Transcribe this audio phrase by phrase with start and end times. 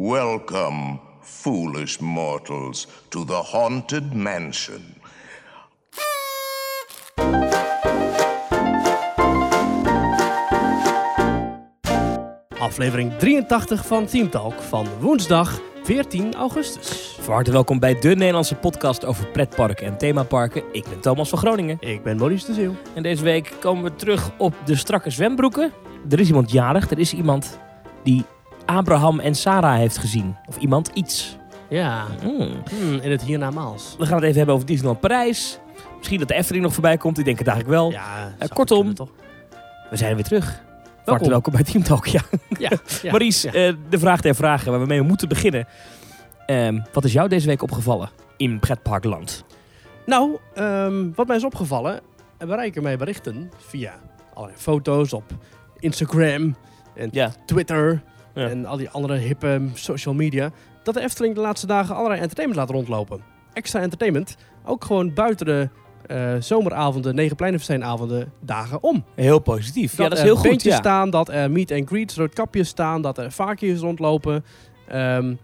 [0.00, 4.94] Welcome, foolish mortals, to the Haunted Mansion.
[12.58, 17.16] Aflevering 83 van Team Talk van woensdag 14 augustus.
[17.20, 20.62] Van harte welkom bij de Nederlandse podcast over pretparken en themaparken.
[20.72, 21.76] Ik ben Thomas van Groningen.
[21.80, 22.74] Ik ben Maurice de Zeeuw.
[22.94, 25.72] En deze week komen we terug op de strakke zwembroeken.
[26.08, 26.90] Er is iemand jarig.
[26.90, 27.58] Er is iemand
[28.02, 28.24] die
[28.68, 30.36] Abraham en Sarah heeft gezien.
[30.48, 31.36] Of iemand iets.
[31.68, 32.62] Ja, Hmm.
[32.70, 33.94] hmm, in het hiernamaals.
[33.98, 35.58] We gaan het even hebben over Disneyland Parijs.
[35.96, 37.18] Misschien dat de Efteling nog voorbij komt.
[37.18, 37.90] Ik denk het eigenlijk wel.
[37.90, 38.94] Ja, zou kortom.
[38.94, 39.08] kunnen?
[39.90, 40.62] We zijn weer terug.
[41.04, 41.28] Welkom.
[41.28, 42.06] welkom bij Team Talk.
[42.06, 42.20] Ja.
[42.58, 42.70] Ja,
[43.02, 43.12] ja.
[43.18, 45.66] eh, de vraag der vragen waar we mee moeten beginnen.
[46.46, 49.44] Ehm, wat is jou deze week opgevallen in pretparkland?
[50.06, 52.00] Nou, ehm, wat mij is opgevallen,
[52.38, 53.92] en bereiken mij berichten via
[54.34, 55.24] allerlei foto's op
[55.78, 56.56] Instagram
[56.94, 57.32] en Ja.
[57.46, 58.02] Twitter
[58.38, 58.48] Ja.
[58.48, 60.50] en al die andere hippe social media,
[60.82, 63.20] dat de Efteling de laatste dagen allerlei entertainment laat rondlopen.
[63.52, 65.68] Extra entertainment, ook gewoon buiten de
[66.06, 69.04] eh, zomeravonden, negenpleinenfestijnavonden, dagen om.
[69.14, 69.96] Heel positief.
[69.96, 70.62] ja, dat is er heel goed.
[70.62, 70.76] Ja.
[70.76, 74.44] staan, dat er meet and greets, roodkapjes staan, dat er vaakjes rondlopen.
[74.88, 75.34] Ehm,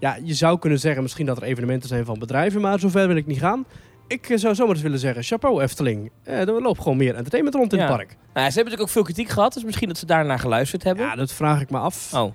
[0.00, 3.16] ja, je zou kunnen zeggen misschien dat er evenementen zijn van bedrijven, maar zover wil
[3.16, 3.64] ik niet gaan.
[4.08, 6.10] Ik eh, zou zomaar eens willen zeggen, chapeau Efteling.
[6.22, 7.86] Eh, er loopt gewoon meer entertainment rond in Ja.
[7.86, 8.08] het park.
[8.08, 11.04] Nou, ze hebben natuurlijk ook veel kritiek gehad, dus misschien dat ze daarnaar geluisterd hebben.
[11.04, 12.14] Ja, dat vraag ik me af.
[12.14, 12.32] Oh,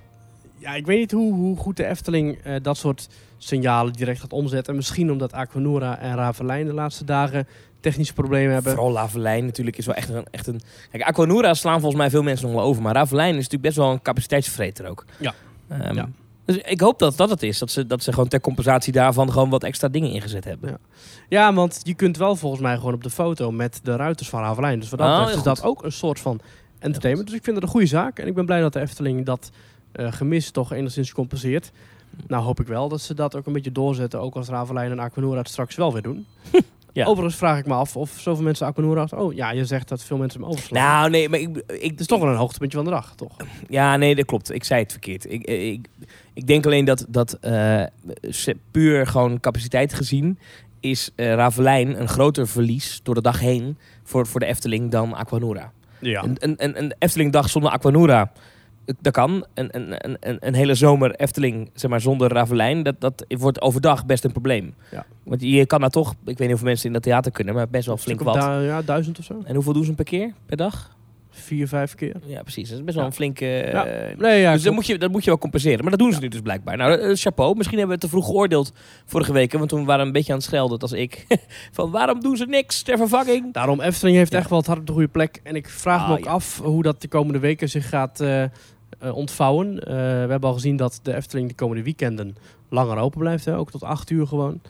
[0.58, 3.08] Ja, ik weet niet hoe, hoe goed de Efteling eh, dat soort
[3.38, 4.74] signalen direct gaat omzetten.
[4.74, 7.46] Misschien omdat Aquanura en Ravelijn de laatste dagen
[7.80, 8.72] technische problemen hebben.
[8.72, 10.60] vooral Lavelijn natuurlijk is wel echt een, echt een...
[10.90, 13.76] Kijk, Aquanura slaan volgens mij veel mensen nog wel over, maar Ravelijn is natuurlijk best
[13.76, 15.04] wel een capaciteitsvreter ook.
[15.18, 15.34] Ja.
[15.68, 16.08] Ehm, Ja.
[16.44, 19.32] Dus ik hoop dat dat het is, dat ze, dat ze gewoon ter compensatie daarvan
[19.32, 20.70] gewoon wat extra dingen ingezet hebben.
[20.70, 20.78] Ja.
[21.28, 24.40] Ja, want je kunt wel volgens mij gewoon op de foto met de ruiters van
[24.40, 24.80] Ravelijn.
[24.80, 26.40] Dus wat dat Oh, betreft is dat ook een soort van
[26.78, 27.28] entertainment.
[27.28, 28.18] Dus ik vind het een goede zaak.
[28.18, 29.50] En ik ben blij dat de Efteling dat
[29.92, 31.72] eh, gemis toch enigszins compenseert.
[32.26, 34.20] Nou hoop ik wel dat ze dat ook een beetje doorzetten.
[34.20, 36.26] Ook als Ravelijn en Aquanura het straks wel weer doen.
[36.94, 37.06] Ja.
[37.06, 39.06] Overigens vraag ik me af of zoveel mensen Aquanura...
[39.14, 40.82] Oh ja, je zegt dat veel mensen hem overslaan.
[40.82, 43.36] Nou, nee, maar ik, ik, het is toch wel een hoogtepuntje van de dag, toch?
[43.68, 44.54] Ja, nee, dat klopt.
[44.54, 45.32] Ik zei het verkeerd.
[45.32, 45.88] Ik, ik,
[46.34, 47.84] ik denk alleen dat, dat eh,
[48.70, 50.38] puur gewoon capaciteit gezien
[50.80, 55.14] is eh, Ravelijn een groter verlies door de dag heen voor, voor de Efteling dan
[55.14, 55.72] Aquanura.
[55.98, 56.22] Ja.
[56.22, 58.28] Een, een, een, een Efteling-dag zonder Aquanura, eh,
[59.00, 59.44] dat kan.
[59.54, 63.60] Een, een, een- een, een hele zomer Efteling zeg maar, zonder Ravelijn, dat, dat wordt
[63.60, 64.74] overdag best een probleem.
[64.90, 65.06] Ja.
[65.24, 67.68] Want je kan daar toch, ik weet niet hoeveel mensen in dat theater kunnen, maar
[67.68, 68.34] best wel flink wat.
[68.34, 69.42] ja, duizend of zo.
[69.44, 70.92] En hoeveel doen ze per keer, per dag?
[71.36, 72.16] Vier, vijf keer.
[72.26, 72.68] Ja, precies.
[72.68, 73.10] Dat is best wel Ja.
[73.10, 73.44] een flinke...
[73.46, 73.86] Ja.
[73.86, 75.80] eh, Nee, ja, dus dat moet, je, dat moet je wel compenseren.
[75.80, 76.76] Maar dat doen ze nu dus blijkbaar.
[76.76, 77.56] Nou, eh, chapeau.
[77.56, 78.72] Misschien hebben we het te vroeg geoordeeld
[79.06, 79.52] vorige week.
[79.52, 81.26] Want toen waren we een beetje aan het schelden, was ik.
[81.72, 83.52] van waarom doen ze niks ter vervanging?
[83.52, 85.40] Daarom, Efteling heeft echt wel het hart op de goede plek.
[85.42, 86.30] En ik vraag Ah, me ook ja.
[86.30, 88.44] af hoe dat de komende weken zich gaat eh,
[89.12, 89.78] ontvouwen.
[89.80, 90.00] Eh, we
[90.30, 92.36] hebben al gezien dat de Efteling de komende weekenden
[92.68, 93.44] langer open blijft.
[93.44, 93.56] Hè?
[93.56, 94.60] Ook tot acht uur gewoon.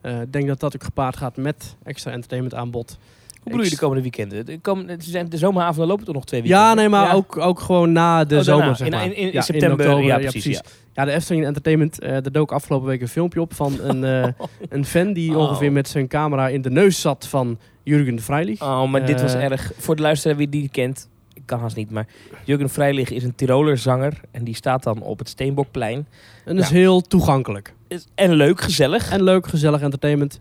[0.00, 2.98] Eh, Ik denk dat dat ook gepaard gaat met extra entertainment aanbod.
[3.42, 4.46] Hoe bedoel je de komende weekenden?
[4.46, 4.96] De, komende,
[5.28, 6.56] de zomeravonden lopen toch nog twee weken?
[6.56, 8.60] Ja, nee, maar Ook, ook gewoon na de Oh, daarna.
[8.62, 9.04] zomer, zeg In- maar.
[9.04, 10.60] in- in Ja, september, oktober, ja, precies,
[10.94, 14.28] Ja, de Efteling Entertainment, eh er dook afgelopen week een filmpje op van een, eh,
[14.68, 15.38] een fan die Oh.
[15.38, 18.62] ongeveer met zijn camera in de neus zat van Jurgen de Freilich.
[18.62, 19.72] Oh, maar dit was Eh, erg.
[19.78, 22.06] Voor de luisteraar wie die kent, ik kan haast niet, maar
[22.44, 24.20] Jurgen Vrijlig is een Tiroler zanger.
[24.30, 26.06] En die staat dan op het Steenbokplein.
[26.44, 27.74] En dat is heel toegankelijk.
[27.88, 29.10] Is- En leuk, gezellig.
[29.10, 30.38] En leuk, gezellig entertainment.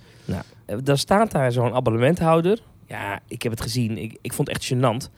[0.65, 2.59] Eh, Dan staat daar zo'n abonnementhouder.
[2.87, 3.97] Ja, ik heb het gezien.
[3.97, 5.09] Ik, ik vond het echt gênant.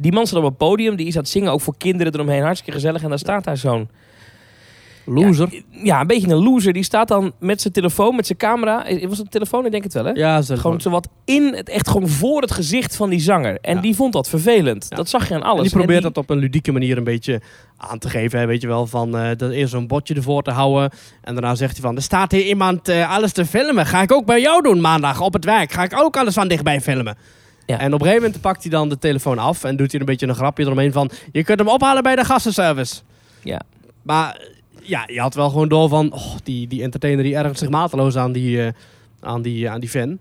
[0.00, 0.96] Die man staat op een podium.
[0.96, 2.42] Die is aan het zingen, ook voor kinderen eromheen.
[2.42, 3.02] Hartstikke gezellig.
[3.02, 3.88] En dan staat daar zo'n...
[5.04, 5.48] Loser.
[5.52, 6.72] Ja, ja, een beetje een loser.
[6.72, 8.76] Die staat dan met zijn telefoon, met zijn camera.
[8.84, 9.64] Was het een telefoon?
[9.64, 10.10] Ik denk het wel, hè?
[10.10, 13.58] Ja, ze Gewoon zo wat in het, echt gewoon voor het gezicht van die zanger.
[13.60, 13.80] En Ja.
[13.80, 14.86] die vond dat vervelend.
[14.88, 14.96] Ja.
[14.96, 15.56] Dat zag je aan alles.
[15.56, 17.40] En die probeert En dat op een ludieke manier een beetje
[17.76, 18.38] aan te geven.
[18.38, 20.90] Hè, weet je wel, van eh, dat eerst zo'n bordje ervoor te houden.
[21.22, 23.86] En daarna zegt hij van, er staat hier iemand eh, alles te filmen.
[23.86, 25.72] Ga ik ook bij jou doen maandag op het werk.
[25.72, 27.16] Ga ik ook alles van dichtbij filmen.
[27.66, 27.78] Ja.
[27.78, 30.06] En op een gegeven moment pakt hij dan de telefoon af en doet hij een
[30.06, 31.10] beetje een grapje eromheen van...
[31.32, 33.00] Je kunt hem ophalen bij de gastenservice.
[33.42, 33.60] Ja.
[34.02, 34.40] Maar
[34.84, 36.12] ja, je had wel gewoon door van...
[36.12, 38.72] Oh, die, die entertainer die ergert zich mateloos aan die, eh,
[39.20, 40.18] aan die, aan die fan.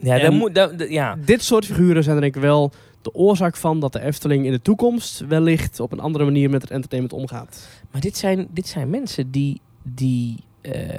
[0.00, 1.16] Ja, daar moet, ja.
[1.24, 2.72] Dit soort figuren zijn denk ik wel
[3.02, 6.62] de oorzaak van dat de Efteling in de toekomst wellicht op een andere manier met
[6.62, 7.68] het entertainment omgaat.
[7.90, 10.98] Maar dit zijn, dit zijn mensen die, die eh,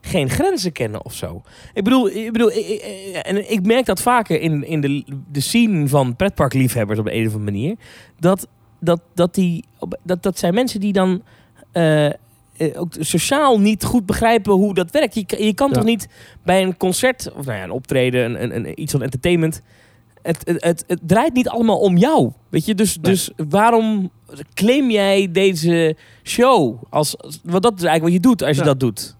[0.00, 1.42] geen grenzen kennen of zo.
[1.74, 5.40] Ik bedoel, ik, bedoel ik, ik- en ik merk dat vaker in, in de, de
[5.40, 7.76] scene van pretparkliefhebbers op een of andere manier.
[8.18, 8.48] Dat,
[8.80, 9.64] dat, dat, die,
[10.02, 11.22] dat, dat zijn mensen die dan eh, eh,
[12.76, 15.14] ook sociaal niet goed begrijpen hoe dat werkt.
[15.14, 15.74] Je, kan- je kan Ja.
[15.74, 16.08] toch niet
[16.44, 19.60] bij een concert, of nou ja, een optreden, een, een, een, iets van entertainment...
[20.22, 22.32] het, het, het, het draait niet allemaal om jou.
[22.48, 23.12] Weet je, dus, Nee.
[23.12, 24.10] dus waarom
[24.54, 26.82] claim jij deze show?
[26.90, 28.68] Als, als- want dat is eigenlijk wat je doet als je Ja.
[28.68, 29.14] dat doet.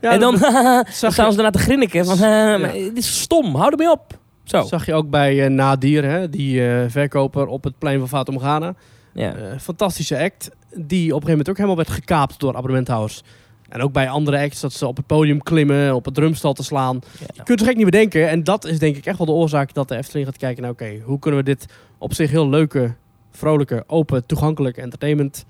[0.00, 0.38] Ja, en dan,
[1.00, 2.04] dan staan ze daarna te grinniken.
[2.04, 4.18] Van, eh, dit is stom, hou ermee op.
[4.44, 4.62] Zo.
[4.62, 8.38] zag je ook bij eh, Nadir, hè, die eh, verkoper op het plein van Fatum
[8.38, 8.74] Ghana.
[9.14, 9.34] Ja.
[9.34, 13.22] Eh, fantastische act, die op een gegeven moment ook helemaal werd gekaapt door abonnementhouders.
[13.68, 16.62] En ook bij andere acts, dat ze op het podium klimmen, op het drumstal te
[16.62, 17.00] slaan.
[17.18, 17.26] Ja.
[17.34, 18.28] Je kunt het gek niet bedenken.
[18.28, 20.70] En dat is denk ik echt wel de oorzaak dat de Efteling gaat kijken naar...
[20.70, 21.66] oké, hoe kunnen we dit
[21.98, 22.94] op zich heel leuke,
[23.30, 25.44] vrolijke, open, toegankelijke entertainment...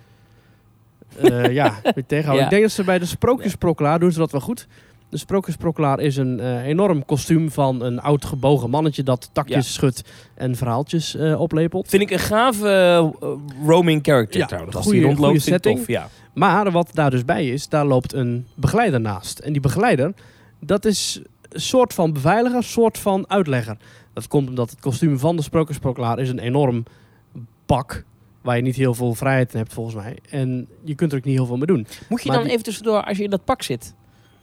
[1.16, 2.34] eh, ja, weer tegenhouden.
[2.36, 2.44] Ja.
[2.44, 4.66] Ik denk dat ze bij de Sprookjesprokkelaar doen ze dat wel goed.
[5.14, 9.02] De Sprookjesprokkelaar is een eh, enorm kostuum van een oud gebogen mannetje...
[9.02, 9.72] dat takjes Ja.
[9.72, 10.02] schudt
[10.34, 11.88] en verhaaltjes eh, oplepelt.
[11.88, 13.28] Vind ik een gave eh,
[13.66, 14.76] roaming character Ja, trouwens.
[14.76, 15.78] Als goeie- die rondloopt, setting.
[15.78, 15.86] tof.
[15.86, 16.08] Ja.
[16.34, 19.38] Maar wat daar dus bij is, daar loopt een begeleider naast.
[19.38, 20.12] En die begeleider,
[20.60, 23.76] dat is een soort van beveiliger, soort van uitlegger.
[24.12, 26.84] Dat komt omdat het kostuum van de sprookjesproklaar is een enorm
[27.66, 28.04] pak...
[28.42, 30.18] waar je niet heel veel vrijheid in hebt volgens mij.
[30.30, 31.86] En je kunt er ook niet heel veel mee doen.
[32.08, 33.94] Moet je Maar dan die- even tussendoor, als je in dat pak zit,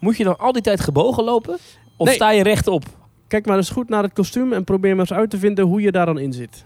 [0.02, 1.58] moet je dan al die tijd gebogen lopen?
[1.98, 2.16] Of Nee.
[2.16, 2.84] sta je rechtop?
[3.28, 5.82] Kijk maar eens goed naar het kostuum en probeer maar eens uit te vinden hoe
[5.82, 6.66] je daar dan in zit.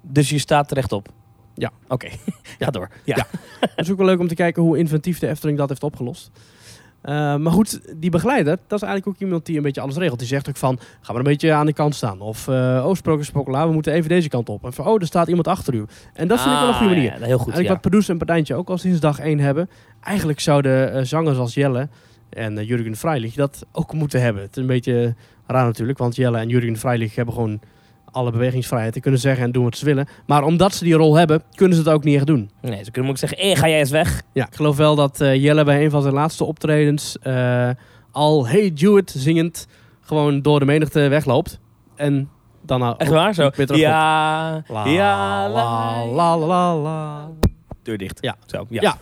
[0.00, 1.08] Dus je staat rechtop?
[1.54, 1.70] Ja.
[1.88, 2.08] Oké,
[2.58, 2.88] ga door.
[3.04, 3.16] Ja.
[3.16, 3.26] Ja.
[3.60, 6.30] Het is ook wel leuk om te kijken hoe inventief de Efteling dat heeft opgelost.
[7.06, 10.18] Eh, maar goed, die begeleider, dat is eigenlijk ook iemand die een beetje alles regelt.
[10.18, 12.20] Die zegt ook van, ga maar een beetje aan de kant staan.
[12.20, 14.64] Of, eh oh, sprookjesprokkelaar, we moeten even deze kant op.
[14.64, 15.84] En van, oh, er staat iemand achter u.
[16.12, 17.12] En dat vind ik wel een goede Ah, manier.
[17.12, 17.72] Ja, heel goed, Eigenlijk ja.
[17.72, 19.70] wat Pardoes en Partijntje ook al sinds dag 1 hebben.
[20.00, 21.88] Eigenlijk zouden eh, zangers als Jelle
[22.30, 24.42] en Jurgen Freilich dat ook moeten hebben.
[24.42, 25.14] Het is een beetje
[25.46, 27.60] raar natuurlijk, want Jelle en Jurgen Freilich hebben gewoon
[28.16, 28.92] alle bewegingsvrijheid.
[28.92, 30.08] Die kunnen zeggen en doen wat ze willen.
[30.26, 32.50] Maar omdat ze die rol hebben, kunnen ze het ook niet echt doen.
[32.60, 34.22] Nee, ze kunnen ook zeggen, eh, ga jij eens weg.
[34.32, 37.70] Ja, ik geloof wel dat eh, Jelle bij een van zijn laatste optredens eh,
[38.10, 39.66] al Hey Jewett zingend
[40.00, 41.60] gewoon door de menigte wegloopt.
[41.96, 42.28] En
[42.62, 43.34] dan nou Echt waar?
[43.34, 43.50] Zo.
[43.54, 47.30] Ja, La, ja, la, la, la, la.
[47.82, 48.18] Deur dicht.
[48.20, 48.36] Ja.
[48.46, 48.80] Zo, ja.
[48.82, 48.96] Ja.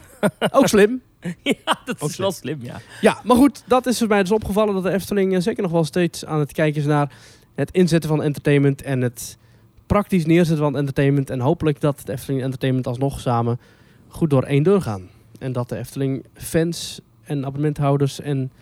[0.51, 1.03] Ook slim.
[1.43, 2.81] Ja, dat Ook is wel slim, ja.
[3.01, 5.85] Ja, maar goed, dat is er mij dus opgevallen dat de Efteling zeker nog wel
[5.85, 7.11] steeds aan het kijken is naar
[7.55, 9.39] het inzetten van entertainment en het
[9.87, 11.31] praktisch neerzetten van entertainment.
[11.31, 13.61] En hopelijk dat de Efteling en Entertainment alsnog samen
[14.09, 15.09] goed door één deur gaan.
[15.39, 18.53] En dat de Efteling fans en abonnementhouders en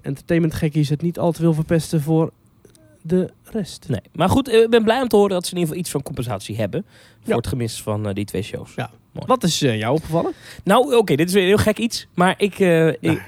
[0.00, 2.30] entertainmentgekkies het niet al te veel verpesten voor
[3.02, 3.88] de rest.
[3.88, 4.00] Nee.
[4.12, 5.90] Maar goed, eh, ik ben blij om te horen dat ze in ieder geval iets
[5.92, 6.84] van compensatie hebben.
[7.20, 7.36] Voor Ja.
[7.36, 8.74] het gemis van eh, die twee shows.
[8.74, 8.90] Ja.
[9.12, 10.32] Wat is eh, jou opgevallen?
[10.64, 12.06] Nou, oké, dit is weer heel gek iets.
[12.14, 13.22] Maar ik, eh, ik,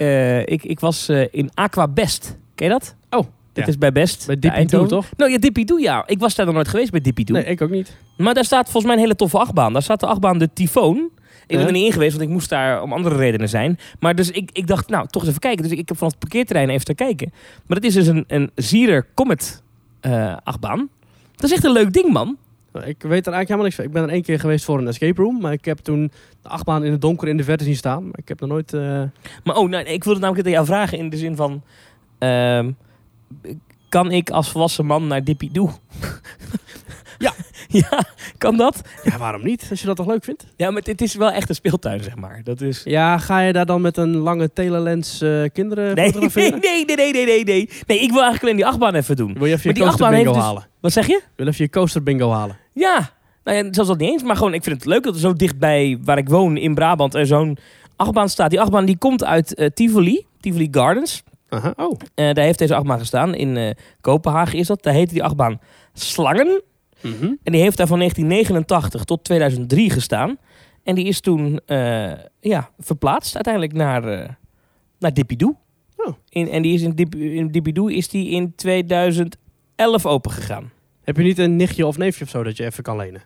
[0.45, 2.37] ik, ik was in Aqua Best.
[2.55, 2.95] Ken je dat?
[3.11, 3.27] Oh,
[3.61, 3.67] Ja.
[3.67, 4.27] is bij Best.
[4.27, 5.07] Bij Dippy toch?
[5.17, 6.03] Nou ja, Dippy Doe, ja.
[6.07, 7.25] Ik was daar nog nooit geweest bij Dippy.
[7.27, 7.97] Nee, ik ook niet.
[8.17, 9.73] Maar daar staat volgens mij een hele toffe achtbaan.
[9.73, 11.11] Daar staat de achtbaan de Tyfoon.
[11.47, 13.79] Ik ben er niet in geweest, want ik moest daar om andere redenen zijn.
[14.01, 15.63] Maar dus ik, ik dacht, nou, toch eens even kijken.
[15.63, 17.33] Dus ik, ik heb vanaf het parkeerterrein even te kijken.
[17.67, 19.63] Maar het is dus een, een Zierer Comet
[20.01, 20.89] eh, achtbaan.
[21.37, 22.37] Dat is echt een leuk ding, man.
[22.73, 23.85] Ik weet er eigenlijk helemaal niks van.
[23.85, 25.41] Ik ben er één keer geweest voor een escape room.
[25.41, 26.11] Maar ik heb toen
[26.43, 28.03] de achtbaan in het donker in de verte zien staan.
[28.05, 28.73] Maar ik heb nog nooit...
[28.75, 29.03] eh,
[29.45, 31.63] Maar oh, nou, ik wilde namelijk aan jou vragen in de zin van...
[32.19, 32.71] ehm,
[33.89, 35.71] kan ik als volwassen man naar Dippy Doe?
[37.21, 37.33] Ja.
[37.81, 38.03] ja,
[38.39, 38.81] kan dat?
[39.05, 39.67] Ja, waarom niet?
[39.71, 40.47] Als je dat toch leuk vindt?
[40.57, 42.41] Ja, maar het is wel echt een speeltuin, zeg maar.
[42.45, 42.81] Dat is...
[42.85, 46.61] Ja, ga je daar dan met een lange telelens eh, kinderen Nee, nee, fotograferen?
[46.61, 47.69] nee, nee, nee, nee, nee, nee.
[47.87, 49.33] Nee, ik wil eigenlijk alleen die achtbaan even doen.
[49.33, 50.67] Wil je even Maar je coaster bingo dus- halen?
[50.81, 51.21] Wat zeg je?
[51.37, 52.57] Wil je even je coaster bingo halen?
[52.73, 53.11] Ja,
[53.45, 54.23] nou ja, zelfs dat niet eens.
[54.23, 57.15] Maar gewoon, ik vind het leuk dat er zo dichtbij waar ik woon in Brabant
[57.15, 57.59] er zo'n
[57.97, 58.51] achtbaan staat.
[58.51, 61.23] Die achtbaan die komt uit eh, Tivoli, Tivoli Gardens.
[61.51, 61.73] Aha.
[61.77, 63.35] Oh, Eh, daar heeft deze achtbaan gestaan.
[63.35, 64.83] In eh, Kopenhagen is dat.
[64.83, 65.61] Daar heette die achtbaan
[65.93, 66.63] Slangen.
[67.01, 67.25] Mhm.
[67.43, 70.39] En die heeft daar van 1989 tot 2003 gestaan.
[70.83, 74.39] En die is toen eh, ja, verplaatst uiteindelijk naar,
[74.99, 75.57] naar Dippidoo.
[75.97, 76.15] Oh.
[76.29, 79.37] In, en die is in, Dip, in is die in 2011
[80.07, 80.73] open gegaan.
[81.03, 83.23] Heb je niet een nichtje of neefje of zo dat je even kan lenen?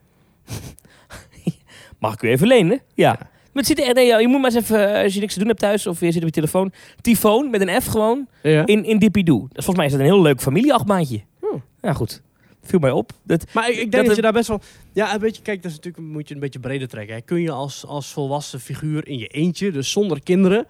[1.99, 2.81] Mag ik u even lenen?
[2.95, 3.19] Ja.
[3.55, 5.49] Het zit er, nee, je moet maar eens even, eh, als je niks te doen
[5.49, 6.73] hebt thuis of je zit op je telefoon.
[7.01, 8.67] Tyfoon met een F gewoon Ja.
[8.67, 9.39] in, in Dippidoo.
[9.41, 11.21] Dus volgens mij is dat een heel leuk familieachtbaantje.
[11.41, 11.63] Oh.
[11.83, 12.23] Ja, goed.
[12.63, 13.13] Viel mij op.
[13.23, 14.61] Dat, Maar ik, ik denk Dat dat, het- je daar best wel...
[14.93, 17.15] Ja, een beetje, kijk, dat is natuurlijk, moet je een beetje breder trekken.
[17.15, 17.21] Hè.
[17.21, 20.67] Kun je als, als volwassen figuur in je eentje, dus zonder kinderen,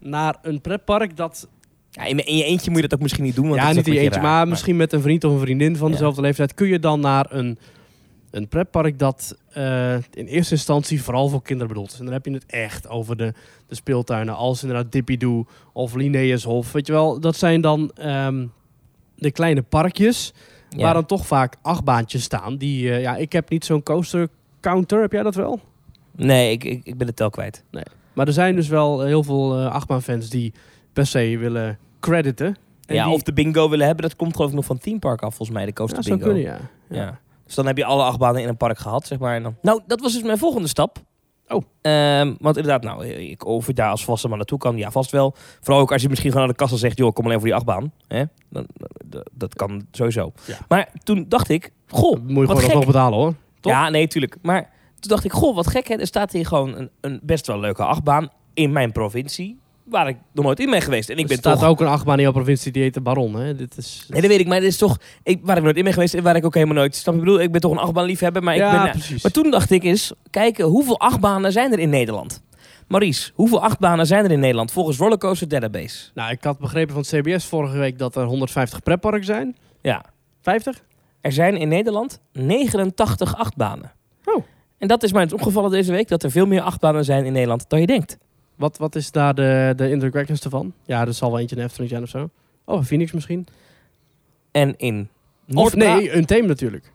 [0.00, 1.48] naar een pretpark dat...
[1.90, 3.48] ja, in, in je eentje moet je dat ook misschien niet doen.
[3.48, 4.92] Want ja, dat is niet in ook je een beetje eentje, raar, maar misschien met
[4.92, 5.92] een vriend of een vriendin van Ja.
[5.92, 6.54] dezelfde leeftijd.
[6.54, 7.58] Kun je dan naar een,
[8.30, 11.98] een pretpark dat eh, in eerste instantie vooral voor kinderen bedoeld is.
[11.98, 13.32] En dan heb je het echt over de,
[13.66, 16.72] de speeltuinen als inderdaad Dippidoo of Linnaeushof.
[16.72, 18.46] Weet je wel, dat zijn dan ehm,
[19.16, 20.32] de kleine parkjes...
[20.76, 20.82] Ja.
[20.82, 22.56] Waar dan toch vaak achtbaantjes staan.
[22.56, 24.28] Die, eh, ja, ik heb niet zo'n coaster
[24.60, 25.00] counter.
[25.00, 25.60] Heb jij dat wel?
[26.16, 27.64] Nee, ik, ik, ik ben de tel kwijt.
[28.12, 30.52] Maar er zijn dus wel heel veel eh achtbaanfans die
[30.92, 32.56] per se willen crediten.
[32.86, 34.98] En ja, die- of de bingo willen hebben, dat komt geloof ik nog van Theme
[34.98, 36.32] Park af, volgens mij, de Ja, coaster dat zou bingo.
[36.32, 36.60] kunnen, ja.
[36.96, 37.02] ja.
[37.02, 37.18] Ja.
[37.48, 39.34] Dus dan heb je alle achtbanen in een park gehad, zeg maar.
[39.34, 39.56] En dan...
[39.62, 40.98] Nou, dat was dus mijn volgende stap.
[41.46, 41.62] Oh.
[41.80, 45.10] Ehm, want inderdaad, nou, ik, of je daar als vaste man naartoe kan, ja, vast
[45.10, 45.34] wel.
[45.60, 47.56] Vooral ook als je misschien gewoon naar de kassa zegt, joh, kom alleen voor die
[47.56, 47.92] achtbaan.
[48.08, 48.24] Hè?
[48.50, 48.66] Dan,
[49.32, 50.32] dat, kan sowieso.
[50.46, 50.58] Ja.
[50.68, 53.34] Maar toen dacht ik, goh, moet je gewoon nog betalen hoor.
[53.60, 53.72] Toch?
[53.72, 54.36] Ja, nee, tuurlijk.
[54.42, 55.94] Maar toen dacht ik, goh, wat gek hè.
[55.94, 59.58] Er staat hier gewoon een, een best wel leuke achtbaan in mijn provincie.
[59.90, 61.08] Waar ik nog nooit in ben geweest.
[61.08, 61.68] En ik er ben staat toch...
[61.68, 63.34] ook een achtbaan in jouw provincie die heet de Baron.
[63.34, 63.54] Hè?
[63.54, 64.06] Dit is...
[64.08, 64.46] Nee, dat weet ik.
[64.46, 64.98] Maar dit is toch...
[65.22, 66.96] Ik, waar ik nooit in ben geweest en waar ik ook helemaal nooit...
[66.96, 67.20] Snap je?
[67.20, 68.42] Ik bedoel, ik ben toch een achtbaanliefhebber.
[68.42, 69.22] Maar, ik ja, ben, precies.
[69.22, 72.42] maar toen dacht ik eens, kijken, hoeveel achtbanen zijn er in Nederland?
[72.88, 76.10] Maurice, hoeveel achtbanen zijn er in Nederland volgens Rollercoaster Database?
[76.14, 79.56] Nou, ik had begrepen van het CBS vorige week dat er 150 pretparken zijn.
[79.82, 80.04] Ja,
[80.42, 80.82] 50?
[81.20, 83.92] er zijn in Nederland 89 achtbanen.
[84.24, 84.44] Oh.
[84.78, 87.32] En dat is mij eens opgevallen deze week, dat er veel meer achtbanen zijn in
[87.32, 88.18] Nederland dan je denkt.
[88.58, 90.72] Wat, wat is daar de, de indrukwekkendste van?
[90.84, 92.30] Ja, er zal wel eentje in Efteling zijn of zo.
[92.64, 93.46] Oh, Phoenix misschien.
[94.50, 95.08] En in
[95.48, 96.92] Of Noord-Bra- nee, een theme natuurlijk.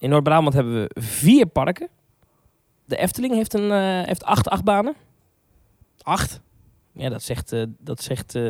[0.00, 1.88] In Noord-Brabant hebben we vier parken.
[2.84, 4.94] De Efteling heeft, een, eh, heeft acht achtbanen.
[6.02, 6.40] Acht.
[6.92, 7.52] Ja, dat zegt...
[7.52, 8.42] eh, dat zegt eh,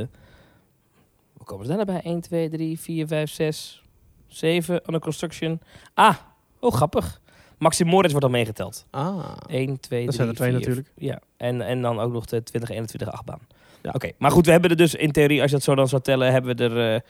[1.33, 2.13] hoe komen ze daar nou bij?
[2.13, 3.83] 1, 2, 3, 4, 5, 6,
[4.27, 5.61] 7 under construction.
[5.95, 6.17] Ah,
[6.61, 7.21] oh grappig.
[7.61, 8.87] Maxim Moritz wordt al meegeteld.
[8.91, 9.19] Ah.
[9.47, 10.91] 1, 2, 3, Dat zijn er twee 4, natuurlijk.
[10.97, 13.39] Ja, en, en dan ook nog de 2021 achtbaan.
[13.83, 13.91] Ja.
[13.95, 16.03] Oké, maar goed, we hebben er dus in theorie, als je dat zo dan zou
[16.03, 17.01] tellen, hebben we er eh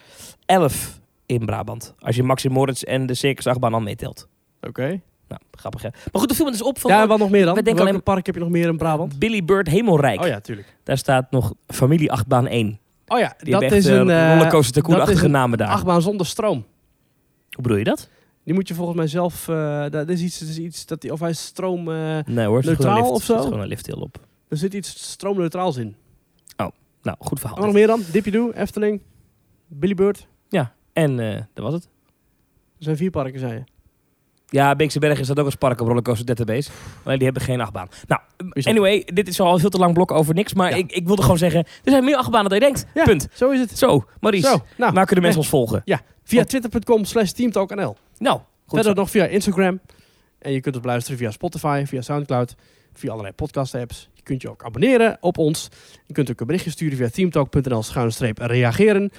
[0.47, 1.95] 11 in Brabant.
[1.99, 4.29] Als je Maxim Moritz en de Circus achtbaan al meetelt.
[4.61, 5.01] Oké.
[5.29, 5.89] Nou, grappig hè.
[6.13, 7.55] Maar goed, de viel me dus op van Ja, wat nog meer dan?
[7.55, 9.19] we denken Welke alleen- park heb je nog meer in Brabant?
[9.19, 10.21] Billy Bird Hemelrijk.
[10.21, 10.77] Oh ja, tuurlijk.
[10.83, 12.79] Daar staat nog familie achtbaan 1.
[13.07, 15.59] Oh ja, Die dat hebben is echt een eh, eh, tycoon-achtige dat is een namen
[15.59, 15.69] daar.
[15.69, 16.65] achtbaan zonder stroom.
[17.51, 18.09] Hoe bedoel je dat?
[18.51, 19.49] Die moet je volgens mij zelf...
[19.49, 21.91] eh dat is iets, dat is iets dat die, of hij is stroom...
[21.91, 23.09] eh, Nee hoor, is Neutraal lift.
[23.11, 23.37] of zo?
[23.39, 24.19] Is gewoon een lift heel op.
[24.49, 25.97] er zit iets stroomneutraals in.
[27.03, 27.59] Nou, goed verhaal.
[27.65, 28.03] Nog meer dan?
[28.13, 29.01] Dippy Doo, Efteling,
[29.67, 30.27] Billy Bird.
[30.49, 31.85] Ja, en eh, dat was het.
[32.79, 33.63] Er zijn vier parken, zei je.
[34.47, 36.71] Ja, Beekse Bergen staat ook als park op Rollercoaster Database.
[37.05, 37.89] Alleen die hebben geen achtbaan.
[38.07, 38.21] Nou,
[38.55, 40.55] anyway, dit is al veel te lang blok over niks.
[40.55, 40.77] Maar Ja.
[40.77, 42.87] ik, ik wilde gewoon zeggen, er zijn meer achtbanen dan je denkt.
[42.95, 43.29] Ja, Punt.
[43.33, 43.79] Zo is het.
[43.79, 45.83] Zo, Maurice, Zo, nou, waar kunnen mensen ons volgen?
[46.25, 47.97] via twitter.com slash teamtalknl.
[48.21, 49.01] Nou, goed Verder zo.
[49.01, 49.81] nog via Instagram.
[50.39, 52.55] En je kunt ons beluisteren via Spotify, via Soundcloud,
[52.93, 54.09] via allerlei podcast apps.
[54.15, 55.69] Je kunt je ook abonneren op ons.
[56.07, 59.11] Je kunt ook een berichtje sturen via teamtalk.nl schuinstreep reageren.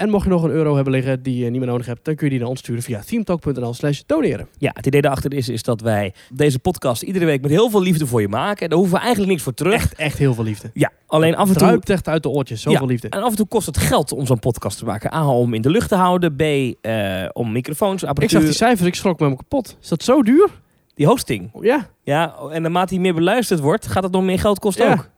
[0.00, 2.14] En mocht je nog een euro hebben liggen die je niet meer nodig hebt, dan
[2.14, 4.48] kun je die naar ons sturen via teamtalk.nl slash doneren.
[4.58, 7.82] Ja, het idee daarachter is, is dat wij deze podcast iedere week met heel veel
[7.82, 8.68] liefde voor je maken.
[8.68, 9.74] Daar hoeven we eigenlijk niks voor terug.
[9.74, 10.70] Echt, echt heel veel liefde.
[10.74, 11.66] Ja, alleen af en Het toe...
[11.66, 13.08] druipt echt uit de oortjes, zoveel Ja, liefde.
[13.08, 15.14] En af en toe kost het geld om zo'n podcast te maken.
[15.14, 16.36] A, om in de lucht te houden.
[16.36, 18.38] B, eh, om microfoons, Ik apparatuur.
[18.40, 19.76] zag die cijfers, ik schrok me helemaal kapot.
[19.82, 20.48] Is dat zo duur?
[20.94, 21.50] die hosting.
[21.60, 21.88] Ja.
[22.02, 24.92] Ja, en naarmate die meer beluisterd wordt, gaat het nog meer geld kosten Ja.
[24.92, 25.08] ook.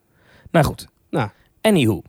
[0.51, 0.87] Nou goed.
[1.11, 1.29] Nou.
[1.61, 2.03] Anywho.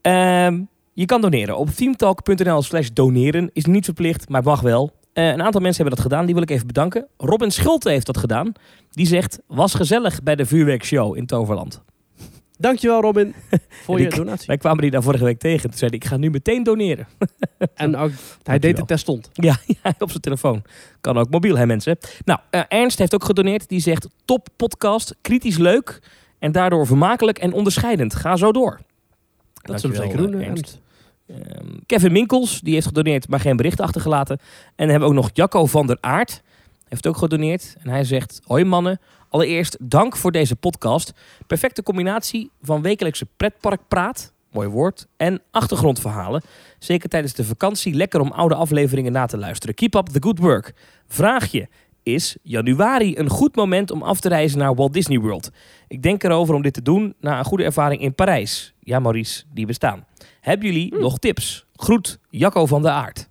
[0.00, 0.60] Ehm,
[0.98, 3.50] je kan doneren op themetalk.nl slash doneren.
[3.52, 4.92] Is niet verplicht, maar mag wel.
[5.12, 6.24] Eh, een aantal mensen hebben dat gedaan.
[6.26, 7.06] Die wil ik even bedanken.
[7.16, 8.52] Robin Schulte heeft dat gedaan.
[8.90, 11.82] Die zegt, was gezellig bij de vuurwerkshow in Toverland.
[12.58, 13.34] Dankjewel Robin
[13.84, 14.46] voor je donatie.
[14.46, 15.68] Wij kwamen die daar vorige week tegen.
[15.70, 17.06] Toen zei hij, ik ga nu meteen doneren.
[17.74, 18.58] En ook, hij Dankjewel.
[18.60, 19.30] deed het terstond.
[19.32, 20.62] Ja, ja, op zijn telefoon.
[21.00, 21.98] Kan ook mobiel, hè mensen.
[22.24, 23.68] Nou, eh, Ernst heeft ook gedoneerd.
[23.68, 26.02] Die zegt, top podcast, kritisch leuk
[26.38, 28.14] en daardoor vermakelijk en onderscheidend.
[28.14, 28.80] Ga zo door.
[29.62, 30.40] Dat zullen we zeker doen.
[30.40, 30.80] eh, Ernst.
[31.28, 34.38] Ehm, Kevin Minkels, die heeft gedoneerd, maar geen bericht achtergelaten.
[34.38, 36.42] En dan hebben we ook nog Jacco van der Aert.
[36.88, 37.76] Heeft ook gedoneerd.
[37.82, 39.00] En hij zegt, hoi mannen.
[39.28, 41.12] Allereerst dank voor deze podcast.
[41.46, 46.42] Perfecte combinatie van wekelijkse pretparkpraat, mooi woord, en achtergrondverhalen.
[46.78, 49.74] Zeker tijdens de vakantie lekker om oude afleveringen na te luisteren.
[49.74, 50.74] Keep up the good work.
[51.06, 51.68] Vraagje.
[52.02, 55.50] Is januari een goed moment om af te reizen naar Walt Disney World?
[55.88, 58.74] Ik denk erover om dit te doen na een goede ervaring in Parijs.
[58.80, 60.06] Ja, Maurice, die bestaan.
[60.48, 61.66] Hebben jullie nog tips?
[61.74, 63.28] Groet, Jacco van der Aert.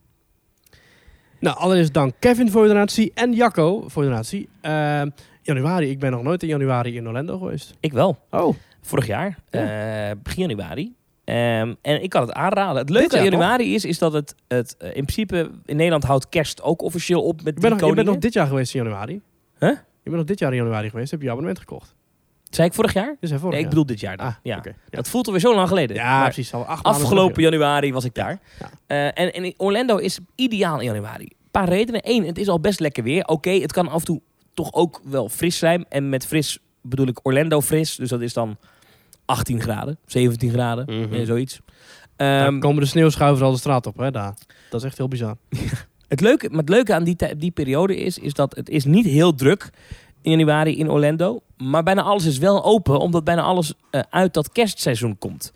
[1.39, 4.49] Nou, allereerst dank Kevin voor je donatie en Jacco voor je donatie.
[4.61, 5.01] Eh,
[5.41, 7.73] januari, ik ben nog nooit in januari in Orlando geweest.
[7.79, 8.17] Ik wel.
[8.31, 10.09] Oh, Vorig jaar, Ja.
[10.09, 10.93] eh, begin januari.
[11.23, 12.77] Ehm, en ik kan het aanraden.
[12.77, 16.29] Het leuke aan januari is, is dat het, het eh, in principe in Nederland houdt
[16.29, 19.21] kerst ook officieel op met bent, nog, je bent nog dit jaar geweest in januari.
[19.59, 19.69] Huh?
[19.69, 21.95] Je bent nog dit jaar in januari geweest, heb je je abonnement gekocht.
[22.49, 23.15] Zei ik vorig jaar?
[23.19, 24.17] Dus vorig Nee, ik bedoel dit jaar.
[24.17, 24.25] dan.
[24.27, 24.61] Ah, ja.
[24.89, 25.95] Dat voelt alweer zo lang geleden.
[25.95, 26.53] ja Maar precies.
[26.53, 28.39] Al acht afgelopen januari was ik daar.
[28.59, 28.69] Ja.
[28.87, 31.23] Eh, en, en Orlando is ideaal in januari.
[31.23, 32.01] Een paar redenen.
[32.03, 33.25] Eén, het is al best lekker weer.
[33.25, 34.21] Oké, het kan af en toe
[34.53, 35.85] toch ook wel fris zijn.
[35.89, 37.95] En met fris bedoel ik Orlando fris.
[37.95, 38.57] Dus dat is dan
[39.25, 41.13] 18 graden, 17 graden, Mhm.
[41.13, 41.59] eh, zoiets.
[42.15, 44.33] Ehm, Dan komen de sneeuwschuivers al de straat op, hè, daar.
[44.69, 45.37] Dat is echt heel bizar.
[46.07, 49.05] Het leuke, maar het leuke aan die, die periode is, is dat het is niet
[49.05, 49.69] heel druk
[50.21, 51.41] in januari in Orlando.
[51.57, 55.53] Maar bijna alles is wel open, omdat bijna alles eh, uit dat kerstseizoen komt.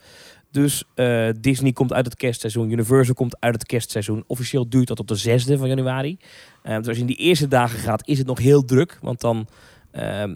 [0.52, 4.24] Dus eh, Disney komt uit het kerstseizoen, Universal komt uit het kerstseizoen.
[4.28, 6.18] Officieel duurt dat tot de 6e van januari.
[6.64, 8.98] Eh, dus als je in die eerste dagen gaat, is het nog heel druk.
[9.02, 9.48] Want dan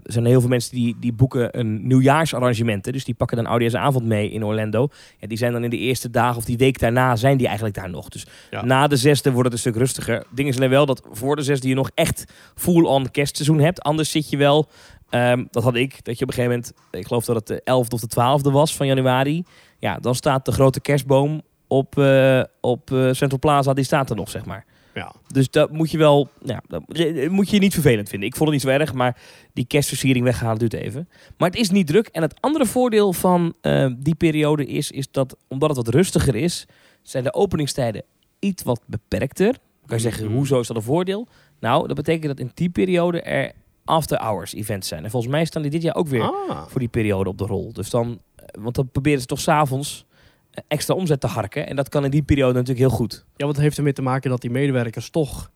[0.03, 2.93] zijn er heel veel mensen die, die boeken een nieuwjaarsarrangementen.
[2.93, 4.87] Dus die pakken dan oudejaarsavond mee in Orlando.
[5.19, 7.75] Ja, die zijn dan in de eerste dagen of die week daarna zijn die eigenlijk
[7.75, 8.09] daar nog.
[8.09, 8.65] Dus Ja.
[8.65, 10.25] na de zesde wordt het een stuk rustiger.
[10.31, 13.81] Dingen zijn er wel dat voor de zesde je nog echt full-on kerstseizoen hebt.
[13.81, 14.69] Anders zit je wel,
[15.15, 17.59] ehm, dat had ik, dat je op een gegeven moment, ik geloof dat het de
[17.61, 18.09] 11e of de
[18.49, 19.43] 12e was van januari.
[19.79, 24.15] Ja, dan staat de grote kerstboom op, eh, op eh, Central Plaza, die staat er
[24.15, 24.65] nog, zeg maar.
[24.93, 25.13] Ja.
[25.27, 26.81] Dus dat moet je wel, ja, dat
[27.29, 28.27] moet je niet vervelend vinden.
[28.27, 29.17] Ik vond het niet zo erg, maar
[29.53, 31.09] die kerstversiering weghalen duurt even.
[31.37, 32.07] Maar het is niet druk.
[32.07, 36.35] En het andere voordeel van eh, die periode is, is dat omdat het wat rustiger
[36.35, 36.65] is,
[37.01, 38.03] zijn de openingstijden
[38.39, 39.51] iets wat beperkter.
[39.51, 40.35] Dan kan je zeggen, Mhm.
[40.35, 41.27] hoezo is dat een voordeel?
[41.59, 43.51] Nou, dat betekent dat in die periode er
[43.85, 45.03] after-hours events zijn.
[45.03, 46.65] En volgens mij staan die dit jaar ook weer Ah.
[46.67, 47.73] voor die periode op de rol.
[47.73, 50.05] Dus dan, eh, want dan proberen ze toch s'avonds
[50.51, 51.67] eh, extra omzet te harken.
[51.67, 53.13] En dat kan in die periode natuurlijk heel goed.
[53.13, 55.51] Ja, want het heeft ermee te maken dat die medewerkers toch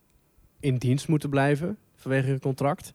[0.59, 2.91] in dienst moeten blijven vanwege hun contract.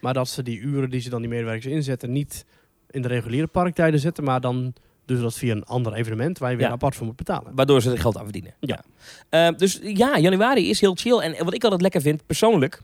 [0.00, 2.44] Maar dat ze die uren die ze dan die medewerkers inzetten niet
[2.90, 4.72] in de reguliere parktijden zetten, maar dan
[5.04, 6.72] doen ze dat via een ander evenement waar je weer Ja.
[6.72, 7.52] apart voor moet betalen.
[7.54, 8.54] Waardoor ze er geld aan verdienen.
[8.60, 8.80] Ja.
[9.28, 11.18] Eh, dus ja, januari is heel chill.
[11.18, 12.82] En wat ik altijd lekker vind, persoonlijk.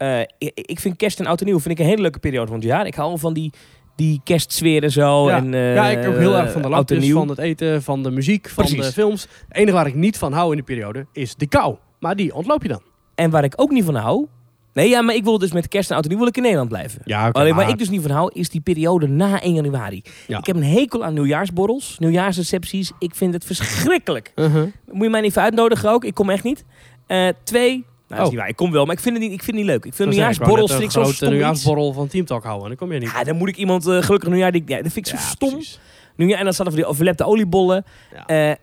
[0.00, 2.46] Eh, ik, ik vind kerst en oud en nieuw vind ik een hele leuke periode
[2.46, 2.86] van het jaar.
[2.86, 3.52] Ik hou van die,
[3.96, 5.28] die kerstsfeer en zo.
[5.28, 5.36] Ja.
[5.36, 7.16] En, eh, ja, ik ook heel erg van de lampjes, nieuw.
[7.16, 8.86] van het eten, van de muziek, van Precies.
[8.86, 9.22] de films.
[9.22, 11.76] Het enige waar ik niet van hou in die periode is de kou.
[11.98, 12.82] Maar die ontloop je dan.
[13.14, 14.26] En waar ik ook niet van hou.
[14.72, 16.42] Nee, ja, maar ik wil dus met kerst en oud en nieuw wil ik in
[16.42, 17.00] Nederland blijven.
[17.04, 20.02] Ja, Alleen waar ik dus niet van hou, is die periode na 1 januari.
[20.26, 20.38] Ja.
[20.38, 22.92] Ik heb een hekel aan nieuwjaarsborrels, nieuwjaarsrecepties.
[22.98, 24.32] Ik vind het verschrikkelijk.
[24.34, 24.66] Uh-huh.
[24.90, 26.04] Moet je mij niet even uitnodigen ook?
[26.04, 26.64] Ik kom echt niet.
[27.06, 28.32] Eh, twee, nou, is Oh.
[28.32, 28.48] niet waar.
[28.48, 29.84] Ik kom wel, maar ik vind het niet, ik vind het niet leuk.
[29.84, 31.92] Ik vind Dan zeg ik, ik wou nieuwjaarsborrels net vind ik een zo stom nieuwjaarsborrel
[31.92, 32.62] van Teamtalk houden.
[32.62, 33.10] En dan kom je niet.
[33.10, 34.52] Ja, dan moet ik iemand eh, gelukkig nieuwjaar.
[34.52, 35.50] Die, ja, dat vind ik zo Ja, stom.
[35.50, 35.80] precies.
[36.16, 37.84] Nu, en dan staat er voor die verlepte oliebollen.
[38.14, 38.26] Ja.
[38.26, 38.54] Eh,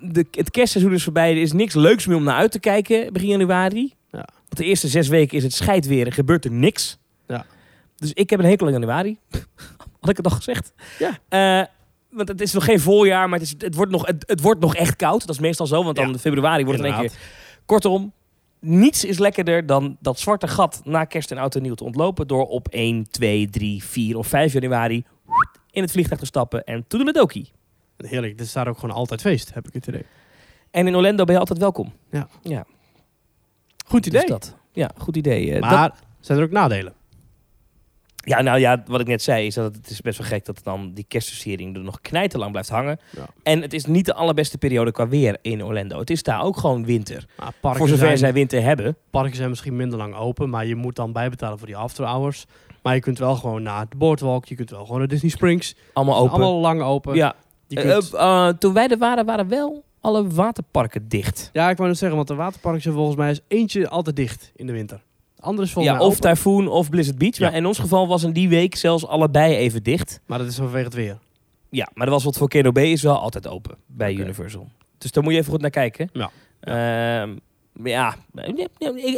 [0.00, 1.30] de, het kerstseizoen is voorbij.
[1.30, 3.94] Er is niks leuks meer om naar uit te kijken begin januari.
[4.10, 4.28] Ja.
[4.34, 6.98] Want de eerste zes weken is het scheidweer en gebeurt er niks.
[7.28, 7.46] Ja.
[7.96, 9.18] Dus ik heb een hekel aan januari.
[10.00, 10.72] Had ik het al gezegd?
[10.98, 11.18] Ja.
[11.28, 11.66] Eh,
[12.10, 14.60] want het is nog geen voorjaar, maar het, is, het, wordt nog, het, het wordt
[14.60, 15.20] nog echt koud.
[15.26, 17.18] Dat is meestal zo, want dan februari wordt het in één keer...
[17.66, 18.12] Kortom,
[18.66, 22.26] niets is lekkerder dan dat zwarte gat na kerst en oud en nieuw te ontlopen...
[22.26, 25.04] door op 1, 2, 3, 4 of 5 januari
[25.70, 27.50] in het vliegtuig te stappen en toedeledokie.
[27.96, 28.38] Heerlijk.
[28.38, 30.04] Dit staat ook gewoon altijd feest, heb ik het idee.
[30.70, 31.92] En in Orlando ben je altijd welkom.
[33.86, 34.20] Goed idee.
[34.20, 34.56] Dus dat.
[34.72, 35.46] Ja, goed idee.
[35.52, 36.92] Eh, dat- maar zijn er ook nadelen?
[38.28, 40.60] Ja, nou ja, wat ik net zei is dat het is best wel gek dat
[40.62, 42.98] dan die kerstversiering er nog knijterlang blijft hangen.
[43.16, 43.26] Ja.
[43.42, 45.98] En het is niet de allerbeste periode qua weer in Orlando.
[45.98, 47.24] Het is daar ook gewoon winter.
[47.36, 48.96] Maar Voor zover zijn, zij winter hebben.
[49.10, 52.44] parken zijn misschien minder lang open, maar je moet dan bijbetalen voor die after hours.
[52.82, 55.74] Maar je kunt wel gewoon naar de boardwalk, je kunt wel gewoon naar Disney Springs.
[55.92, 56.30] Allemaal open.
[56.32, 57.14] Allemaal lang open.
[57.14, 57.34] ja.
[57.68, 61.50] Eh, kunt- eh, toen wij er waren, waren wel alle waterparken dicht.
[61.52, 64.52] ja, ik wou net zeggen, want de waterparken zijn volgens mij is eentje altijd dicht
[64.56, 65.02] in de winter.
[65.46, 67.36] De andere is volgens Ja, mij of open, Typhoon of Blizzard Beach.
[67.36, 67.46] Ja.
[67.46, 70.20] Maar in ons geval was in die week zelfs allebei even dicht.
[70.26, 71.18] maar dat is vanwege het weer.
[71.70, 74.14] Ja, maar er was wat Volcano Bay is wel altijd open bij.
[74.14, 74.68] Universal.
[74.98, 76.10] Dus daar moet je even goed naar kijken.
[76.12, 76.30] Ja.
[76.60, 77.36] Ehm,
[77.84, 78.68] ja, ik,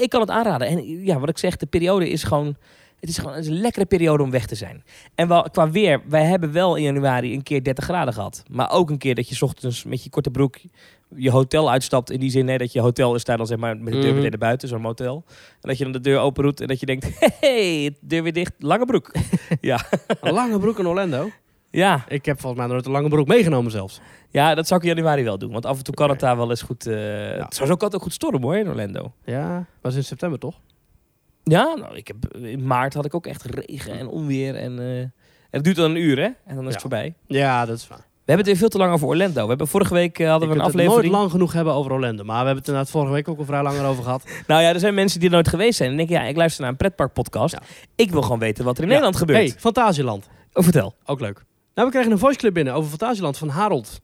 [0.00, 0.68] ik kan het aanraden.
[0.68, 2.56] En ja, wat ik zeg, de periode is gewoon...
[3.00, 4.84] Het is gewoon het is een lekkere periode om weg te zijn.
[5.14, 8.42] En wel, qua weer, wij hebben wel in januari een keer 30 graden gehad.
[8.50, 10.56] Maar ook een keer dat je 's ochtends met je korte broek
[11.16, 12.10] je hotel uitstapt.
[12.10, 14.02] In die zin nee, dat je hotel is daar dan zeg maar met de deur
[14.06, 14.14] Mhm.
[14.14, 15.24] meteen naar buiten, zo'n motel.
[15.28, 17.06] En dat je dan de deur open doet en dat je denkt,
[17.40, 19.10] hey, deur weer dicht, lange broek.
[20.20, 21.30] Een lange broek in Orlando.
[21.70, 24.00] ja, Ik heb volgens mij nooit een lange broek meegenomen zelfs.
[24.30, 25.52] Ja, dat zou ik in januari wel doen.
[25.52, 26.86] Want af en toe kan het daar wel eens goed...
[26.86, 26.94] eh
[27.44, 29.12] Het zou zo kan het ook goed stormen hoor, in Orlando.
[29.24, 30.60] Ja, was in september toch?
[31.44, 34.54] Ja, nou, ik heb, in maart had ik ook echt regen en onweer.
[34.54, 35.12] En, eh, en
[35.50, 36.22] het duurt dan een uur, hè?
[36.44, 36.70] En dan is Ja.
[36.70, 37.14] het voorbij.
[37.26, 38.06] Ja, dat is waar.
[38.28, 39.42] We hebben het weer veel te lang over Orlando.
[39.42, 41.20] We hebben vorige week eh, hadden we een kunt het nooit aflevering.
[41.20, 42.24] lang genoeg hebben over Orlando.
[42.24, 44.22] Maar we hebben het inderdaad vorige week ook al vrij lang erover gehad.
[44.46, 45.90] Nou ja, er zijn mensen die er nooit geweest zijn.
[45.90, 47.54] En denken, ja, ik luister naar een pretpark podcast.
[47.54, 47.60] Ja.
[47.94, 48.94] Ik wil gewoon weten wat er in Ja.
[48.94, 49.38] Nederland gebeurt.
[49.38, 50.28] Hey, Fantasieland.
[50.52, 50.94] Oh, vertel.
[51.04, 51.44] Ook leuk.
[51.74, 54.00] Nou, we krijgen een voice clip binnen over Fantasieland van Harold.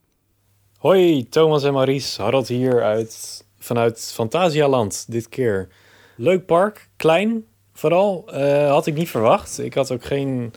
[0.77, 2.21] Hoi, Thomas en Maurice.
[2.21, 5.67] Harold hier uit, vanuit Fantasialand dit keer.
[6.15, 8.27] Leuk park, klein vooral.
[8.31, 9.59] Eh, had ik niet verwacht.
[9.59, 10.53] Ik had ook geen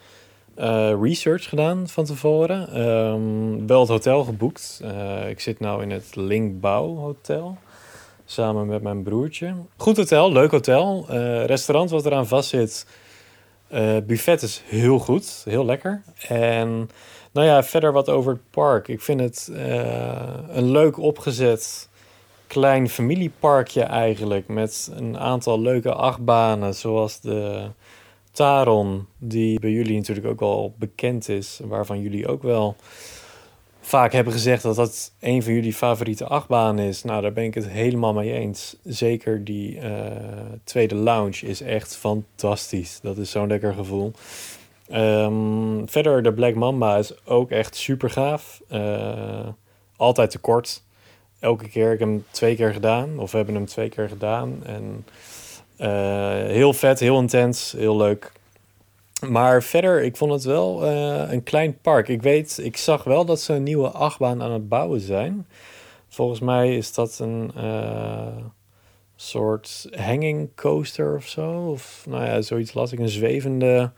[0.59, 2.69] eh, research gedaan van tevoren.
[2.69, 4.81] Ehm, wel het hotel geboekt.
[4.83, 7.57] Eh, ik zit nou in het Linkbouw Hotel.
[8.25, 9.55] Samen met mijn broertje.
[9.77, 11.07] Goed hotel, leuk hotel.
[11.09, 12.87] Eh, restaurant wat eraan vast zit.
[14.07, 16.03] Buffet is heel goed, heel lekker.
[16.29, 16.91] En
[17.33, 18.89] nou ja, verder wat over het park.
[18.89, 19.51] Ik vind het
[20.49, 21.89] een leuk opgezet
[22.47, 24.49] klein familieparkje eigenlijk.
[24.49, 27.71] Met een aantal leuke achtbanen, zoals de
[28.39, 31.61] Taron, die bij jullie natuurlijk ook al bekend is.
[31.65, 32.77] Waarvan jullie ook wel
[33.81, 37.03] vaak hebben gezegd dat dat een van jullie favoriete achtbanen is.
[37.03, 38.77] Nou, daar ben ik het helemaal mee eens.
[38.85, 39.93] Zeker die eh,
[40.65, 43.01] tweede lounge is echt fantastisch.
[43.03, 44.13] Dat is zo'n lekker gevoel.
[44.89, 48.63] Ehm, verder, de Black Mamba is ook echt super gaaf.
[48.69, 49.49] Eh,
[49.97, 50.83] altijd te kort.
[51.41, 51.93] Elke keer.
[51.93, 53.19] Ik heb hem twee keer gedaan.
[53.19, 54.65] Of we hebben hem twee keer gedaan.
[54.65, 55.05] En
[56.49, 58.33] heel vet, heel intens, heel leuk.
[59.27, 62.09] Maar verder, ik vond het wel eh, een klein park.
[62.09, 65.47] Ik weet, ik zag wel dat ze een nieuwe achtbaan aan het bouwen zijn.
[66.09, 68.37] Volgens mij is dat een eh,
[69.17, 71.51] soort hanging coaster of zo.
[71.51, 73.93] Of nou ja, zoiets las ik, een zwevende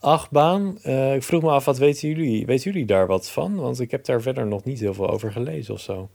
[0.00, 0.78] achtbaan.
[0.82, 2.46] Eh, ik vroeg me af, wat weten jullie?
[2.46, 3.54] Weten jullie daar wat van?
[3.54, 6.08] Want ik heb daar verder nog niet heel veel over gelezen of zo.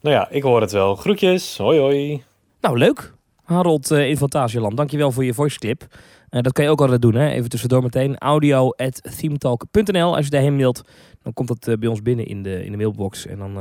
[0.00, 0.96] Nou ja, ik hoor het wel.
[0.96, 2.22] Groetjes, hoi hoi.
[2.60, 3.18] Nou, leuk.
[3.50, 5.86] Harold eh, in Fantasieland, dankjewel voor je voice clip.
[6.28, 7.28] Eh, dat kan je ook altijd doen, hè?
[7.30, 8.18] even tussendoor meteen.
[8.18, 10.82] audio.themetalk.nl Als je daarheen mailt,
[11.22, 13.26] dan komt dat eh, bij ons binnen in de, in de mailbox.
[13.26, 13.54] En dan,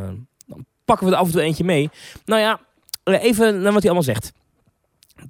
[0.48, 1.90] dan pakken we er af en toe eentje mee.
[2.26, 2.60] Nou ja,
[3.04, 4.32] even naar wat hij allemaal zegt.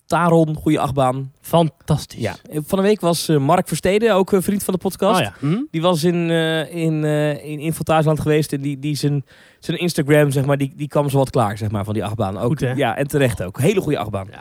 [0.06, 1.32] Taron, goede achtbaan.
[1.42, 2.20] Fantastisch.
[2.22, 2.36] Ja.
[2.50, 5.20] Eh, Van de week was eh, Mark Versteden, ook een vriend van de podcast.
[5.20, 5.34] Oh ja.
[5.40, 5.62] Hm?
[5.72, 8.54] Die was in, eh in, eh in, in Fantasieland geweest.
[8.54, 9.26] En die, die zijn,
[9.60, 12.38] zijn Instagram, zeg maar, die, die kwam zo wat klaar, zeg maar, van die achtbaan.
[12.38, 12.72] Ook, Goed, hè?
[12.72, 13.60] Ja, en terecht ook.
[13.60, 14.28] Hele goede achtbaan.
[14.32, 14.40] Ja.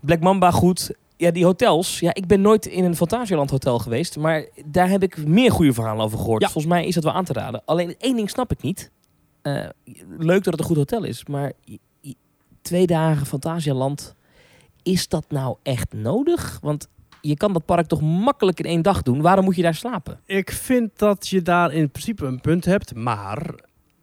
[0.00, 0.90] Black Mamba goed.
[1.16, 1.98] Ja, die hotels.
[2.00, 4.16] Ja, ik ben nooit in een Fantasieland hotel geweest.
[4.16, 6.42] Maar daar heb ik meer goede verhalen over gehoord.
[6.42, 6.48] Ja.
[6.48, 7.62] Volgens mij is dat wel aan te raden.
[7.64, 8.90] Alleen één ding snap ik niet.
[9.42, 9.64] Eh,
[10.18, 11.24] leuk dat het een goed hotel is.
[11.26, 11.52] Maar
[12.62, 14.14] twee dagen Fantasieland.
[14.84, 16.58] Is dat nou echt nodig?
[16.62, 16.88] Want
[17.20, 19.20] je kan dat park toch makkelijk in één dag doen.
[19.20, 20.20] Waarom moet je daar slapen?
[20.26, 23.54] Ik vind dat je daar in principe een punt hebt, maar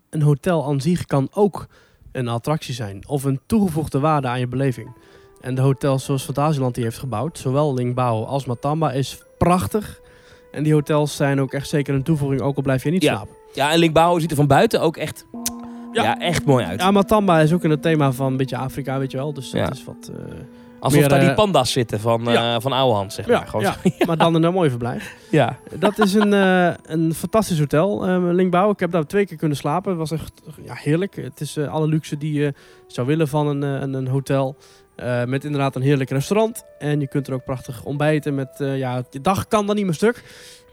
[0.10, 1.68] een hotel aan zich kan ook
[2.12, 4.96] een attractie zijn of een toegevoegde waarde aan je beleving.
[5.42, 10.00] En de hotels zoals Fantasieland die heeft gebouwd, zowel Lingbao als Matamba, is prachtig.
[10.52, 13.14] En die hotels zijn ook echt zeker een toevoeging, ook al blijf je niet Ja.
[13.16, 13.36] slapen.
[13.54, 15.26] Ja, en Linkbouw ziet er van buiten ook echt,
[15.92, 16.04] ja.
[16.04, 16.20] Ja.
[16.20, 16.80] echt mooi uit.
[16.82, 19.34] Ja, Matamba is ook in het thema van een beetje Afrika, weet je wel.
[19.34, 19.72] Dus dat Ja.
[19.72, 20.12] is wat...
[20.14, 20.34] eh,
[20.82, 22.60] Alsof meer, daar die eh, panda's zitten van, eh ja.
[22.60, 23.48] van Ouwehand, zeg maar.
[23.60, 25.16] ja, maar dan in een mooi verblijf.
[25.30, 25.58] ja.
[25.80, 28.72] Dat is een, eh, een fantastisch hotel, eh Linkbouw.
[28.72, 29.90] Ik heb daar twee keer kunnen slapen.
[29.90, 31.16] Het was echt ja, heerlijk.
[31.16, 32.54] Het is eh, alle luxe die je
[32.88, 34.58] zou willen van een, eh, een, een hotel.
[35.02, 36.64] Eh, met inderdaad een heerlijk restaurant.
[36.80, 38.36] En je kunt er ook prachtig ontbijten.
[38.36, 40.24] Met, eh, ja, je dag kan dan niet meer stuk.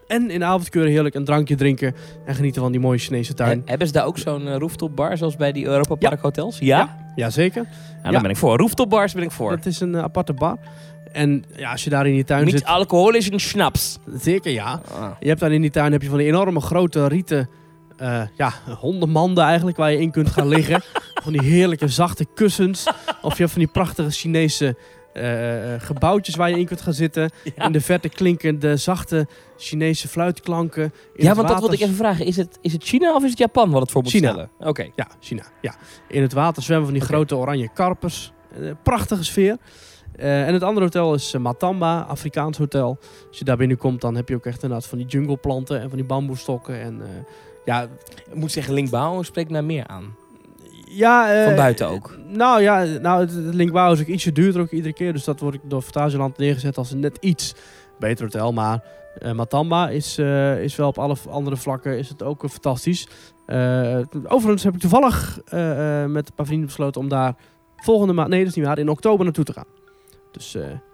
[0.08, 1.94] En in de avond kun je heerlijk een drankje drinken.
[2.26, 3.58] En genieten van die mooie Chinese tuin.
[3.58, 6.58] He- hebben ze daar ook zo'n eh, rooftop bar zoals bij die Europa Park hotels?
[6.58, 6.66] Ja?
[6.78, 7.66] Ja, Jazeker.
[8.02, 8.20] dan Ja.
[8.20, 8.56] ben ik voor.
[8.58, 9.50] Rooftop bars ben ik voor.
[9.50, 10.56] Dat is een eh, aparte bar.
[11.12, 12.64] En ja, als je daar in die tuin Niet zit...
[12.64, 13.98] alcoholisch en schnaps.
[14.20, 14.80] Zeker ja.
[14.94, 15.10] Ah.
[15.20, 17.48] Je hebt daar in die tuin heb je van die enorme grote rieten
[17.96, 20.82] eh, ja, hondenmanden eigenlijk waar je in kunt gaan liggen.
[21.24, 22.86] van die heerlijke zachte kussens.
[23.22, 24.76] Of je hebt van die prachtige Chinese
[25.18, 27.30] eh, eh, gebouwtjes waar je in kunt gaan zitten.
[27.56, 29.26] Ja, In de verte klinken de zachte
[29.56, 30.82] Chinese fluitklanken.
[31.14, 32.26] In ja want dat wilde ik even vragen.
[32.26, 34.28] Is het, is het China of is het Japan wat het voor moet China.
[34.30, 34.50] stellen?
[34.58, 34.88] Oké.
[34.96, 35.42] Ja, China.
[35.60, 35.74] Ja.
[36.08, 38.32] In het water zwemmen van die grote oranje karpers.
[38.52, 39.56] Eh, prachtige sfeer.
[40.16, 42.98] En het andere hotel is Matamba, Afrikaans hotel.
[43.28, 45.98] Als je daar binnenkomt, dan heb je ook echt inderdaad van die jungleplanten en van
[45.98, 46.80] die bamboestokken.
[46.80, 47.02] En
[47.64, 47.82] ja,
[48.30, 50.16] Ik moet zeggen, Linkbouw spreekt mij meer aan.
[50.90, 52.16] Ja eh, Van buiten ook.
[52.26, 55.12] Nou ja, nou, het, Linkbouw is ook ietsje duurder ook iedere keer.
[55.12, 57.54] Dus dat wordt door Fantasieland neergezet als een net iets
[57.98, 58.52] beter hotel.
[58.52, 58.82] Maar
[59.18, 63.08] eh, Matamba is, eh, is wel op alle andere vlakken is het ook fantastisch.
[64.24, 65.40] Overigens heb ik toevallig
[66.06, 67.34] met een paar vrienden besloten om daar
[67.76, 69.66] volgende maand, nee dat is niet waar, in oktober naartoe te gaan.
[70.32, 70.52] Dus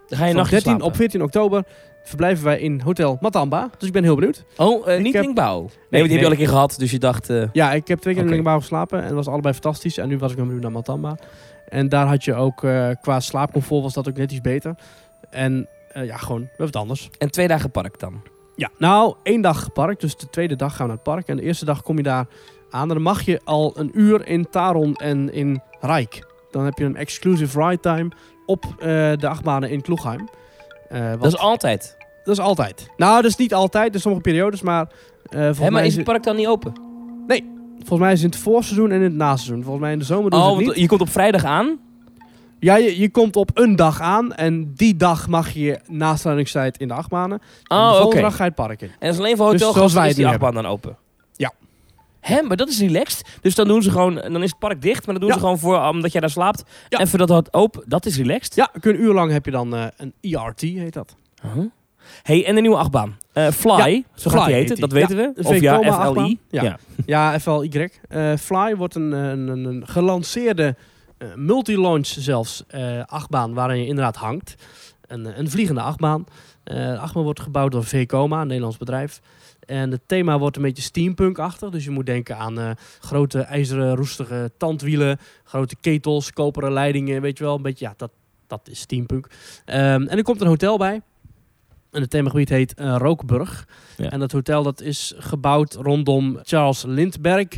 [0.09, 1.65] Dan ga je nog 13 op 14 oktober
[2.05, 3.71] verblijven wij in Hotel Matamba.
[3.79, 4.45] Dus ik ben heel benieuwd.
[4.57, 5.59] Oh, eh, niet heb- Linkbouw.
[5.61, 6.11] Nee, want die nee.
[6.11, 6.75] heb je al een keer gehad.
[6.79, 7.31] Dus je dacht...
[7.31, 9.99] eh, Ja, ik heb twee keer in Linkbouw geslapen en het was allebei fantastisch.
[9.99, 11.17] En nu was ik benieuwd naar Matamba.
[11.69, 14.75] En daar had je ook, eh, qua slaapcomfort was dat ook net iets beter.
[15.31, 17.11] En ja, gewoon wat anders.
[17.19, 18.23] en twee dagen park dan.
[18.57, 20.01] Ja, nou, één dag park.
[20.01, 21.29] Dus de tweede dag gaan we naar het park.
[21.29, 22.27] En de eerste dag kom je daar
[22.71, 22.83] aan.
[22.89, 26.27] En dan mag je al een uur in Taron en in Rijk.
[26.51, 28.09] Dan heb je een exclusive ride time
[28.47, 28.65] op
[29.19, 30.29] de achtbanen in Kloegheim.
[30.89, 31.97] Eh, Dat is altijd.
[32.25, 32.89] dat is altijd.
[32.97, 33.89] Nou, dat is niet altijd.
[33.91, 34.81] Zijn sommige periodes, maar...
[34.83, 34.91] eh,
[35.31, 36.73] volgens, Hè, maar mij is het park dan niet open?
[37.79, 39.63] volgens mij is het in het voorseizoen en in het naseizoen.
[39.63, 40.67] Volgens mij in de zomer doen ze Oh, het niet.
[40.69, 41.79] want je komt op vrijdag aan.
[42.59, 46.89] Ja, je, je komt op een dag aan en die dag mag je nasluitingstijd in
[46.89, 47.41] de achtbanen.
[47.69, 48.21] Oh, volgende oké.
[48.21, 48.89] dag ga je het park in.
[48.89, 50.97] En dat is alleen voor Dus hotelgasten wij is die achtbaan dan open?
[52.25, 53.39] Hè, maar dat is relaxed.
[53.41, 54.15] Dus dan doen ze gewoon...
[54.15, 55.35] Dan is het park dicht, maar dan doen Ja.
[55.35, 55.79] ze gewoon voor...
[55.81, 56.63] Omdat jij daar slaapt.
[56.89, 56.99] Ja.
[56.99, 57.83] En voordat het open...
[57.87, 58.55] Dat is relaxed.
[58.55, 61.17] Ja, een uur lang heb je dan eh, een ERT, heet dat.
[61.43, 61.65] Huh?
[62.23, 63.17] Hey, en de nieuwe achtbaan.
[63.33, 65.33] Eh, Fly, Ja, zo Fly gaat die heten, dat weten we.
[65.43, 66.39] Of ja, FLI.
[66.51, 66.79] Ja.
[67.07, 67.41] Ja.
[67.41, 67.91] FLY.
[68.09, 70.77] Eh Fly wordt een, een, een, gelanceerde
[71.35, 72.65] multi-launch zelfs
[73.07, 74.55] achtbaan waarin je inderdaad hangt.
[75.07, 76.25] Een, een vliegende achtbaan.
[76.65, 79.21] De achtbaan wordt gebouwd door Vekoma, een Nederlands bedrijf.
[79.67, 81.71] En het thema wordt een beetje steampunk-achtig.
[81.71, 87.39] Dus je moet denken aan eh, grote ijzeren roestige tandwielen, grote ketels, koperen leidingen, weet
[87.39, 87.57] je wel.
[87.57, 88.11] Een beetje, ja, dat,
[88.47, 89.27] dat is steampunk.
[89.65, 91.03] Ehm, en er komt een hotel bij.
[91.91, 93.69] En het themagebied heet eh, Rookburg.
[93.97, 94.11] Ja.
[94.11, 97.57] En dat hotel dat is gebouwd rondom Charles Lindbergh.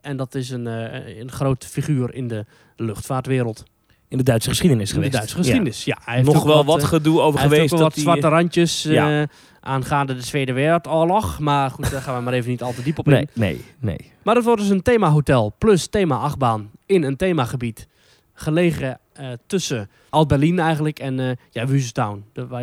[0.00, 2.44] En dat is een, eh, een groot figuur in de
[2.76, 3.64] luchtvaartwereld.
[4.08, 5.10] In de Duitse geschiedenis In geweest.
[5.12, 5.98] de Duitse geschiedenis, ja.
[6.04, 6.20] Hij Ja.
[6.22, 7.72] heeft Nog wel wat eh, gedoe over hij heeft geweest.
[7.72, 9.26] ook dat wat die- zwarte randjes eh, Ja.
[9.60, 11.38] aangaande de Tweede Wereldoorlog.
[11.38, 13.12] Maar goed, daar gaan we maar even niet al te diep op in.
[13.12, 14.12] Nee, nee, nee.
[14.22, 17.86] Maar het wordt dus een themahotel plus thema-achtbaan in een themagebied.
[18.34, 19.00] Gelegen
[19.46, 21.66] tussen Alt-Berlin eigenlijk en eh ja,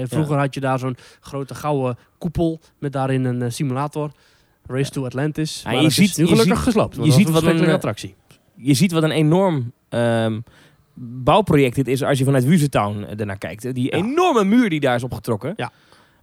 [0.08, 4.12] vroeger had je daar zo'n grote gouden koepel met daarin een simulator.
[4.68, 5.62] Race to Atlantis.
[5.64, 6.96] Ja, maar je dat ziet- nu gelukkig gesloopt.
[6.96, 8.16] je dat ziet wat een, attractie.
[8.56, 10.40] Je ziet wat een enorm ehm,
[10.96, 13.64] bouwproject dit is als je vanuit Wuzentown eh, ernaar kijkt.
[13.64, 13.72] hè.
[13.74, 13.98] Die Ja.
[13.98, 15.54] enorme muur die daar is opgetrokken.
[15.56, 15.72] Ja.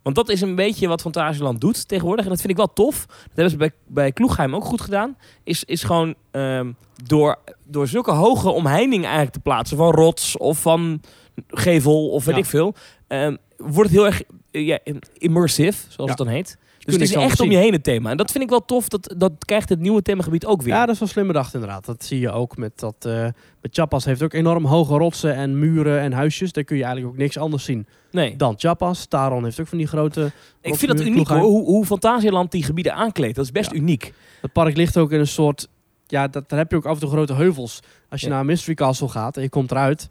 [0.03, 2.25] Want dat is een beetje wat Fantasieland doet tegenwoordig.
[2.25, 3.07] En dat vind ik wel tof.
[3.07, 5.17] Dat hebben ze bij, bij Kloegheim ook goed gedaan.
[5.45, 6.73] Is, is gewoon ehm,
[7.05, 9.77] door, door zulke hoge omheiningen eigenlijk te plaatsen.
[9.77, 11.01] Van rots of van
[11.49, 12.41] gevel of weet Ja.
[12.41, 12.75] ik veel.
[13.07, 14.79] ehm, wordt het heel erg eh, ja,
[15.19, 16.05] immersive, zoals Ja.
[16.07, 16.59] het dan heet.
[16.85, 18.11] Dus het is echt om je heen het thema.
[18.11, 18.89] En dat vind ik wel tof.
[18.89, 20.75] Dat, dat krijgt het nieuwe themagebied ook weer.
[20.75, 21.85] Ja, dat is wel slim bedacht inderdaad.
[21.85, 22.95] Dat zie je ook met dat...
[22.99, 23.27] eh
[23.61, 26.53] met Chapas heeft ook enorm hoge rotsen en muren en huisjes.
[26.53, 28.37] Daar kun je eigenlijk ook niks anders zien nee.
[28.37, 29.07] dan Chapas.
[29.07, 30.33] Taron heeft ook van die grote...
[30.61, 33.35] Ik vind dat uniek hoor, hoe, hoe Fantasieland die gebieden aankleedt.
[33.37, 33.77] Dat is best Ja.
[33.77, 34.13] uniek.
[34.41, 35.69] Het park ligt ook in een soort...
[36.07, 37.81] Ja, dat, daar heb je ook af en toe grote heuvels.
[38.09, 38.33] Als je Ja.
[38.33, 40.09] naar Mystery Castle gaat en je komt eruit...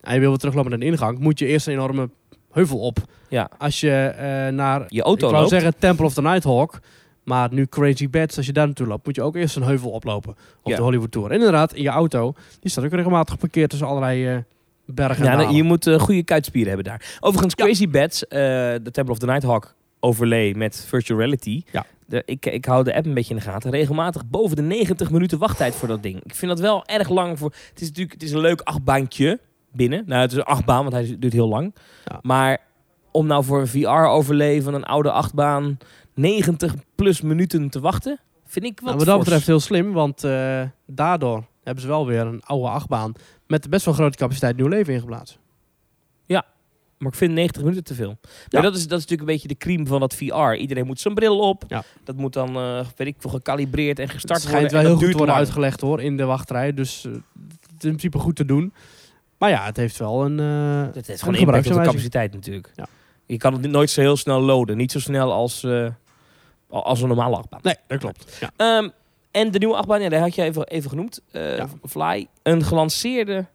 [0.00, 1.18] en je wil weer teruglopen naar de ingang...
[1.18, 2.10] moet je eerst een enorme
[2.54, 2.98] heuvel op.
[3.28, 3.50] Ja.
[3.58, 4.84] Als je eh, naar...
[4.88, 5.48] Je auto ik wou loopt.
[5.48, 6.80] zeggen Temple of the Nighthawk...
[7.24, 9.90] Maar nu Crazy Bats, als je daar naartoe loopt, moet je ook eerst een heuvel
[9.90, 10.30] oplopen
[10.62, 10.76] op Ja.
[10.76, 11.28] de Hollywood Tour.
[11.30, 14.36] En inderdaad, in je auto, die staat ook regelmatig geparkeerd tussen allerlei eh,
[14.86, 17.16] bergen Ja, je moet eh, goede kuitspieren hebben daar.
[17.20, 17.64] Overigens, Ja.
[17.64, 21.62] Crazy Bats, eh, de Temple of the Nighthawk overlay met virtual reality.
[21.72, 21.86] Ja.
[22.06, 23.70] De, ik, ik hou de app een beetje in de gaten.
[23.70, 26.20] Regelmatig boven de 90 minuten wachttijd voor dat ding.
[26.24, 27.52] Ik vind dat wel erg lang voor.
[27.70, 29.40] Het is natuurlijk het is een leuk achtbaantje
[29.74, 30.04] binnen.
[30.06, 31.74] Nou, het is een achtbaan, want hij duurt heel lang.
[32.04, 32.18] Ja.
[32.22, 32.58] Maar
[33.10, 35.78] om nou voor een VR-overlay van een oude achtbaan
[36.14, 38.84] 90 plus minuten te wachten, vind ik wat.
[38.84, 39.24] Nou, wat dat fors.
[39.24, 43.12] betreft heel slim, want eh, daardoor hebben ze wel weer een oude achtbaan
[43.46, 45.36] met best wel grote capaciteit nieuw leven ingeblazen.
[47.04, 48.18] Maar ik vind 90 minuten te veel.
[48.50, 50.52] Maar dat is, dat is natuurlijk een beetje de crime van dat VR.
[50.52, 51.64] Iedereen moet zijn bril op.
[51.68, 51.84] Ja.
[52.04, 54.88] Dat moet dan, eh, weet ik veel, gecalibreerd en gestart het schijnt worden.
[54.88, 55.46] wel heel dat goed worden lang.
[55.46, 56.74] uitgelegd hoor, in de wachtrij.
[56.74, 58.72] Dus eh, het is in principe goed te doen.
[59.44, 62.32] Maar ja, het heeft wel een, eh Het heeft een gewoon impact op de capaciteit
[62.32, 62.70] natuurlijk.
[62.74, 62.86] Ja.
[63.26, 64.76] Je kan het nooit zo heel snel loaden.
[64.76, 65.86] Niet zo snel als, eh,
[66.68, 67.60] als een normale achtbaan.
[67.62, 68.36] Nee, dat klopt.
[68.40, 68.50] Ja.
[68.56, 68.88] Ehm,
[69.30, 71.20] en de nieuwe achtbaan, ja, daar had je even, even genoemd.
[71.30, 71.68] Eh, Ja.
[71.88, 72.26] Fly.
[72.42, 73.46] Een gelanceerde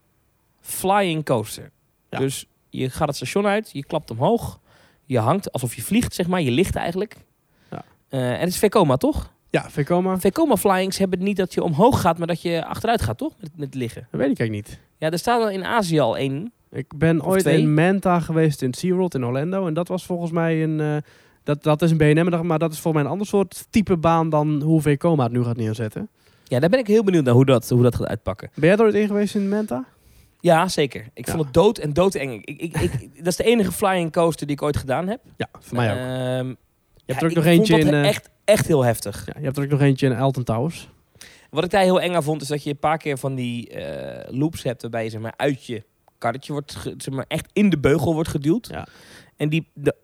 [0.62, 1.72] flying coaster.
[2.10, 2.18] Ja.
[2.18, 4.60] Dus je gaat het station uit, je klapt omhoog.
[5.06, 6.42] Je hangt alsof je vliegt, zeg maar.
[6.42, 7.16] Je ligt eigenlijk.
[7.72, 7.84] Ja.
[8.10, 9.32] En het is Vekoma, toch?
[9.50, 13.18] Ja, Vekoma, Vekoma flyings hebben niet dat je omhoog gaat, maar dat je achteruit gaat,
[13.18, 13.34] toch?
[13.40, 14.08] Met, met liggen.
[14.12, 14.80] dat weet ik eigenlijk niet.
[15.00, 16.52] Ja, er staat al in Azië al één.
[16.72, 17.60] Ik ben ooit twee.
[17.62, 19.68] in Manta geweest in SeaWorld in Orlando.
[19.68, 20.80] En dat was volgens mij een...
[20.80, 20.96] eh,
[21.44, 24.30] dat, dat is een BNM, maar dat is volgens mij een ander soort type baan
[24.30, 26.10] dan hoe Vekoma het nu gaat neerzetten.
[26.44, 28.50] Ja, daar ben ik heel benieuwd naar hoe dat, hoe dat gaat uitpakken.
[28.54, 29.86] Ben jij er ooit in geweest in Manta?
[30.40, 31.08] Ja, zeker.
[31.14, 31.32] Ik Ja.
[31.34, 32.46] vond het dood en doodeng.
[32.46, 35.20] Ik, ik, ik, dat is de enige flying coaster die ik ooit gedaan heb.
[35.38, 35.98] Ja, voor mij ook.
[35.98, 36.56] Ehm, Je
[37.06, 37.94] hebt er ook nog eentje in...
[37.94, 39.26] echt, echt heel heftig.
[39.26, 40.90] ja, je hebt er ook nog eentje in Elton Towers.
[41.50, 43.70] Wat ik daar heel eng aan vond, is dat je een paar keer van die
[43.70, 45.84] eh, loops hebt waarbij je zeg maar, uit je
[46.18, 48.68] karretje wordt, zeg maar, echt in de beugel wordt geduwd.
[48.72, 48.88] Ja.
[49.38, 49.96] En die, de,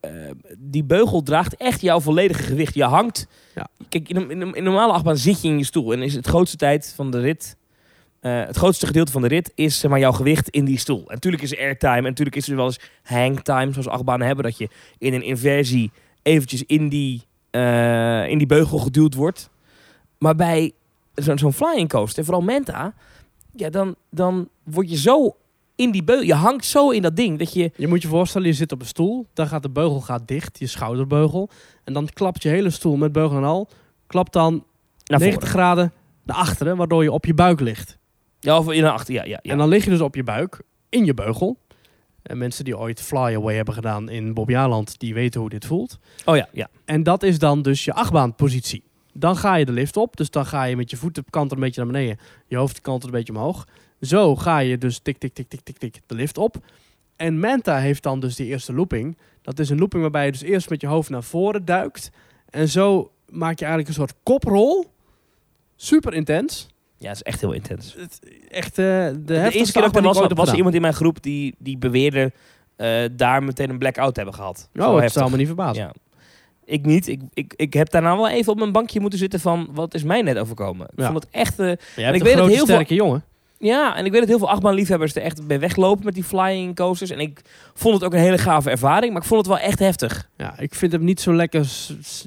[0.00, 0.10] eh,
[0.58, 2.74] die beugel draagt echt jouw volledige gewicht.
[2.74, 3.26] Je hangt.
[3.54, 3.68] Ja.
[3.88, 6.14] Kijk, in een, in, een, in normale achtbaan zit je in je stoel en is
[6.14, 7.56] het grootste tijd van de rit.
[8.20, 11.04] eh, het grootste gedeelte van de rit is zeg maar, jouw gewicht in die stoel.
[11.06, 14.44] En natuurlijk is er airtime en natuurlijk is er wel eens hangtime, zoals achtbanen hebben,
[14.44, 15.90] dat je in een inversie
[16.22, 17.22] eventjes in die,
[18.28, 19.50] in die beugel geduwd wordt.
[20.18, 20.72] Maar bij
[21.14, 22.94] zo'n zo'n flying coaster, vooral Menta,
[23.54, 25.36] ja, dan, dan word je zo
[25.74, 26.24] in die beugel.
[26.26, 27.70] Je hangt zo in dat ding dat je.
[27.76, 29.26] Je moet je voorstellen, je zit op een stoel.
[29.34, 31.50] Dan gaat de beugel gaat dicht, je schouderbeugel.
[31.84, 33.68] En dan klapt je hele stoel met beugel en al.
[34.06, 34.52] Klapt dan
[35.04, 35.48] Naar 90 voren.
[35.48, 35.92] graden
[36.24, 37.98] naar achteren, waardoor je op je buik ligt.
[38.40, 39.14] Ja, of in achter.
[39.14, 39.52] Ja, ja, ja.
[39.52, 41.58] En dan lig je dus op je buik, in je beugel.
[42.22, 45.98] En mensen die ooit Fly Away hebben gedaan in Bobbejaanland, die weten hoe dit voelt.
[46.24, 46.68] Oh ja, ja.
[46.84, 48.84] En dat is dan dus je achtbaanpositie.
[49.12, 51.60] Dan ga je de lift op, dus dan ga je met je voeten kant een
[51.60, 52.18] beetje naar beneden.
[52.46, 53.66] Je hoofd kant een beetje omhoog.
[54.00, 56.56] Zo ga je dus tik, tik, tik, tik, tik, tik de lift op.
[57.16, 59.16] En Manta heeft dan dus die eerste looping.
[59.42, 62.10] Dat is een looping waarbij je dus eerst met je hoofd naar voren duikt.
[62.50, 64.86] En zo maak je eigenlijk een soort koprol.
[65.76, 66.68] Super intens.
[66.96, 67.96] Ja, is echt heel intens.
[68.50, 68.84] Echt eh,
[69.18, 70.54] de eerste keer dat ik er was, was er gedaan.
[70.54, 72.32] iemand in mijn groep die, die beweerde
[72.76, 74.68] eh, daar meteen een blackout te hebben gehad.
[74.74, 75.12] Zo Oh, het heftig.
[75.20, 75.82] zou me niet verbazen.
[75.82, 75.92] Ja.
[76.64, 77.08] Ik niet.
[77.08, 79.68] Ik, ik, ik heb daarna wel even op mijn bankje moeten zitten van...
[79.72, 80.86] Wat is mij net overkomen?
[80.92, 81.10] Ik Ja.
[81.10, 81.56] vond het echt...
[81.56, 81.74] Jij
[82.12, 83.24] ik weet een dat heel veel- sterke jongen.
[83.58, 86.76] ja, en ik weet dat heel veel achtbaanliefhebbers er echt bij weglopen met die flying
[86.76, 87.10] coasters.
[87.10, 87.40] En ik
[87.74, 89.12] vond het ook een hele gave ervaring.
[89.12, 90.28] Maar ik vond het wel echt heftig.
[90.36, 91.66] Ja, ik vind hem niet zo lekker.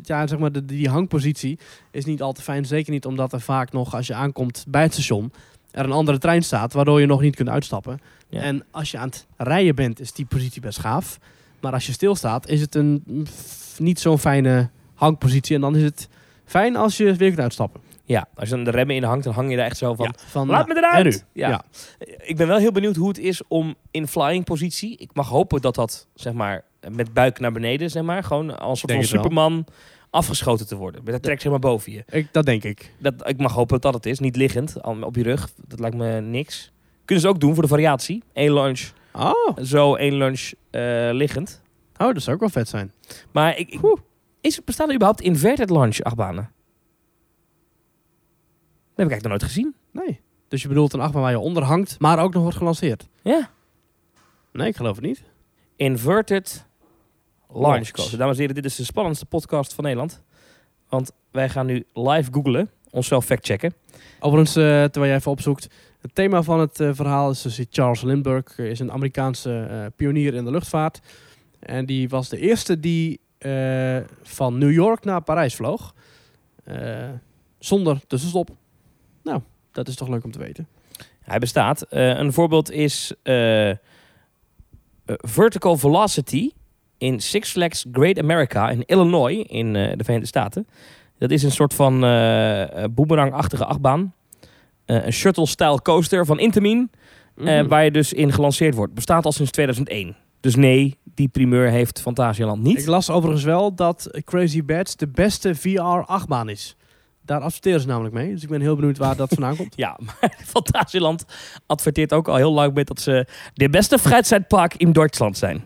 [0.03, 1.59] Ja, zeg maar, de, die hangpositie
[1.91, 2.65] is niet al te fijn.
[2.65, 5.31] Zeker niet omdat er vaak nog, als je aankomt bij het station,
[5.71, 7.99] er een andere trein staat, waardoor je nog niet kunt uitstappen.
[8.29, 8.41] Ja.
[8.41, 11.17] En als je aan het rijden bent, is die positie best gaaf.
[11.61, 13.03] Maar als je stilstaat, is het een
[13.79, 15.55] niet zo'n fijne hangpositie.
[15.55, 16.09] En dan is het
[16.45, 17.81] fijn als je weer kunt uitstappen.
[18.07, 20.05] Ja, als je dan de remmen in hangt, dan hang je daar echt zo van...
[20.05, 21.05] Ja, van, Laat me eruit!
[21.05, 21.41] En nu?
[21.41, 21.49] Ja.
[21.49, 21.63] Ja.
[22.17, 24.97] Ik ben wel heel benieuwd hoe het is om in flying positie...
[24.97, 28.23] Ik mag hopen dat dat, zeg maar, met buik naar beneden, zeg maar...
[28.23, 29.43] Gewoon als een Denk soort van het wel.
[29.49, 29.65] Superman
[30.09, 31.01] afgeschoten te worden.
[31.03, 32.03] Met dat trek zeg maar boven je.
[32.09, 32.93] Ik, dat denk ik.
[32.97, 34.19] Dat, ik mag hopen dat dat het is.
[34.19, 35.49] Niet liggend, al- op je rug.
[35.67, 36.71] Dat lijkt me niks.
[37.05, 38.23] Kunnen ze ook doen voor de variatie.
[38.33, 41.61] Eén lunch Oh, zo, één lunch eh, liggend.
[41.97, 42.91] Oh dat zou ook wel vet zijn.
[43.31, 43.81] Maar ik, ik,
[44.41, 46.51] is, bestaan er überhaupt inverted lunch achtbanen?
[48.95, 49.75] Dat heb ik eigenlijk nog nooit gezien.
[49.91, 50.21] Nee.
[50.47, 53.07] Dus je bedoelt een achtbaan waar je onder hangt, maar ook nog wordt gelanceerd.
[53.21, 53.49] Ja.
[54.51, 55.23] Nee, ik geloof het niet.
[55.75, 56.65] Inverted
[57.47, 57.91] Launch Launch.
[57.91, 58.17] Coaster.
[58.17, 60.23] Dames en heren, dit is de spannendste podcast van Nederland.
[60.89, 63.73] Want wij gaan nu live googlen, onszelf factchecken.
[64.19, 65.67] Overigens, eh, terwijl jij even opzoekt.
[66.01, 68.59] Het thema van het eh, verhaal is dus Charles Lindbergh.
[68.59, 71.01] eh, is een Amerikaanse pionier in de luchtvaart.
[71.65, 75.93] En die was de eerste die eh, van New York naar Parijs vloog.
[76.63, 77.09] Eh,
[77.59, 78.49] zonder tussenstop.
[79.23, 80.67] Nou, dat is toch leuk om te weten.
[81.21, 81.81] Hij bestaat.
[81.81, 83.13] Eh, een voorbeeld is
[85.05, 86.51] Vertical Velocity
[86.97, 90.67] in Six Flags Great America in Illinois in de Verenigde Staten.
[91.17, 91.99] Dat is een soort van
[92.91, 94.13] boomerang-achtige achtbaan.
[94.85, 96.91] Een shuttle-style coaster van Intamin.
[97.35, 97.67] Mhm.
[97.67, 98.93] waar je dus in gelanceerd wordt.
[98.93, 100.15] Bestaat al sinds 2001.
[100.39, 102.79] Dus nee, die primeur heeft Fantasialand niet.
[102.79, 106.75] Ik las overigens wel dat Crazy Bats de beste VR-achtbaan is.
[107.21, 108.31] Daar adverteren ze namelijk mee.
[108.31, 109.73] Dus ik ben heel benieuwd waar dat vandaan komt.
[109.85, 111.25] Ja, maar Fantasieland
[111.65, 115.63] adverteert ook al heel lang met dat ze de beste Freizeitpark in Duitsland zijn.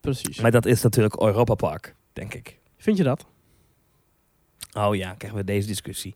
[0.00, 0.40] Precies.
[0.40, 2.58] Maar dat is natuurlijk Europa Park, denk ik.
[2.76, 3.26] Vind je dat?
[4.72, 6.14] Oh ja, krijgen we deze discussie.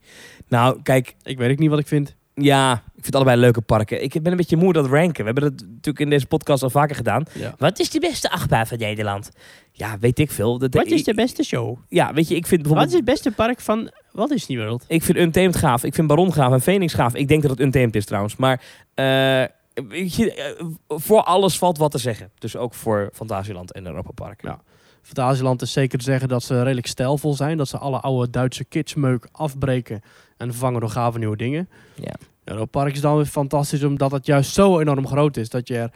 [0.49, 2.17] Nou, kijk, Ik weet ook niet wat ik vind.
[2.43, 4.03] Ja, ik vind het allebei leuke parken.
[4.03, 5.25] Ik ben een beetje moe dat ranken.
[5.25, 7.25] We hebben het natuurlijk in deze podcast al vaker gedaan.
[7.33, 7.55] Ja.
[7.59, 9.31] Wat is de beste achtbaan van Nederland?
[9.73, 10.59] Ja, weet ik veel.
[10.59, 11.79] Dat, Wat is de beste show?
[11.89, 12.93] Ja, weet je, ik vind bijvoorbeeld...
[12.93, 14.85] Wat is het beste park van Walt Disney World?
[14.89, 15.85] Ik vind Untamed gaaf.
[15.85, 17.15] Ik vind Baron gaaf en Phoenix gaaf.
[17.15, 18.37] Ik denk dat het Untamed is trouwens.
[18.37, 18.63] Maar
[18.95, 19.45] eh,
[19.89, 22.31] weet je, eh, voor alles valt wat te zeggen.
[22.39, 24.43] Dus ook voor Fantasieland en Europa Park.
[24.43, 24.61] Ja.
[25.03, 27.57] Fantasieland is zeker te zeggen dat ze redelijk stijlvol zijn.
[27.57, 30.03] Dat ze alle oude Duitse kidsmeuk afbreken
[30.41, 31.69] en vervangen door gave nieuwe dingen.
[31.95, 32.65] Ja.
[32.71, 35.93] Park is dan weer fantastisch omdat het juist zo enorm groot is dat je er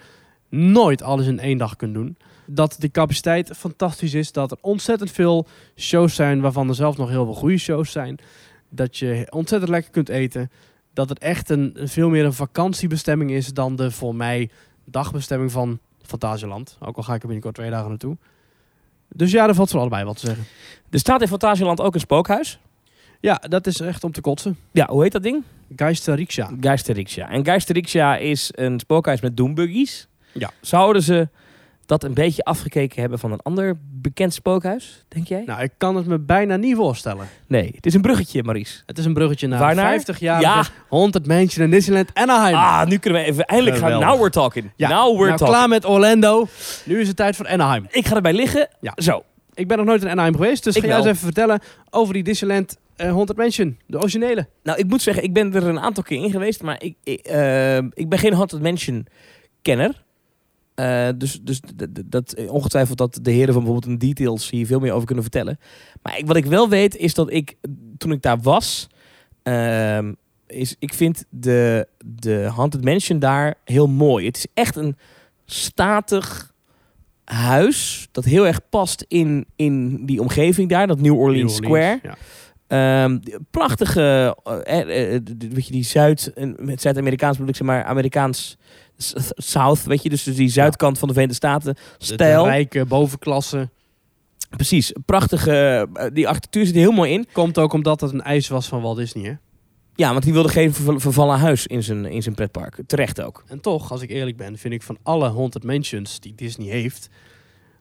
[0.49, 2.17] nooit alles in één dag kunt doen.
[2.47, 7.09] Dat de capaciteit fantastisch is, dat er ontzettend veel shows zijn waarvan er zelfs nog
[7.09, 8.19] heel veel goede shows zijn.
[8.69, 10.51] Dat je ontzettend lekker kunt eten.
[10.93, 14.51] Dat het echt een, veel meer een vakantiebestemming is dan de voor mij
[14.85, 16.77] dagbestemming van Fantasieland.
[16.81, 18.17] Ook al ga ik er binnenkort twee dagen naartoe.
[19.09, 20.45] Dus ja, daar valt voor allebei wat te zeggen.
[20.91, 22.59] Er staat in Fantasieland ook een spookhuis.
[23.25, 24.59] Ja, dat is echt om te kotsen.
[24.73, 25.43] Ja, hoe heet dat ding?
[25.77, 26.51] Geisterriksja.
[26.61, 27.31] Geisterriksja.
[27.31, 30.09] En Geisterriksja is een spookhuis met doombuggies.
[30.33, 30.51] Ja.
[30.61, 31.29] Zouden ze
[31.87, 35.43] dat een beetje afgekeken hebben van een ander bekend spookhuis, denk jij?
[35.47, 37.27] Nou, ik kan het me bijna niet voorstellen.
[37.47, 38.83] Nee, het is een bruggetje, Maurice.
[38.87, 39.89] Het is een bruggetje naar Waarnaar?
[39.91, 40.65] 50 jaar Ja.
[40.89, 42.55] 100 Mansion in Disneyland Anaheim.
[42.55, 44.01] Ah, nu kunnen we even eindelijk gaan.
[44.01, 44.71] Now we're talking.
[44.77, 45.49] ja, Now we're nou, talking.
[45.49, 46.47] klaar met Orlando.
[46.85, 47.87] Nu is het tijd voor Anaheim.
[47.91, 48.69] Ik ga erbij liggen.
[48.81, 48.93] Ja.
[48.97, 49.23] Zo.
[49.55, 51.61] Ik ben nog nooit in Anaheim geweest, dus Ik ga jij eens even vertellen
[51.91, 53.79] over die Disneyland eh 100 Mansion.
[53.87, 54.49] De originele.
[54.63, 57.21] Nou, ik moet zeggen, ik ben er een aantal keer in geweest, maar ik, ik,
[57.21, 59.07] eh, ik ben geen Haunted Mansion
[59.63, 60.05] kenner.
[60.75, 61.61] Eh, dus dus
[62.05, 65.59] dat, ongetwijfeld dat de heren van bijvoorbeeld een Details hier veel meer over kunnen vertellen.
[66.03, 67.57] Maar ik, wat ik wel weet is dat ik,
[67.99, 68.87] toen ik daar was,
[69.43, 70.13] ehm,
[70.47, 74.27] is, ik vind de, de Haunted Mansion daar heel mooi.
[74.27, 74.97] Het is echt een
[75.45, 76.53] statig
[77.25, 81.97] huis dat heel erg past in, in die omgeving daar, dat New Orleans, New Orleans,
[81.97, 81.99] Square.
[82.03, 82.17] Ja.
[83.21, 87.85] Die prachtige, eh, eh, eh, weet je, die Zuid, met Zuid-Amerikaans bedoel ik zeg maar
[87.85, 88.57] Amerikaans
[89.37, 92.45] South, weet je, dus die zuidkant van de Verenigde Staten, De, de stijl.
[92.45, 93.69] rijke bovenklasse.
[94.51, 97.27] Precies, prachtige, die architectuur zit er heel mooi in.
[97.33, 99.35] Komt ook omdat het een eis was van Walt Disney, hè?
[99.95, 102.79] Ja, want die wilde geen verval- vervallen huis in zijn, in zijn pretpark.
[102.87, 103.45] Terecht ook.
[103.49, 107.09] En toch, als ik eerlijk ben, vind ik van alle Haunted Mansions die Disney heeft...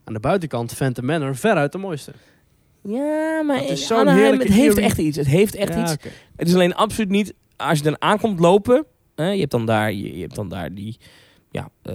[0.03, 2.11] aan de buitenkant Phantom Manor veruit de mooiste.
[2.84, 5.17] Ja, maar Het is in zo'n Anaheim, heerlijke het heeft echt iets.
[5.17, 5.95] Het heeft echt Ja, iets.
[6.36, 9.93] Het is alleen absoluut niet, als je dan aankomt lopen, hè, je hebt dan daar,
[9.93, 10.97] je, je hebt dan daar die,
[11.51, 11.93] ja, eh,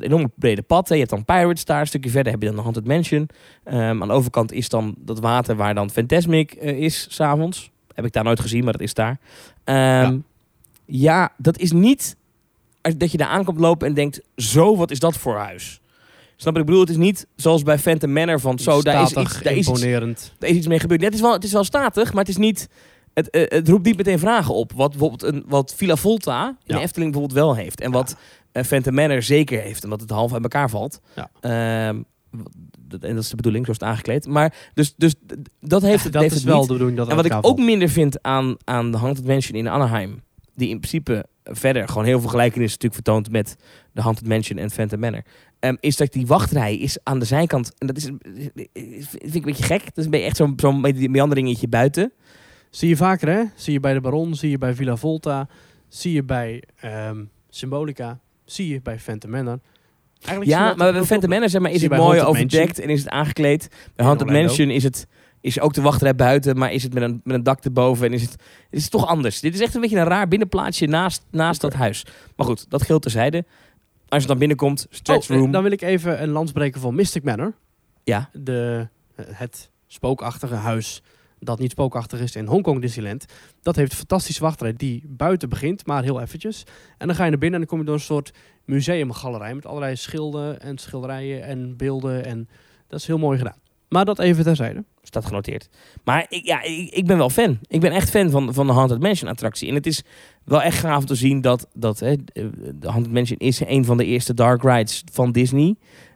[0.00, 0.88] enorme brede pad.
[0.88, 0.94] Hè.
[0.94, 1.80] Je hebt dan Pirates daar.
[1.80, 3.28] Een stukje verder heb je dan de Haunted Mansion.
[3.64, 7.70] Ehm, aan de overkant is dan dat water waar dan Fantasmic eh, is, s'avonds.
[7.94, 9.18] Heb ik daar nooit gezien, maar dat is daar.
[9.64, 10.18] Ehm,
[10.84, 11.32] ja.
[11.36, 12.16] dat is niet
[12.80, 14.20] als- dat je daar aankomt lopen en denkt...
[14.36, 15.80] Zo, wat is dat voor huis?
[16.42, 16.60] Snap je?
[16.60, 18.58] Ik bedoel, het is niet zoals bij Phantom Manor van...
[18.58, 21.02] Zo, daar is, iets, daar, is iets, er is iets mee gebeurd.
[21.02, 22.68] Het, is wel, het is wel statig, maar het is niet...
[23.14, 24.72] Het, eh, het roept niet meteen vragen op.
[24.72, 26.76] Wat bijvoorbeeld een, wat Villa Volta in Ja.
[26.76, 27.80] de Efteling bijvoorbeeld wel heeft.
[27.80, 28.16] En wat
[28.52, 29.84] eh, Phantom Manor zeker heeft.
[29.84, 31.00] Omdat het half uit elkaar valt.
[31.16, 31.30] Ja.
[31.40, 32.02] Ehm,
[32.78, 34.26] dat- en dat is de bedoeling, zo is het aangekleed.
[34.26, 35.14] Maar dus, dus
[35.60, 36.66] dat heeft het, dat heeft is het wel niet.
[36.66, 37.58] de bedoeling dat En wat ik ook valt.
[37.58, 40.22] minder vind aan, aan de Haunted Mansion in Anaheim...
[40.54, 43.30] die in principe verder gewoon heel veel gelijkenissen natuurlijk vertoont...
[43.30, 43.56] met
[43.92, 45.22] de Haunted Mansion en Phantom Manor...
[45.62, 47.72] ehm, is dat die wachtrij is aan de zijkant...
[47.78, 49.84] en dat is, vind ik een beetje gek.
[49.84, 52.12] Dat is een beetje echt zo'n zo'n me- meanderingetje buiten.
[52.70, 53.42] Zie je vaker, hè?
[53.54, 55.48] Zie je bij de Baron, zie je bij Villa Volta,
[55.88, 59.58] zie je bij ehm, Symbolica, zie je bij Phantom Manor.
[60.20, 62.78] Eigenlijk je Ja, maar bij Phantom Manor zeg maar, is het je mooi Haunted overdekt
[62.78, 63.68] en is het aangekleed.
[63.94, 64.30] Bij Haunted.
[64.30, 65.06] Mansion is het
[65.42, 68.12] is ook de wachtrij buiten, maar is het met een, met een dak erboven en
[68.12, 68.30] is het,
[68.70, 69.40] het is toch anders.
[69.40, 72.06] Dit is echt een beetje een raar binnenplaatsje naast, naast dat huis.
[72.36, 73.44] Maar goed, dat geldt terzijde.
[74.12, 75.50] Als je dan binnenkomt, stretch Oh, eh, room.
[75.52, 77.54] dan wil ik even een lans breken voor Mystic Manor.
[78.04, 81.02] ja, De, eh, het spookachtige huis
[81.38, 83.24] dat niet spookachtig is in Hongkong Disneyland.
[83.62, 86.64] Dat heeft een fantastische wachtrij die buiten begint, maar heel eventjes.
[86.98, 88.32] En dan ga je naar binnen en dan kom je door een soort
[88.64, 92.24] museumgalerij met allerlei schilden en schilderijen en beelden.
[92.24, 92.48] En
[92.88, 93.56] dat is heel mooi gedaan.
[93.92, 94.84] Maar dat even terzijde.
[95.02, 95.68] staat genoteerd.
[96.04, 97.58] Maar ik, ja, ik, ik ben wel fan.
[97.66, 99.68] Ik ben echt fan van, van de Haunted Mansion attractie.
[99.68, 100.02] En het is
[100.44, 102.14] wel echt gaaf om te zien dat, dat hè,
[102.74, 105.74] de Haunted Mansion is een van de eerste dark rides van Disney.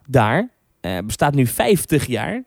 [0.09, 0.51] Daar.
[0.81, 2.45] Eh, bestaat nu 50 jaar.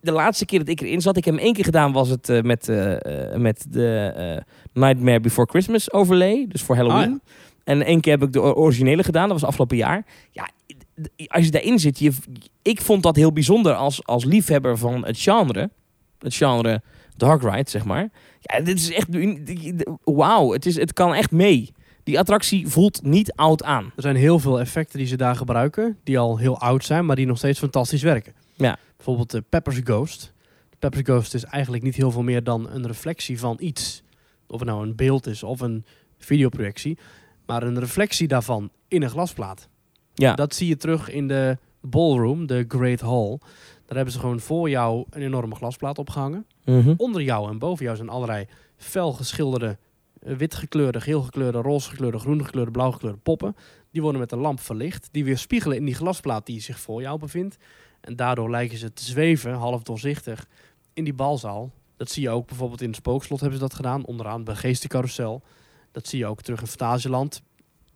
[0.00, 2.28] De laatste keer dat ik erin zat, ik heb hem één keer gedaan, was het
[2.28, 6.46] eh, met, eh, met de Nightmare Before Christmas overlay.
[6.48, 7.20] Dus voor Halloween.
[7.24, 10.04] Ah, En één keer heb ik de originele gedaan, dat was afgelopen jaar.
[10.30, 10.48] Ja,
[11.26, 12.12] als je daarin zit, je,
[12.62, 15.70] ik vond dat heel bijzonder als, als liefhebber van het genre.
[16.18, 16.82] Het genre
[17.16, 18.08] Dark Ride, zeg maar.
[18.40, 19.08] Ja, dit is echt...
[20.04, 21.72] Wauw, het, is- het kan echt mee.
[22.04, 23.84] Die attractie voelt niet oud aan.
[23.96, 27.16] Er zijn heel veel effecten die ze daar gebruiken, die al heel oud zijn, maar
[27.16, 28.32] die nog steeds fantastisch werken.
[28.54, 28.78] Ja.
[28.96, 30.32] Bijvoorbeeld de Pepper's Ghost.
[30.70, 34.02] De Pepper's Ghost is eigenlijk niet heel veel meer dan een reflectie van iets.
[34.46, 35.84] Of het nou een beeld is of een
[36.18, 36.98] videoprojectie.
[37.46, 39.68] Maar een reflectie daarvan in een glasplaat.
[40.20, 43.38] Ja, Dat zie je terug in de ballroom, de Great Hall.
[43.86, 46.46] Daar hebben ze gewoon voor jou een enorme glasplaat opgehangen.
[46.64, 46.94] Mhm.
[46.96, 48.46] Onder jou en boven jou zijn allerlei
[48.76, 49.78] fel geschilderde,
[50.20, 53.56] eh, wit gekleurde, geel gekleurde, roze gekleurde, groen gekleurde, blauw gekleurde poppen.
[53.90, 55.08] Die worden met een lamp verlicht.
[55.10, 57.56] Die weer spiegelen in die glasplaat die zich voor jou bevindt.
[58.00, 60.46] En daardoor lijken ze te zweven, half doorzichtig,
[60.92, 61.70] in die balzaal.
[61.96, 64.04] Dat zie je ook bijvoorbeeld in het Spookslot hebben ze dat gedaan.
[64.04, 65.42] Onderaan bij Geestencarousel.
[65.92, 67.42] Dat zie je ook terug in Fantasieland.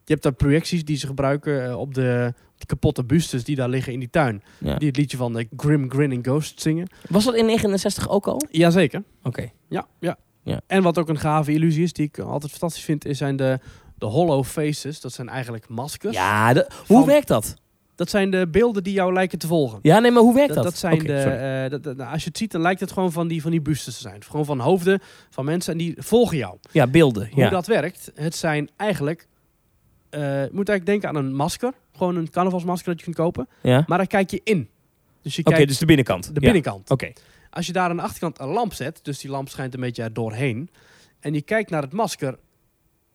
[0.04, 3.68] Je hebt daar projecties die ze gebruiken eh, op de, die kapotte bustes die daar
[3.68, 4.42] liggen in die tuin.
[4.58, 4.76] ja.
[4.76, 6.88] Die het liedje van de Grim Grinning Ghost zingen.
[7.08, 8.42] Was dat in 69 ook al?
[8.50, 9.02] Jazeker.
[9.22, 9.50] Oké.
[9.68, 10.16] Ja, ja.
[10.42, 10.60] Ja.
[10.66, 13.58] En wat ook een gave illusie is, die ik altijd fantastisch vind, is zijn de,
[13.98, 15.00] de hollow faces.
[15.00, 16.14] Dat zijn eigenlijk maskers.
[16.16, 17.54] Ja, de- hoe Van- werkt dat?
[17.94, 19.78] Dat zijn de beelden die jou lijken te volgen.
[19.82, 20.64] Ja, nee, maar hoe werkt Dat, dat?
[20.72, 23.12] dat zijn de, eh, dat, dat- nou, als je het ziet, dan lijkt het gewoon
[23.12, 24.24] van die, van die bustes te zijn.
[24.24, 25.00] Gewoon van hoofden
[25.30, 26.56] van mensen en die volgen jou.
[26.72, 27.28] Ja, beelden.
[27.32, 27.50] Hoe Ja.
[27.50, 29.26] dat werkt, het zijn eigenlijk, eh,
[30.20, 31.72] je moet eigenlijk denken aan een masker.
[31.96, 33.48] Gewoon een carnavalsmasker dat je kunt kopen.
[33.62, 33.84] Ja?
[33.86, 34.68] Maar daar kijk je in.
[35.22, 36.34] Dus je Oké, dus de binnenkant.
[36.34, 36.90] de binnenkant.
[36.90, 37.12] Oké.
[37.50, 40.02] Als je daar aan de achterkant een lamp zet, dus die lamp schijnt een beetje
[40.02, 40.70] er doorheen,
[41.20, 42.38] en je kijkt naar het masker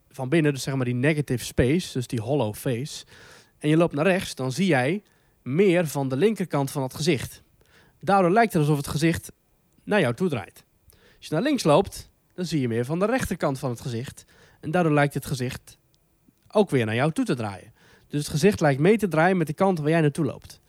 [0.09, 3.05] van binnen, dus zeg maar die negative space, dus die hollow face,
[3.59, 5.03] en je loopt naar rechts, dan zie jij
[5.41, 7.43] meer van de linkerkant van het gezicht.
[7.99, 9.31] Daardoor lijkt het alsof het gezicht
[9.83, 10.63] naar jou toe draait.
[10.91, 14.25] Als je naar links loopt, dan zie je meer van de rechterkant van het gezicht.
[14.59, 15.77] En daardoor lijkt het gezicht
[16.51, 17.73] ook weer naar jou toe te draaien.
[18.07, 20.59] Dus het gezicht lijkt mee te draaien met de kant waar jij naartoe loopt.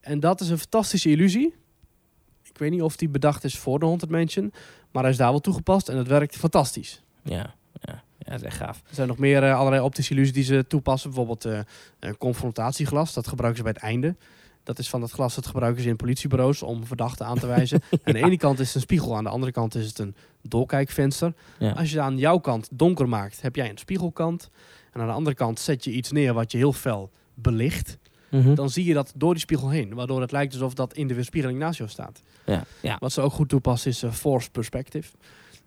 [0.00, 1.54] En dat is een fantastische illusie.
[2.42, 4.52] Ik weet niet of die bedacht is voor de Haunted Mansion,
[4.90, 7.02] maar hij is daar wel toegepast en het werkt fantastisch.
[7.22, 8.02] Ja, ja.
[8.18, 8.82] ja, dat is echt gaaf.
[8.88, 11.10] Er zijn nog meer eh, allerlei optische illusies die ze toepassen.
[11.10, 11.58] Bijvoorbeeld eh,
[12.00, 14.16] een confrontatieglas, dat gebruiken ze bij het einde.
[14.62, 17.82] Dat is van dat glas dat gebruiken ze in politiebureaus om verdachten aan te wijzen.
[18.04, 20.16] Aan de ene kant is het een spiegel, aan de andere kant is het een
[20.42, 21.34] doorkijkvenster.
[21.58, 21.70] Ja.
[21.70, 24.50] Als je aan jouw kant donker maakt, heb jij een spiegelkant.
[24.94, 27.98] En aan de andere kant zet je iets neer wat je heel fel belicht.
[28.30, 28.54] Mhm.
[28.54, 29.94] Dan zie je dat door die spiegel heen.
[29.94, 32.22] Waardoor het lijkt alsof dat in de weerspiegeling naast jou staat.
[32.46, 32.96] Ja, ja.
[33.00, 35.10] Wat ze ook goed toepassen is eh, force perspective.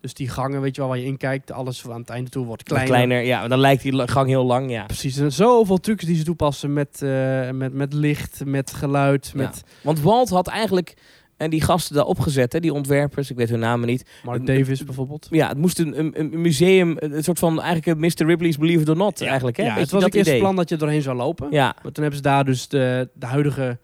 [0.02, 2.46] Dus die gangen, weet je wel, waar je in kijkt, alles aan het einde toe
[2.46, 2.90] wordt Kleiner.
[2.90, 3.22] kleiner.
[3.22, 4.72] Ja, dan lijkt die gang heel lang.
[4.72, 4.86] Ja.
[4.86, 9.32] Precies, er zijn zoveel trucs die ze toepassen met, eh, met, met licht, met geluid,
[9.36, 9.64] met...
[9.66, 9.72] Ja.
[9.82, 10.94] Want Walt had eigenlijk
[11.38, 14.10] En die gasten daar opgezet, hè, die ontwerpers, ik weet hun namen niet.
[14.24, 15.28] Mark Davis bijvoorbeeld.
[15.30, 18.26] Ja, het moest een, een, een museum, een soort van eigenlijk een Mr.
[18.26, 19.58] Ripley's Believe It or Not eigenlijk.
[19.58, 19.64] Hè?
[19.64, 20.40] Ja, het was het idee.
[20.40, 21.48] plan dat je doorheen zou lopen.
[21.52, 23.78] Ja, Maar toen hebben ze daar dus de, de huidige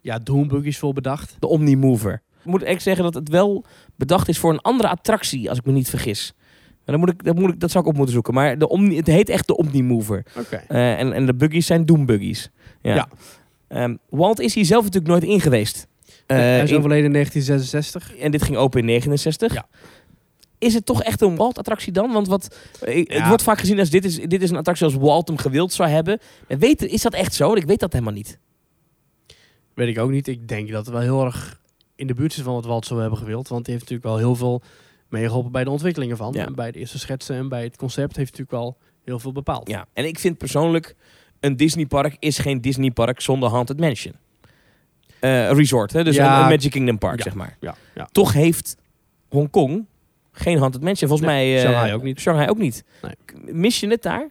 [0.00, 1.36] ja, doombuggies voor bedacht.
[1.38, 2.22] de Omnimover.
[2.38, 3.64] Ik moet echt zeggen dat het wel
[3.96, 6.32] bedacht is voor een andere attractie, als ik me niet vergis.
[6.84, 8.34] Maar dan moet ik, dat, moet ik, dat zou ik op moeten zoeken.
[8.34, 10.24] Maar de Omni, het heet echt de Omnimover.
[10.38, 10.56] Oké.
[10.68, 12.50] Eh, en, en de buggies zijn doombuggies.
[12.82, 12.94] Ja.
[12.94, 13.08] Ja.
[13.68, 15.86] Ehm, Walt is hier zelf natuurlijk nooit in geweest.
[16.30, 18.16] Eh, Hij is in- overleden in 1966.
[18.16, 19.54] en dit ging open in 69.
[19.54, 19.68] Ja.
[20.58, 22.12] Is het toch echt een Walt-attractie dan?
[22.12, 23.28] Want wat, eh, het Ja.
[23.28, 25.88] wordt vaak gezien als dit is, dit is een attractie als Walt hem gewild zou
[25.88, 26.18] hebben.
[26.46, 27.54] Weet, is dat echt zo?
[27.54, 28.38] Ik weet dat helemaal niet.
[29.74, 30.28] Weet ik ook niet.
[30.28, 31.60] Ik denk dat het wel heel erg
[31.94, 33.48] in de buurt zit van wat Walt zou hebben gewild.
[33.48, 34.62] Want die heeft natuurlijk wel heel veel
[35.08, 36.32] meegeholpen bij de ontwikkelingen van.
[36.32, 36.46] Ja.
[36.46, 39.32] En bij de eerste schetsen en bij het concept heeft hij natuurlijk wel heel veel
[39.32, 39.68] bepaald.
[39.68, 39.86] Ja.
[39.92, 40.94] En ik vind persoonlijk,
[41.40, 44.14] een Disneypark is geen Disneypark zonder Haunted Mansion.
[45.20, 46.04] Eh, resort, hè?
[46.04, 46.42] dus Ja.
[46.42, 47.22] een, Magic Kingdom Park, Ja.
[47.22, 47.56] zeg maar.
[47.60, 48.08] Ja, ja.
[48.12, 48.76] Toch heeft
[49.28, 49.86] Hongkong
[50.32, 51.08] geen Haunted Mansion.
[51.08, 51.62] Volgens Nee, mij...
[51.62, 52.20] eh, Shanghai ook niet.
[52.20, 52.84] Shanghai ook niet.
[53.02, 53.54] Nee.
[53.54, 54.28] Mis je het daar?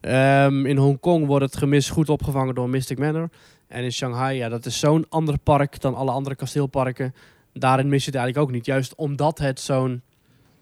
[0.00, 3.28] Ehm, in Hongkong wordt het gemis goed opgevangen door Mystic Manor.
[3.68, 7.14] En in Shanghai, ja, dat is zo'n ander park dan alle andere kasteelparken.
[7.52, 8.66] Daarin mis je het eigenlijk ook niet.
[8.66, 10.02] Juist omdat het zo'n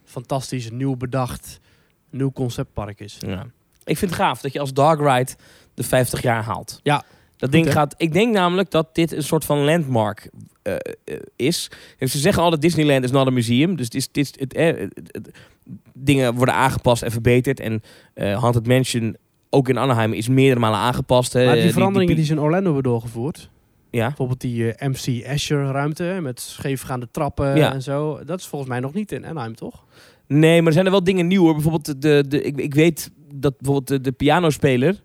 [0.05, 1.61] fantastisch, nieuw bedacht,
[2.11, 3.17] nieuw conceptpark is.
[3.27, 3.47] Ja.
[3.85, 5.33] Ik vind het gaaf dat je als dog ride
[5.75, 6.81] de 50 jaar haalt.
[6.83, 7.03] Ja.
[7.39, 7.95] Dat ding gaat.
[7.97, 10.31] Ik denk namelijk dat dit een soort van landmark
[10.63, 11.71] eh, eh, is.
[11.99, 13.77] Ze zeggen altijd Disneyland is not a museum.
[13.77, 15.31] Dus het is, het, eh, het-
[15.95, 17.61] dingen worden aangepast en verbeterd.
[17.61, 17.83] En
[18.15, 19.17] eh Haunted Mansion,
[19.51, 21.33] ook in Anaheim, is meerdere malen aangepast.
[21.33, 21.45] hè.
[21.45, 23.51] Maar die veranderingen die, die- ze in Orlando hebben doorgevoerd.
[23.91, 24.07] ja.
[24.07, 27.73] Bijvoorbeeld die MC Asher ruimte met scheefgaande trappen Ja.
[27.73, 28.21] en zo.
[28.25, 29.85] Dat is volgens mij nog niet in Anaheim, toch?
[30.27, 31.53] Nee, maar er zijn er wel dingen nieuw hoor.
[31.53, 35.03] Bijvoorbeeld, de, de, de- ik, ik weet dat bijvoorbeeld de, de pianospeler,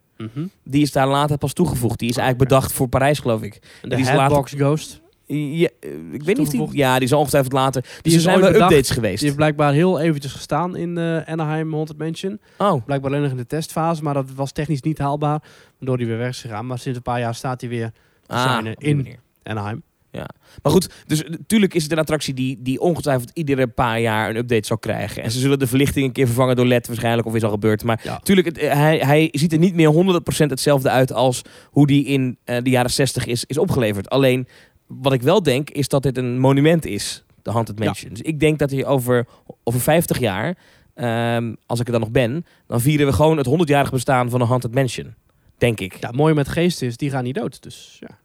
[0.64, 2.00] die is daar later pas toegevoegd.
[2.00, 3.54] Die is eigenlijk bedacht voor Parijs, geloof ik.
[3.54, 5.02] En Die de is Hatbox Ghost.
[5.26, 6.68] Ja, eh, ik weet niet of die...
[6.78, 7.82] Ja, die is ongetwijfeld later.
[7.82, 8.72] Dus Die er is zijn wel bedacht.
[8.72, 9.16] updates geweest.
[9.16, 12.40] Die heeft blijkbaar heel eventjes gestaan in eh, Anaheim Haunted Mansion.
[12.58, 15.42] Oh, Blijkbaar alleen nog in de testfase, maar dat was technisch niet haalbaar.
[15.78, 16.66] Waardoor hij weer weg is gegaan.
[16.66, 17.92] Maar sinds een paar jaar staat hij weer
[18.28, 18.96] ah, er die in.
[18.96, 19.20] manier.
[20.22, 20.60] Anaheim.
[20.64, 24.36] Maar goed, dus natuurlijk is het een attractie die, die ongetwijfeld iedere paar jaar een
[24.36, 25.24] update zal krijgen.
[25.24, 27.84] En ze zullen de verlichting een keer vervangen door LED waarschijnlijk, of is al gebeurd.
[27.84, 28.12] Maar Ja.
[28.12, 31.42] natuurlijk, het, eh, hij, hij ziet er niet meer 100% hetzelfde uit als
[31.72, 34.10] hoe die in eh, de jaren 60 is, is opgeleverd.
[34.10, 34.48] Alleen,
[34.88, 37.86] wat ik wel denk, is dat dit een monument is, de Haunted Ja.
[37.86, 38.10] Mansion.
[38.10, 39.28] Dus ik denk dat hij over,
[39.64, 40.58] over 50 jaar,
[40.94, 44.40] ehm, als ik er dan nog ben, dan vieren we gewoon het 100-jarig bestaan van
[44.40, 45.14] de Haunted Mansion.
[45.58, 45.98] Denk ik.
[46.00, 47.62] Ja, het mooie met geest is, die gaan niet dood.
[47.64, 48.18] Dus ja,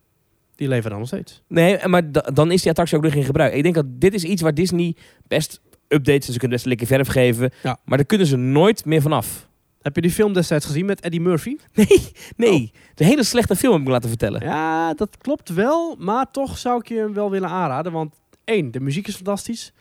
[0.59, 1.43] die leven dan nog steeds.
[1.49, 3.55] Nee, maar da- dan is die attractie ook nog in gebruik.
[3.55, 4.97] Ik denk dat dit is iets waar Disney
[5.27, 6.27] best updates.
[6.29, 7.51] Ze kunnen best lekker verf geven.
[7.63, 7.79] Ja.
[7.85, 9.49] Maar daar kunnen ze nooit meer vanaf.
[9.83, 11.57] Heb je die film destijds gezien met Eddie Murphy?
[11.75, 12.63] Nee, nee.
[12.73, 14.41] Is een hele slechte film, heb ik me laten vertellen.
[14.43, 15.97] Ja, dat klopt wel.
[15.99, 17.93] Maar toch zou ik je hem wel willen aanraden.
[17.93, 19.73] Want één, de muziek is fantastisch.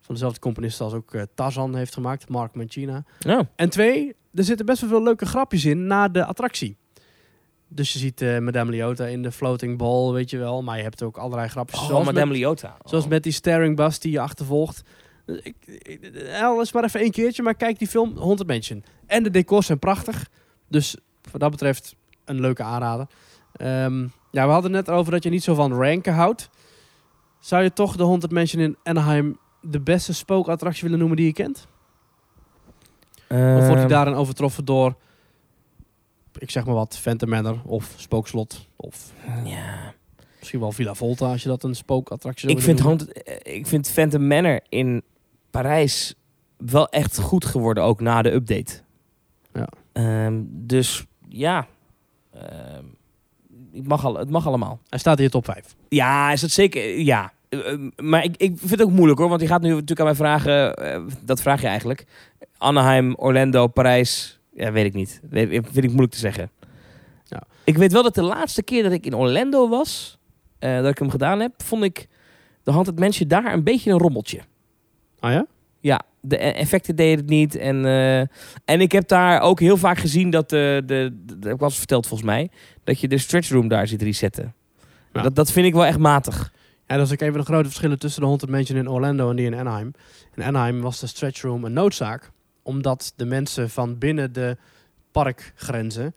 [0.00, 3.04] Van dezelfde componist als ook eh, Tarzan heeft gemaakt, Mark Mancina.
[3.18, 3.48] Ja.
[3.56, 6.76] En twee, er zitten best wel veel leuke grapjes in na de attractie.
[7.68, 10.62] Dus je ziet eh, Madame Leota in de floating ball, weet je wel.
[10.62, 11.80] Maar je hebt ook allerlei grapjes.
[11.80, 12.68] Oh, zoals, Madame met, Leota.
[12.68, 12.88] Oh.
[12.88, 14.82] zoals met die staring bus die je achtervolgt.
[15.26, 18.84] Ik, ik, alles maar even één keertje, maar kijk die film Haunted Mansion.
[19.06, 20.28] En de decors zijn prachtig.
[20.68, 20.96] Dus
[21.30, 21.94] wat dat betreft
[22.24, 23.06] een leuke aanrader.
[23.52, 24.00] Ehm,
[24.30, 26.50] ja, we hadden net over dat je niet zo van ranken houdt.
[27.40, 31.32] Zou je toch de Haunted Mansion in Anaheim de beste spookattractie willen noemen die je
[31.32, 31.66] kent?
[33.28, 34.96] Of wordt hij Ehm, daarin overtroffen door,
[36.44, 38.68] ik zeg maar wat, Phantom Manor of Spookslot?
[38.76, 39.12] Of
[39.44, 39.94] Ja.
[40.38, 43.90] misschien wel Villa Volta als je dat een spookattractie zou Ik vind, eh, ik vind
[43.90, 45.02] Phantom Manor in
[45.50, 46.14] Parijs
[46.56, 48.80] wel echt goed geworden, ook na de update.
[49.52, 49.68] Ja.
[49.92, 51.66] Ehm, dus ja,
[52.34, 52.84] Ehm,
[53.72, 54.78] het, mag al, het mag allemaal.
[54.88, 55.74] Hij staat hier top 5.
[55.88, 56.98] Ja, is dat zeker?
[56.98, 57.32] Ja.
[57.48, 60.00] Eh, eh, Maar ik, ik vind het ook moeilijk hoor, want je gaat nu natuurlijk
[60.00, 60.74] aan mij vragen,
[61.24, 62.06] dat vraag je eigenlijk.
[62.58, 65.20] Anaheim, Orlando, Parijs, ja, weet ik niet.
[65.30, 66.50] Weet, vind ik moeilijk te zeggen.
[67.24, 67.42] Ja.
[67.64, 70.18] Ik weet wel dat de laatste keer dat ik in Orlando was,
[70.58, 72.08] eh, dat ik hem gedaan heb, vond ik
[72.62, 74.40] de Haunted Mansion daar een beetje een rommeltje.
[75.20, 75.46] Ah ja?
[75.80, 77.56] Ja, de e- effecten deden het niet.
[77.56, 78.20] En, eh,
[78.64, 81.78] en ik heb daar ook heel vaak gezien dat de, de, de, heb ik eens
[81.78, 82.50] verteld volgens mij,
[82.84, 84.54] dat je de stretch room daar ziet resetten.
[85.12, 85.22] Ja.
[85.22, 86.52] Dat, dat vind ik wel echt matig.
[86.86, 89.36] Ja, dat is ook even de grote verschillen tussen de Haunted Mansion in Orlando en
[89.36, 89.92] die in Anaheim.
[90.34, 92.30] In Anaheim was de stretch room een noodzaak,
[92.64, 94.56] omdat de mensen van binnen de
[95.12, 96.14] parkgrenzen,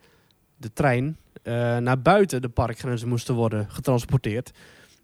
[0.56, 4.50] de trein, eh, naar buiten de parkgrenzen moesten worden getransporteerd.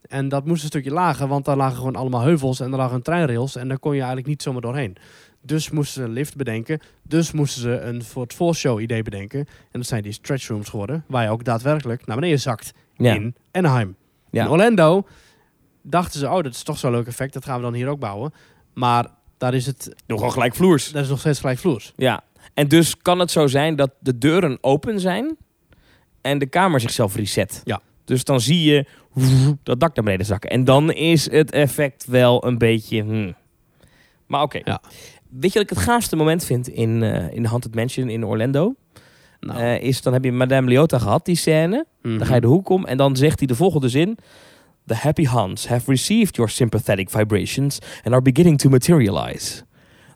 [0.09, 3.03] En dat moest een stukje lager, want daar lagen gewoon allemaal heuvels en er lagen
[3.03, 4.97] treinrails en daar kon je eigenlijk niet zomaar doorheen.
[5.41, 6.81] Dus moesten ze een lift bedenken.
[7.03, 9.39] Dus moesten ze een voor het voorshow idee bedenken.
[9.41, 9.47] En
[9.81, 13.15] dat zijn die stretch rooms geworden, waar je ook daadwerkelijk naar beneden zakt Ja.
[13.15, 13.97] in Anaheim.
[14.31, 14.45] Ja.
[14.45, 15.07] In Orlando
[15.83, 17.99] dachten ze, oh, dat is toch zo'n leuk effect, dat gaan we dan hier ook
[18.01, 18.33] bouwen.
[18.75, 19.07] Maar
[19.39, 20.91] daar is het, Nog gewoon gelijk vloers.
[20.93, 21.93] dat is nog steeds gelijkvloers.
[21.97, 22.23] Ja.
[22.55, 25.37] En dus kan het zo zijn dat de deuren open zijn
[26.21, 27.61] en de kamer zichzelf reset.
[27.65, 27.81] Ja.
[28.05, 28.87] Dus dan zie je
[29.63, 30.51] dat dak naar beneden zakken.
[30.51, 33.03] En dan is het effect wel een beetje...
[33.03, 33.35] hmm.
[34.27, 34.61] Maar oké.
[34.65, 34.81] Ja.
[35.29, 38.75] Weet je wat ik het gaafste moment vind in, eh in Haunted Mansion in Orlando?
[39.41, 41.87] Nou, Eh, is dan heb je Madame Leota gehad, die scène.
[42.03, 42.19] mhm.
[42.19, 44.19] Dan ga je de hoek om en dan zegt hij de volgende zin.
[44.87, 49.63] The happy Huns have received your sympathetic vibrations and are beginning to materialize.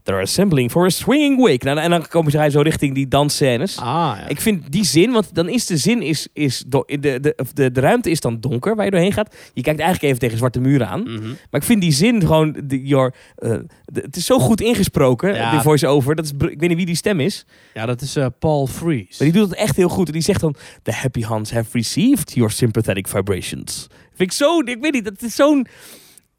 [0.02, 1.64] They're assembling for a swinging wake.
[1.64, 3.76] Nou, en dan komen zij zo richting die dansscènes.
[3.78, 3.84] Ah,
[4.18, 4.28] ja.
[4.28, 7.70] Ik vind die zin, want dan is de zin, is, is do- de, de, de,
[7.72, 9.34] de ruimte is dan donker waar je doorheen gaat.
[9.54, 11.00] Je kijkt eigenlijk even tegen zwarte muren aan.
[11.02, 11.26] Mhm.
[11.28, 13.50] Maar ik vind die zin gewoon, de, your, eh,
[13.84, 15.50] de- het is zo goed ingesproken, Ja.
[15.50, 16.14] die voice-over.
[16.14, 17.44] Dat is, ik weet niet wie die stem is.
[17.74, 19.18] ja, dat is eh, Paul Fries.
[19.18, 20.06] Maar die doet het echt heel goed.
[20.06, 23.86] En die zegt dan: The happy hands have received your sympathetic vibrations.
[24.18, 25.66] Vind ik zo, ik weet niet, dat is zo'n.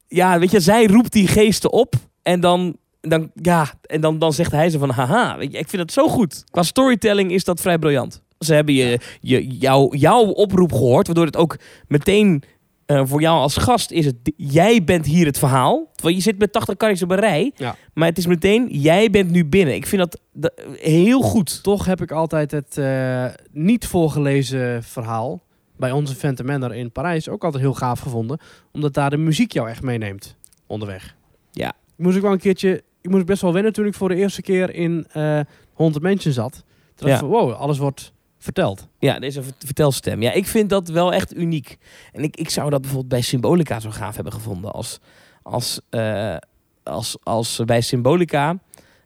[0.08, 1.94] Ja, weet je, zij roept die geesten op.
[2.22, 5.68] En dan, dan, ja, en dan, dan zegt hij ze van: Haha, weet je, ik
[5.68, 6.44] vind het zo goed.
[6.50, 8.22] Qua storytelling is dat vrij briljant.
[8.38, 11.56] Ze hebben je, je, jou, jouw oproep gehoord, waardoor het ook
[11.88, 12.42] meteen.
[12.86, 15.90] eh, voor jou als gast is het, jij bent hier het verhaal.
[15.94, 17.52] Terwijl je zit met 80 karretjes op een rij.
[17.56, 17.76] Ja.
[17.94, 19.74] Maar het is meteen, jij bent nu binnen.
[19.74, 21.62] Ik vind dat, dat heel goed.
[21.62, 25.42] Toch heb ik altijd het eh, niet voorgelezen verhaal
[25.80, 28.38] bij onze Manor in Parijs ook altijd heel gaaf gevonden.
[28.72, 31.16] Omdat daar de muziek jou echt meeneemt onderweg.
[31.52, 31.68] Ja.
[31.68, 32.82] Ik moest ook wel een keertje...
[33.00, 35.40] Ik moest best wel wennen toen ik voor de eerste keer in eh
[35.74, 36.64] Haunted Mansion zat.
[36.94, 37.14] Toen Ja.
[37.14, 38.88] ik wow, alles wordt verteld.
[38.98, 40.22] Ja, deze vert- vertelstem.
[40.22, 41.78] Ja, ik vind dat wel echt uniek.
[42.12, 44.72] En ik, ik zou dat bijvoorbeeld bij Symbolica zo gaaf hebben gevonden.
[44.72, 44.98] Als,
[45.42, 46.36] als, eh,
[46.82, 48.52] als, als bij Symbolica.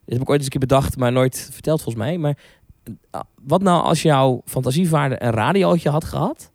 [0.04, 2.18] Dit heb ik ooit eens een keer bedacht, maar nooit verteld volgens mij.
[2.18, 2.38] Maar
[3.10, 6.50] eh, wat nou als jouw fantasievaarder een radiootje had gehad?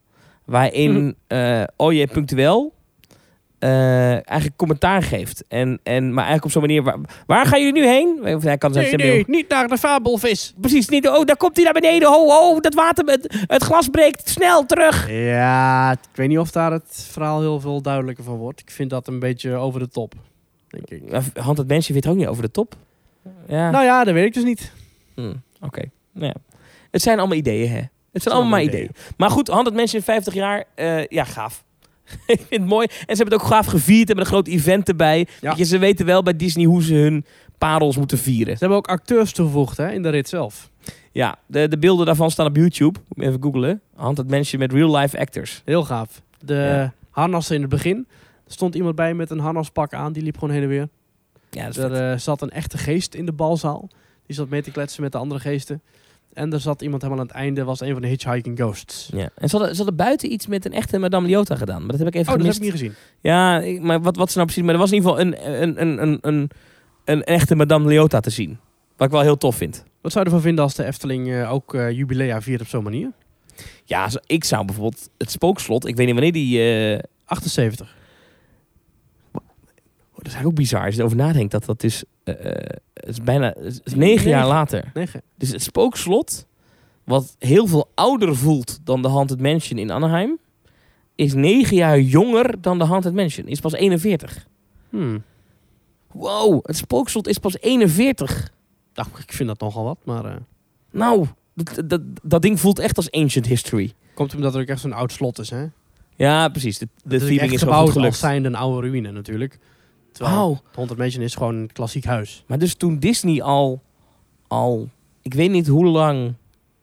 [0.50, 2.74] Waarin eh Oje punctueel
[3.60, 5.44] eh, eigenlijk commentaar geeft.
[5.48, 6.84] En, en, maar eigenlijk op zo'n manier...
[6.84, 8.36] Waar, waar gaan jullie nu heen?
[8.36, 10.54] Of Hij kan Nee, niet naar de fabelvis.
[10.62, 11.08] Precies, niet.
[11.08, 12.10] Oh, daar komt hij naar beneden.
[12.10, 14.30] Ho, ho, dat water, het, het glas breekt.
[14.30, 15.10] Snel terug.
[15.12, 18.60] Ja, ik weet niet of daar het verhaal heel veel duidelijker van wordt.
[18.60, 20.14] Ik vind dat een beetje over de top,
[20.68, 21.22] denk ik.
[21.34, 22.76] Hand het mensje weet ook niet over de top.
[23.48, 23.70] Ja.
[23.70, 24.72] Nou ja, dat weet ik dus niet.
[25.16, 25.82] Hm, Oké.
[26.12, 26.36] Nou ja.
[26.92, 27.82] Het zijn allemaal ideeën, hè?
[28.12, 28.90] Het zijn allemaal maar ideeën.
[29.18, 30.64] Maar goed, Hand het mensje in 50 jaar.
[30.76, 31.64] eh, ja, gaaf.
[32.28, 32.86] ik vind het mooi.
[32.86, 34.08] En ze hebben het ook gaaf gevierd.
[34.08, 35.28] Hebben een groot event erbij.
[35.42, 35.54] Ja.
[35.58, 37.26] Je, ze weten wel bij Disney hoe ze hun
[37.58, 38.54] parels moeten vieren.
[38.54, 40.70] Ze hebben ook acteurs toegevoegd hè, in de rit zelf.
[41.12, 43.00] Ja, de, de beelden daarvan staan op YouTube.
[43.14, 43.82] Moet even googlen.
[43.96, 45.62] Hand het mensje met real life actors.
[45.66, 46.22] Heel gaaf.
[46.40, 46.94] De Ja.
[47.10, 48.08] harnassen in het begin.
[48.46, 50.14] Er stond iemand bij met een harnaspak aan.
[50.14, 50.88] Die liep gewoon heen en weer.
[51.50, 53.90] Ja, Er eh, zat een echte geest in de balzaal.
[54.26, 55.82] Die zat mee te kletsen met de andere geesten.
[56.34, 57.64] En er zat iemand helemaal aan het einde.
[57.64, 59.10] Was een van de hitchhiking ghosts.
[59.14, 59.30] Ja.
[59.36, 61.80] En ze hadden, ze hadden buiten iets met een echte Madame Leota gedaan.
[61.80, 62.94] Maar dat heb ik even Oh, dat heb ik niet gezien.
[63.22, 64.66] Ja, ik- maar wat, wat ze nou precies...
[64.66, 66.50] Maar er was in ieder geval een, een, een, een, een,
[67.06, 68.58] een echte Madame Leota te zien.
[68.98, 69.84] Wat ik wel heel tof vind.
[70.02, 72.84] Wat zou je ervan vinden als de Efteling eh, ook eh, jubilea viert op zo'n
[72.84, 73.12] manier?
[73.86, 75.88] Ja, ik zou bijvoorbeeld het spookslot...
[75.88, 76.62] Ik weet niet wanneer die...
[76.96, 77.96] eh, 78.
[80.20, 81.52] Oh, dat is eigenlijk ook bizar als je erover nadenkt.
[81.52, 82.04] Dat dat is...
[82.24, 83.54] eh, eh, het is bijna...
[83.58, 84.92] Het is negen jaar later.
[85.38, 86.48] Dus het spookslot...
[87.04, 90.38] Wat heel veel ouder voelt dan de Haunted Mansion in Anaheim...
[91.16, 93.48] Is negen jaar jonger dan de Haunted Mansion.
[93.48, 94.48] Is pas 41.
[94.90, 95.24] hmm.
[96.12, 98.52] Wow, het spookslot is pas 41.
[98.94, 99.98] Nou, ik vind dat nogal wat.
[100.04, 100.36] Maar eh,
[100.92, 103.94] Nou, dat, dat, dat ding voelt echt als ancient history.
[104.14, 105.50] komt omdat er ook echt zo'n oud slot is.
[105.50, 105.66] Hè?
[106.16, 106.78] Ja, precies.
[106.78, 109.60] De, de is wel gebouwd als zijnde een oude ruïne natuurlijk.
[110.20, 112.44] Terwijl het Haunted Mansion is gewoon een klassiek huis.
[112.48, 113.82] Maar dus toen Disney al,
[114.48, 114.90] al,
[115.22, 116.34] ik weet niet hoe lang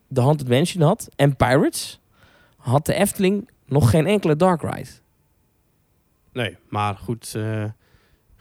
[0.07, 1.99] de Haunted Mansion had en Pirates,
[2.57, 4.89] had de Efteling nog geen enkele dark ride.
[6.31, 7.33] Nee, maar goed.
[7.35, 7.63] eh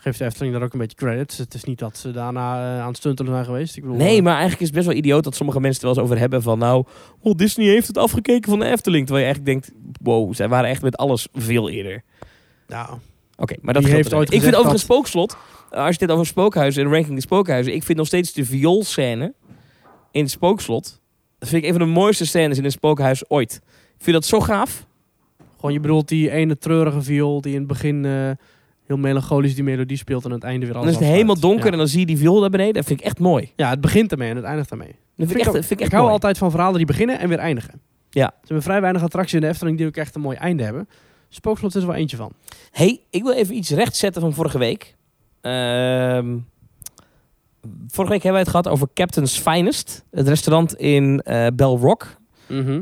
[0.07, 1.39] geeft de Efteling daar ook een beetje credits.
[1.39, 3.77] Het is niet dat ze daarna eh, aan het stuntelen zijn geweest.
[3.77, 5.95] Ik bedoel, Nee, eh, maar eigenlijk is het best wel idioot dat sommige mensen het
[5.97, 6.85] wel eens over hebben van nou,
[7.21, 9.07] oh, Disney heeft het afgekeken van de Efteling.
[9.07, 12.03] Terwijl je eigenlijk denkt, wow, zij waren echt met alles veel eerder.
[12.67, 12.99] nou,
[13.37, 14.33] Oké, maar dat heeft er ooit.
[14.33, 15.37] Ik vind over een spookslot,
[15.71, 18.45] eh, als je dit over spookhuizen en ranking de spookhuizen, ik vind nog steeds de
[18.45, 19.35] vioolscène
[20.11, 21.01] in het spookslot,
[21.39, 23.61] dat vind ik een van de mooiste scènes in een spookhuis ooit.
[23.99, 24.87] Ik vind dat zo gaaf.
[25.57, 28.31] gewoon je bedoelt die ene treurige viool die in het begin eh,
[28.87, 31.41] heel melancholisch die melodie speelt en aan het einde weer Dan alles is het helemaal
[31.41, 31.73] donker Ja.
[31.73, 32.75] en dan zie je die viool daar beneden.
[32.75, 33.53] Dat vind ik echt mooi.
[33.57, 34.87] Ja, het begint ermee en het eindigt ermee.
[34.89, 36.15] Dat vind, ik ik echt, ook- vind ik echt Ik hou mooi.
[36.15, 37.81] altijd van verhalen die beginnen en weer eindigen.
[38.11, 38.27] Ja.
[38.41, 40.89] Ze hebben vrij weinig attracties in de Efteling die ook echt een mooi einde hebben.
[41.29, 42.33] Spookslot is er wel eentje van.
[42.71, 44.97] hey, ik wil even iets rechtzetten van vorige week.
[45.41, 46.37] Ehm,
[47.89, 50.05] vorige week hebben wij het gehad over Captain's Finest.
[50.11, 52.17] Het restaurant in eh Bell Rock.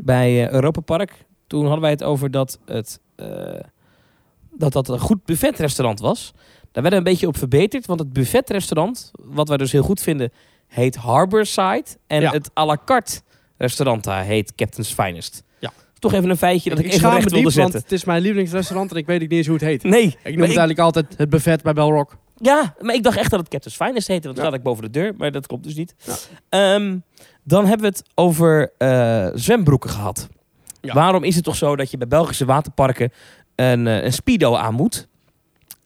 [0.04, 1.24] bij eh, Europa Park.
[1.46, 3.60] Toen hadden wij het over dat het, eh,
[4.50, 6.32] dat dat een goed buffetrestaurant was.
[6.72, 7.86] Daar werden we een beetje op verbeterd.
[7.86, 10.32] Want het buffetrestaurant, wat wij dus heel goed vinden,
[10.66, 11.84] heet Harborside.
[12.06, 12.30] En Ja.
[12.32, 13.20] het à la carte
[13.56, 15.43] restaurant daar heet Captain's Finest.
[16.04, 17.90] Toch even een feitje dat ik, even schaam me recht wilde diep, want zetten.
[17.90, 19.82] het is mijn lievelingsrestaurant en ik weet niet eens hoe het heet.
[19.82, 22.16] Nee, Ik noem het eigenlijk altijd het buffet bij Belrock.
[22.36, 24.54] Ja, maar ik dacht echt dat het Captain's Finest heette, want dan Ja.
[24.56, 25.94] ik boven de deur, maar dat klopt dus niet.
[26.04, 26.14] Ja.
[26.48, 26.98] Ehm,
[27.44, 30.28] dan hebben we het over eh, zwembroeken gehad.
[30.80, 30.94] Ja.
[30.94, 33.12] Waarom is het toch zo dat je bij Belgische waterparken
[33.54, 35.08] een, eh, een speedo aan moet?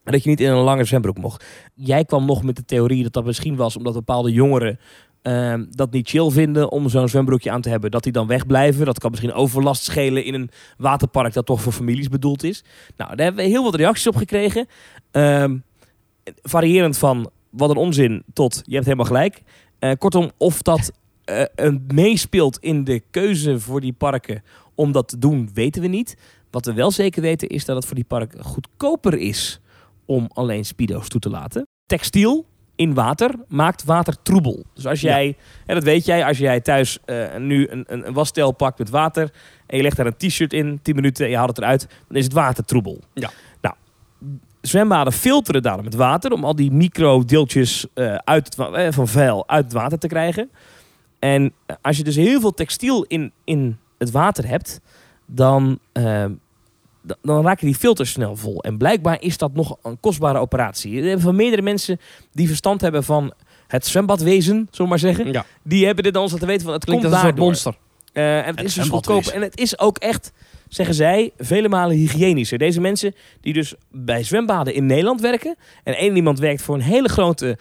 [0.05, 1.45] En dat je niet in een lange zwembroek mocht.
[1.75, 4.79] Jij kwam nog met de theorie dat dat misschien was omdat bepaalde jongeren
[5.29, 7.91] ehm, dat niet chill vinden om zo'n zwembroekje aan te hebben.
[7.91, 8.85] Dat die dan wegblijven.
[8.85, 12.65] Dat kan misschien overlast schelen in een waterpark dat toch voor families bedoeld is.
[12.97, 14.67] Nou, daar hebben we heel wat reacties op gekregen.
[15.11, 15.57] Ehm,
[16.43, 19.43] variërend van wat een onzin tot je hebt helemaal gelijk.
[19.79, 20.93] Eh, kortom, of dat
[21.25, 24.43] eh, een meespeelt in de keuze voor die parken
[24.75, 26.17] om dat te doen, weten we niet.
[26.51, 29.61] Wat we wel zeker weten is dat het voor die parken goedkoper is
[30.05, 31.67] om alleen speedo's toe te laten.
[31.87, 32.47] Textiel
[32.79, 34.65] in water maakt water troebel.
[34.75, 38.13] Dus als jij, en dat weet jij, als jij thuis eh, nu een, een, een
[38.13, 39.31] wasstijl pakt met water
[39.67, 42.17] en je legt daar een t-shirt in, 10 minuten en je haalt het eruit, dan
[42.17, 43.01] is het water troebel.
[43.15, 43.31] Ja.
[43.61, 43.75] Nou,
[44.61, 49.09] zwembaden filteren daarom het water om al die microdeeltjes eh, uit het, wa- eh, van
[49.09, 50.51] vuil uit het water te krijgen.
[51.19, 51.53] En
[51.83, 54.81] als je dus heel veel textiel in, in het water hebt,
[55.27, 55.79] dan,
[57.23, 58.63] dan raken die filters snel vol.
[58.63, 60.97] En blijkbaar is dat nog een kostbare operatie.
[60.99, 61.99] Er hebben van meerdere mensen
[62.33, 63.33] die verstand hebben van
[63.67, 65.33] het zwembadwezen, zullen we maar zeggen.
[65.33, 65.45] Ja.
[65.63, 67.75] Die hebben dit dan ons laten weten van het Klinkt komt als een soort monster.
[68.13, 69.27] Eh, en het, Het is dus goedkoop.
[69.27, 70.33] En het is ook echt,
[70.69, 72.59] zeggen zij, vele malen hygiënischer.
[72.59, 75.57] Deze mensen die dus bij zwembaden in Nederland werken.
[75.85, 77.59] En één iemand werkt voor een hele grote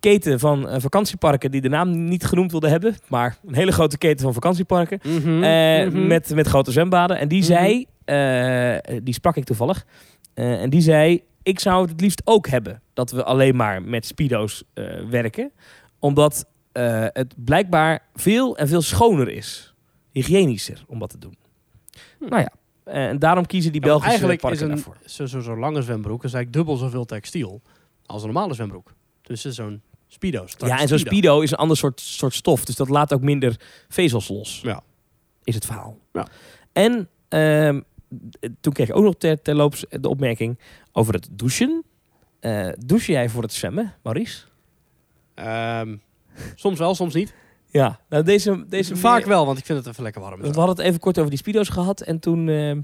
[0.00, 2.96] keten van eh, vakantieparken die de naam niet genoemd wilde hebben.
[3.08, 5.00] Maar een hele grote keten van vakantieparken.
[5.02, 6.06] Mhm, Eh, mhm.
[6.06, 7.18] met, met grote zwembaden.
[7.18, 7.46] En die Mhm.
[7.46, 7.86] zei,
[9.02, 9.86] die sprak ik toevallig.
[10.34, 13.82] Eh, en die zei, ik zou het het liefst ook hebben dat we alleen maar
[13.82, 15.52] met speedo's eh, werken.
[15.98, 19.74] Omdat eh, het blijkbaar veel en veel schoner is.
[20.10, 21.36] Hygiënischer om dat te doen.
[22.18, 22.52] Nou ja,
[22.84, 24.96] eh, en daarom kiezen die Ja, Belgische eigenlijk parken is een daarvoor.
[25.04, 27.62] zo, zo, zo'n lange zwembroek is eigenlijk dubbel zoveel textiel
[28.06, 28.92] als een normale zwembroek.
[29.22, 30.44] Dus het is zo'n speedo.
[30.58, 32.64] Ja, en zo'n speedo is een ander soort, soort stof.
[32.64, 33.56] Dus dat laat ook minder
[33.88, 34.60] vezels los.
[34.62, 34.82] Ja.
[35.44, 35.98] Is het verhaal.
[36.12, 36.26] Ja.
[36.72, 37.80] En ehm,
[38.60, 40.58] toen kreeg ik ook nog ter, terloops de opmerking
[40.92, 41.84] over het douchen.
[42.40, 44.44] Eh douche jij voor het zwemmen, Maurice?
[45.34, 45.96] Ehm,
[46.54, 47.34] soms wel, soms niet.
[47.70, 48.00] Ja.
[48.08, 50.40] Nou, deze, deze Vaak wel, want ik vind het even lekker warm.
[50.40, 52.00] We hadden het even kort over die speedo's gehad.
[52.00, 52.76] En toen, eh,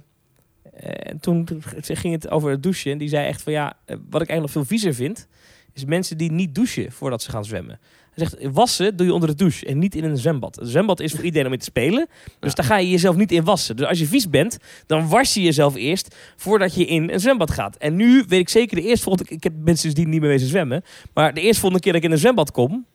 [1.20, 2.92] toen ging het over het douchen.
[2.92, 5.28] En die zei echt van ja, eh, wat ik eigenlijk nog veel viezer vind...
[5.72, 7.80] is mensen die niet douchen voordat ze gaan zwemmen.
[8.14, 10.60] Hij zegt, wassen doe je onder de douche en niet in een zwembad.
[10.60, 12.06] Een zwembad is voor iedereen om in te spelen.
[12.40, 12.54] Dus Ja.
[12.56, 13.76] daar ga je jezelf niet in wassen.
[13.76, 17.50] Dus als je vies bent, dan was je jezelf eerst voordat je in een zwembad
[17.50, 17.76] gaat.
[17.76, 19.30] En nu weet ik zeker de eerste volgende...
[19.30, 20.82] Ik heb mensen die niet meer wezen zwemmen.
[21.14, 22.86] Maar de eerste volgende keer dat ik in een zwembad kom...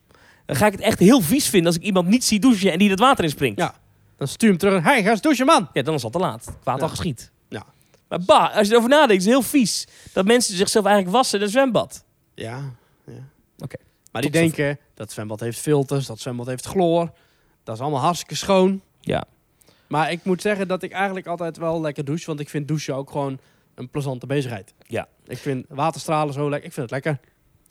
[0.46, 2.78] dan ga ik het echt heel vies vinden als ik iemand niet zie douchen en
[2.78, 3.58] die het water in springt.
[3.58, 3.74] Ja.
[4.16, 4.82] Dan stuur hem terug.
[4.84, 5.68] Hey, ga eens douchen, man!
[5.72, 6.56] Ja, dan is het al te laat.
[6.62, 6.82] Kwaad Ja.
[6.82, 7.30] al geschiet.
[7.48, 7.64] Ja.
[8.08, 9.86] Maar bah, als je erover nadenkt, is het heel vies.
[10.12, 12.04] Dat mensen zichzelf eigenlijk wassen in een zwembad.
[12.34, 12.60] Ja.
[13.06, 13.12] ja.
[13.58, 13.76] Oké.
[14.12, 17.10] Maar die denken, dat zwembad heeft filters, dat zwembad heeft chloor.
[17.64, 18.80] Dat is allemaal hartstikke schoon.
[19.00, 19.24] Ja.
[19.86, 22.26] Maar ik moet zeggen dat ik eigenlijk altijd wel lekker douche.
[22.26, 23.38] Want ik vind douchen ook gewoon
[23.74, 24.74] een plezante bezigheid.
[24.86, 25.08] Ja.
[25.26, 26.68] Ik vind waterstralen zo lekker.
[26.68, 27.20] Ik vind het lekker.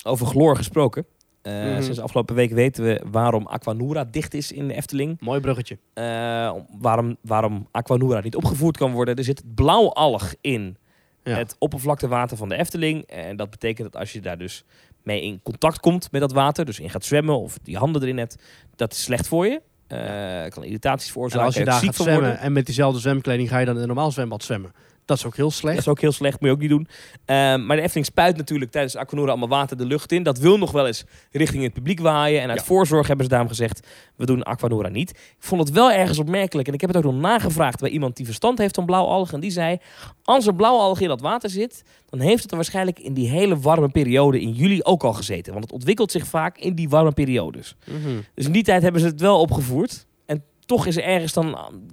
[0.04, 1.06] Over chloor gesproken.
[1.42, 1.82] Eh, Mhm.
[1.82, 5.18] Sinds de afgelopen week weten we waarom Aquanura dicht is in de Efteling.
[5.22, 5.78] Mooi bruggetje.
[5.94, 9.16] Eh, om- waarom, waarom Aquanura niet opgevoerd kan worden.
[9.16, 10.78] Er zit blauwalg in
[11.24, 11.36] Ja.
[11.36, 13.04] het oppervlaktewater van de Efteling.
[13.04, 14.64] En dat betekent dat als je daar dus
[15.10, 18.18] mee in contact komt met dat water, dus in gaat zwemmen of die handen erin
[18.18, 18.36] hebt,
[18.76, 19.62] dat is slecht voor je.
[19.88, 21.46] Eh, kan irritaties En veroorzaken.
[21.46, 22.40] als je daar gaat zwemmen worden.
[22.40, 24.72] en met diezelfde zwemkleding ga je dan in een normaal zwembad zwemmen.
[25.10, 25.78] Dat is ook heel Dat slecht.
[25.78, 26.88] is ook heel slecht, moet je ook niet doen.
[27.26, 30.24] Ehm, maar de Efteling spuit natuurlijk tijdens Aquanura allemaal water de lucht in.
[30.24, 32.42] Dat wil nog wel eens richting het publiek waaien.
[32.42, 32.66] En uit Ja.
[32.66, 35.10] voorzorg hebben ze daarom gezegd, we doen Aquanura niet.
[35.10, 36.68] Ik vond het wel ergens opmerkelijk.
[36.68, 39.34] En ik heb het ook nog nagevraagd bij iemand die verstand heeft van blauwalgen.
[39.34, 39.78] En die zei,
[40.24, 41.84] als er blauwalgen in dat water zit...
[42.10, 45.52] dan heeft het er waarschijnlijk in die hele warme periode in juli ook al gezeten.
[45.52, 47.76] Want het ontwikkelt zich vaak in die warme periodes.
[47.86, 47.98] Mhm.
[48.34, 50.06] Dus in die tijd hebben ze het wel opgevoerd.
[50.26, 51.46] En toch is er ergens dan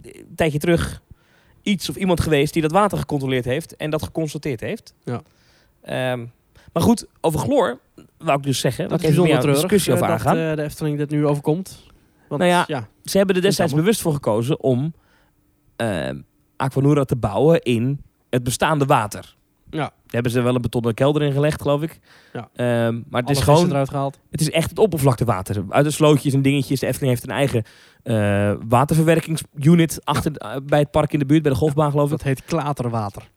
[0.03, 1.03] een tijdje terug
[1.67, 4.95] iets of iemand geweest die dat water gecontroleerd heeft en dat geconstateerd heeft.
[5.05, 5.23] Ja.
[5.83, 6.25] Ehm,
[6.73, 7.79] maar goed, over chloor
[8.19, 8.89] wou ik dus zeggen.
[8.89, 10.51] Dat is bijzonder treurig discussie over eh, dat aangaan.
[10.51, 11.85] eh, de Efteling dit nu overkomt.
[12.29, 12.89] Want, Nou ja, ja.
[13.05, 14.95] Ze hebben er destijds bewust voor gekozen om
[15.77, 16.21] ehm
[16.57, 18.01] Aquanura te bouwen in
[18.31, 19.37] het bestaande water.
[19.71, 19.93] Ja.
[20.17, 21.99] Daar hebben ze wel een betonnen kelder in gelegd, geloof ik.
[22.33, 22.49] Ja.
[22.55, 24.19] Ehm, maar het Alle is gewoon eruit gehaald.
[24.31, 25.65] Het is echt het oppervlaktewater.
[25.69, 26.81] Uit de slootjes en dingetjes.
[26.81, 27.63] De Efteling heeft een eigen
[28.03, 32.11] eh, waterverwerkingsunit achter, eh, bij het park in de buurt, bij de golfbaan geloof ik.
[32.11, 33.29] Dat heet klaterwater.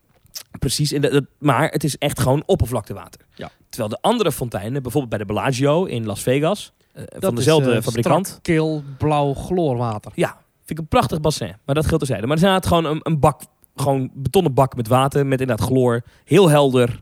[0.60, 3.22] Precies, en dat, dat- maar het is echt gewoon oppervlaktewater.
[3.36, 3.50] Ja.
[3.70, 7.38] Terwijl de andere fonteinen, bijvoorbeeld bij de Bellagio in Las Vegas, eh, van Dat is,
[7.38, 8.28] dezelfde fabrikant.
[8.28, 10.12] strak, Kil, blauw, chloorwater.
[10.16, 11.56] Ja, vind ik een prachtig bassin.
[11.66, 12.28] Maar dat geldt terzijde.
[12.28, 13.42] Maar er is inderdaad gewoon een, een bak,
[13.80, 16.02] gewoon betonnen bak met water, met inderdaad chloor.
[16.24, 17.02] Heel helder,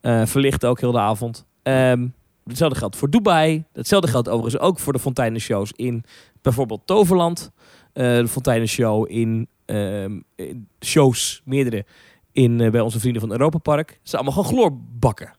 [0.00, 1.46] eh, verlicht ook heel de avond.
[1.62, 2.06] Ehm,
[2.44, 3.64] hetzelfde geldt voor Dubai.
[3.72, 6.04] Hetzelfde geldt overigens ook voor de fonteinenshows in
[6.42, 7.50] bijvoorbeeld Toverland.
[7.92, 11.84] Eh, de fonteinenshow in, ehm, in shows, meerdere,
[12.32, 13.88] in, eh, bij onze vrienden van Europa Park.
[13.88, 15.34] Het zijn allemaal gewoon chloorbakken.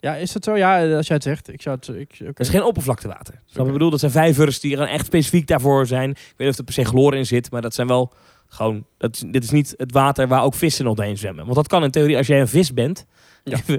[0.00, 0.56] Ja, is dat zo?
[0.56, 1.52] Ja, als jij het zegt.
[1.52, 1.88] Ik zou het...
[1.88, 2.24] Ik, oké.
[2.24, 3.34] Dat is geen oppervlaktewater.
[3.50, 3.66] Oké.
[3.66, 6.10] Ik bedoel, dat zijn vijvers die er echt specifiek daarvoor zijn.
[6.10, 8.12] Ik weet niet of er per se chloor in zit, maar dat zijn wel
[8.48, 8.86] gewoon...
[8.98, 11.44] Dat is, dit is niet het water waar ook vissen nog zwemmen.
[11.44, 13.06] Want dat kan in theorie als jij een vis bent.
[13.44, 13.58] Ja.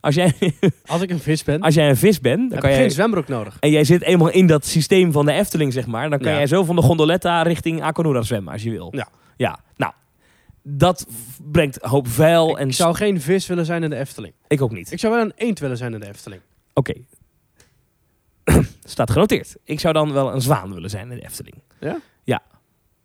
[0.00, 0.34] als, jij,
[0.86, 2.78] Als ik een vis ben, als jij een vis bent, dan heb kan jij...
[2.78, 3.56] geen zwembroek nodig.
[3.60, 6.10] En jij zit eenmaal in dat systeem van de Efteling, zeg maar.
[6.10, 6.36] Dan kan Ja.
[6.36, 8.88] jij zo van de gondoletta richting Aquanura zwemmen, als je wil.
[8.90, 9.08] Ja.
[9.36, 9.92] Ja, nou...
[10.66, 11.06] Dat
[11.42, 14.34] brengt hoop vuil en Ik zou geen vis willen zijn in de Efteling.
[14.48, 14.92] ik ook niet.
[14.92, 16.40] Ik zou wel een eend willen zijn in de Efteling.
[16.72, 16.94] Oké.
[18.84, 19.56] Staat genoteerd.
[19.64, 21.54] Ik zou dan wel een zwaan willen zijn in de Efteling.
[21.80, 21.98] Ja?
[22.22, 22.42] Ja.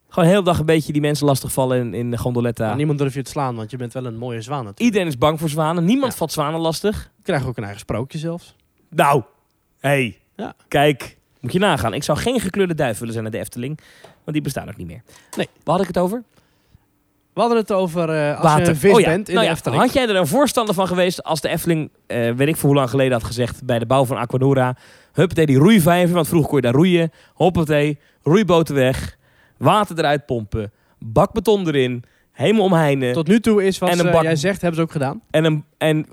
[0.09, 2.67] Gewoon de hele dag een beetje die mensen lastigvallen in, in de gondoletta.
[2.67, 4.79] Maar niemand durft je te slaan, want je bent wel een mooie zwaan natuurlijk.
[4.85, 5.85] Iedereen is bang voor zwanen.
[5.85, 6.17] Niemand Ja.
[6.17, 7.11] valt zwanen lastig.
[7.17, 8.55] Ik krijg ook een eigen sprookje zelfs.
[8.89, 9.23] Nou,
[9.79, 10.17] hey.
[10.35, 10.53] Ja.
[10.67, 11.93] Kijk, moet je nagaan.
[11.93, 13.79] Ik zou geen gekleurde duif willen zijn in de Efteling.
[14.01, 15.01] Want die bestaan ook niet meer.
[15.37, 15.47] Nee.
[15.63, 16.23] Waar had ik het over?
[17.33, 18.63] We hadden het over eh, als Water.
[18.63, 19.05] je een vis Oh ja.
[19.09, 19.81] bent in Nou de Efteling.
[19.81, 22.77] Had jij er een voorstander van geweest als de Efteling, eh, weet ik voor hoe
[22.77, 24.75] lang geleden had gezegd, bij de bouw van Aquanura.
[25.13, 27.11] Huppatee, die roeivijver, want vroeger kon je daar roeien.
[27.33, 29.17] Hoppatee, roeiboten weg,
[29.59, 33.13] water eruit pompen, bakbeton erin, helemaal omheinen.
[33.13, 35.21] Tot nu toe is wat En een eh, bak- jij zegt, hebben ze ook gedaan.
[35.29, 36.05] En, een, en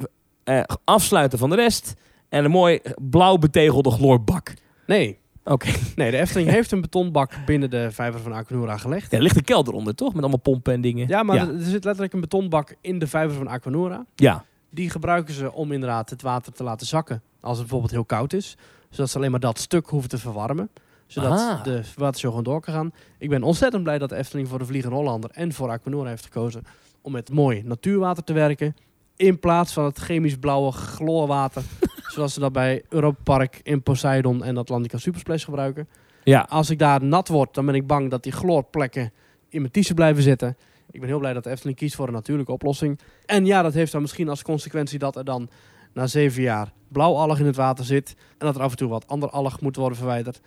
[0.44, 1.94] eh, afsluiten van de rest.
[2.28, 2.80] En een mooi
[3.10, 4.54] blauw betegelde chloorbak.
[4.86, 5.18] Nee.
[5.44, 5.68] Oké.
[5.96, 9.10] Nee, de Efteling heeft een betonbak binnen de vijver van Aquanura gelegd.
[9.10, 10.12] Ja, er ligt een kelder onder, toch?
[10.12, 11.08] Met allemaal pompen en dingen.
[11.08, 11.42] Ja, maar ja.
[11.42, 14.04] er er zit letterlijk een betonbak in de vijver van Aquanura.
[14.14, 14.44] Ja.
[14.70, 17.22] Die gebruiken ze om inderdaad het water te laten zakken.
[17.40, 18.56] Als het bijvoorbeeld heel koud is.
[18.90, 20.70] Zodat ze alleen maar dat stuk hoeven te verwarmen.
[21.06, 21.62] Zodat Ah.
[21.64, 22.92] de watershow gewoon door kan gaan.
[23.18, 26.24] Ik ben ontzettend blij dat de Efteling voor de Vliegende Hollander en voor Aquanura heeft
[26.24, 26.62] gekozen.
[27.00, 28.76] Om met mooi natuurwater te werken.
[29.16, 31.62] In plaats van het chemisch blauwe chloorwater.
[32.14, 35.88] zoals ze dat bij Europa Park in Poseidon en Atlantica Supersplash gebruiken.
[36.24, 36.46] Ja.
[36.48, 39.12] Als ik daar nat word, dan ben ik bang dat die chloorplekken
[39.48, 40.56] in mijn t-shirt blijven zitten.
[40.90, 42.98] Ik ben heel blij dat de Efteling kiest voor een natuurlijke oplossing.
[43.26, 45.48] En ja, dat heeft dan misschien als consequentie dat er dan
[45.92, 48.14] na zeven jaar blauwalg in het water zit.
[48.38, 50.40] En dat er af en toe wat ander alg moet worden verwijderd.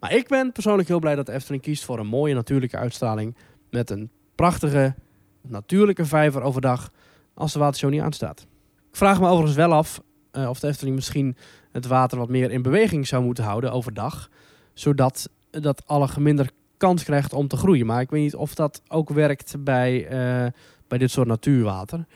[0.00, 3.36] Maar ik ben persoonlijk heel blij dat de Efteling kiest voor een mooie natuurlijke uitstraling.
[3.70, 4.94] Met een prachtige
[5.40, 6.90] natuurlijke vijver overdag
[7.34, 8.46] als de watershow niet aanstaat.
[8.90, 11.36] Ik vraag me overigens wel af eh, of de Efteling misschien
[11.72, 14.28] het water wat meer in beweging zou moeten houden overdag.
[14.74, 17.86] Zodat dat alg minder kans krijgt om te groeien.
[17.86, 20.52] Maar ik weet niet of dat ook werkt bij, eh,
[20.88, 22.06] bij dit soort natuurwater.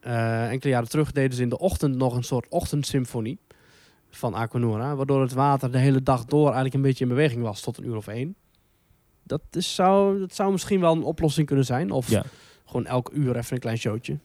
[0.00, 3.38] Eh, enkele jaren terug deden ze in de ochtend nog een soort ochtendsymfonie
[4.16, 4.96] van Aquanura.
[4.96, 7.86] Waardoor het water de hele dag door eigenlijk een beetje in beweging was tot een
[7.86, 8.34] uur of één.
[9.22, 11.90] Dat, is, zou, dat zou misschien wel een oplossing kunnen zijn.
[11.90, 12.24] Of Ja.
[12.64, 14.18] gewoon elk uur even een klein showtje.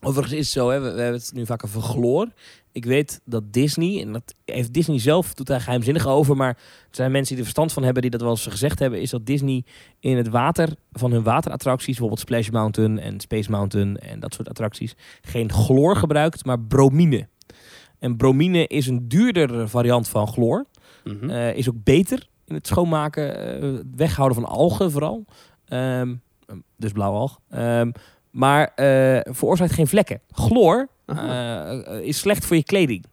[0.00, 2.28] Overigens is het zo, hè, we, we hebben het nu vaak over chloor.
[2.72, 6.56] Ik weet dat Disney, en dat heeft Disney zelf, doet daar geheimzinnig over, maar er
[6.90, 9.26] zijn mensen die er verstand van hebben die dat wel eens gezegd hebben, is dat
[9.26, 9.64] Disney
[10.00, 14.48] in het water van hun waterattracties, bijvoorbeeld Splash Mountain en Space Mountain en dat soort
[14.48, 17.28] attracties, geen chloor gebruikt, maar bromine.
[17.98, 20.66] En bromine is een duurdere variant van chloor.
[21.04, 21.30] Mhm.
[21.30, 25.24] Eh, is ook beter in het schoonmaken, eh, weghouden van algen vooral.
[25.64, 26.14] Ehm,
[26.76, 27.40] dus blauwalg.
[27.50, 27.90] Ehm,
[28.30, 30.20] maar eh, veroorzaakt geen vlekken.
[30.30, 30.88] Chloor
[32.02, 33.04] is slecht voor je kleding.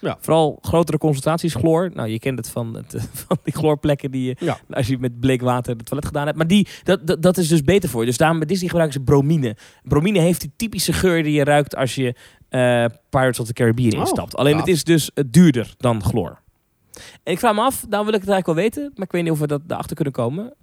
[0.00, 0.16] Ja.
[0.20, 1.90] Vooral grotere concentraties chloor.
[1.94, 4.58] Nou, je kent het van, het, van die chloorplekken die je, Ja.
[4.70, 6.36] als je met bleek water het toilet gedaan hebt.
[6.36, 8.06] Maar die, dat, dat, dat is dus beter voor je.
[8.06, 9.56] Dus daarom bij Disney gebruiken ze bromine.
[9.82, 12.14] Bromine heeft die typische geur die je ruikt als je
[12.52, 14.36] eh, Pirates of the Caribbean Oh, instapt.
[14.36, 16.40] Alleen het is dus eh, duurder dan chloor.
[17.22, 19.22] En ik vraag me af, nou wil ik het eigenlijk wel weten, maar ik weet
[19.22, 20.54] niet of we dat erachter kunnen komen.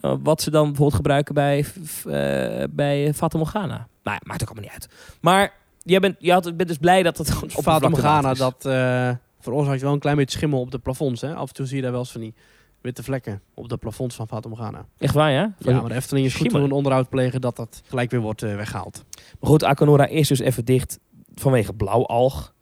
[0.00, 1.64] Eh, wat ze dan bijvoorbeeld gebruiken bij,
[2.04, 3.88] eh, bij Fata Morgana.
[4.02, 4.88] Nou ja, maakt ook allemaal niet uit.
[5.20, 5.52] Maar
[5.82, 9.80] jij bent, je had, bent dus blij dat het gewoon Fata Morgana, dat eh, veroorzaakt
[9.80, 11.20] wel een klein beetje schimmel op de plafonds.
[11.20, 11.34] Hè?
[11.34, 12.34] Af en toe zie je daar wel eens van die
[12.80, 14.86] witte vlekken op de plafonds van Fata Morgana.
[14.98, 15.54] Echt waar, ja?
[15.58, 18.42] Ja, maar de Efteling is goed voor een onderhoud plegen dat dat gelijk weer wordt
[18.42, 19.04] eh, weggehaald.
[19.40, 20.98] Maar goed, Aquanura is dus even dicht
[21.34, 22.54] vanwege blauwalg.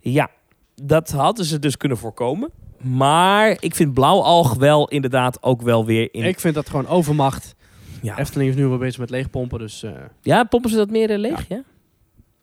[0.00, 0.30] Ja,
[0.74, 2.50] dat hadden ze dus kunnen voorkomen.
[2.78, 6.24] Maar ik vind blauwalg wel inderdaad ook wel weer in...
[6.24, 7.54] Ik vind dat gewoon overmacht.
[8.02, 8.18] ja.
[8.18, 9.92] Efteling is nu wel bezig met leegpompen, dus eh,
[10.22, 11.62] ja, pompen ze dat meer eh, leeg, ja?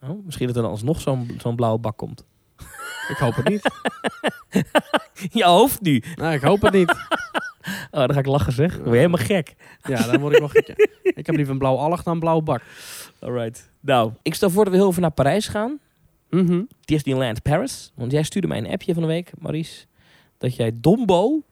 [0.02, 2.24] Oh, misschien dat er dan alsnog zo'n zo'n blauwe bak komt.
[3.08, 3.70] Ik hoop het niet.
[5.38, 6.02] Je hoofd nu.
[6.14, 6.94] nou, ik hoop het niet.
[7.90, 8.70] Oh, dan ga ik lachen zeg.
[8.70, 9.54] Dan word je helemaal gek.
[9.82, 10.66] Ja, dan word ik wel gek.
[10.66, 10.74] ja.
[11.02, 12.62] Ik heb liever een blauw allig dan een blauwe bak.
[13.18, 13.70] Alright.
[13.80, 15.78] Nou, ik stel voor dat we heel even naar Parijs gaan.
[16.30, 16.62] Mhm.
[16.80, 17.92] Disneyland Paris.
[17.94, 19.86] Want jij stuurde mij een appje van de week, Maurice.
[20.38, 21.42] Dat jij Dombo,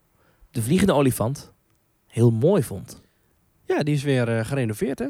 [0.51, 1.53] de vliegende olifant,
[2.07, 3.03] heel mooi vond.
[3.65, 5.09] Ja, die is weer eh, gerenoveerd, hè?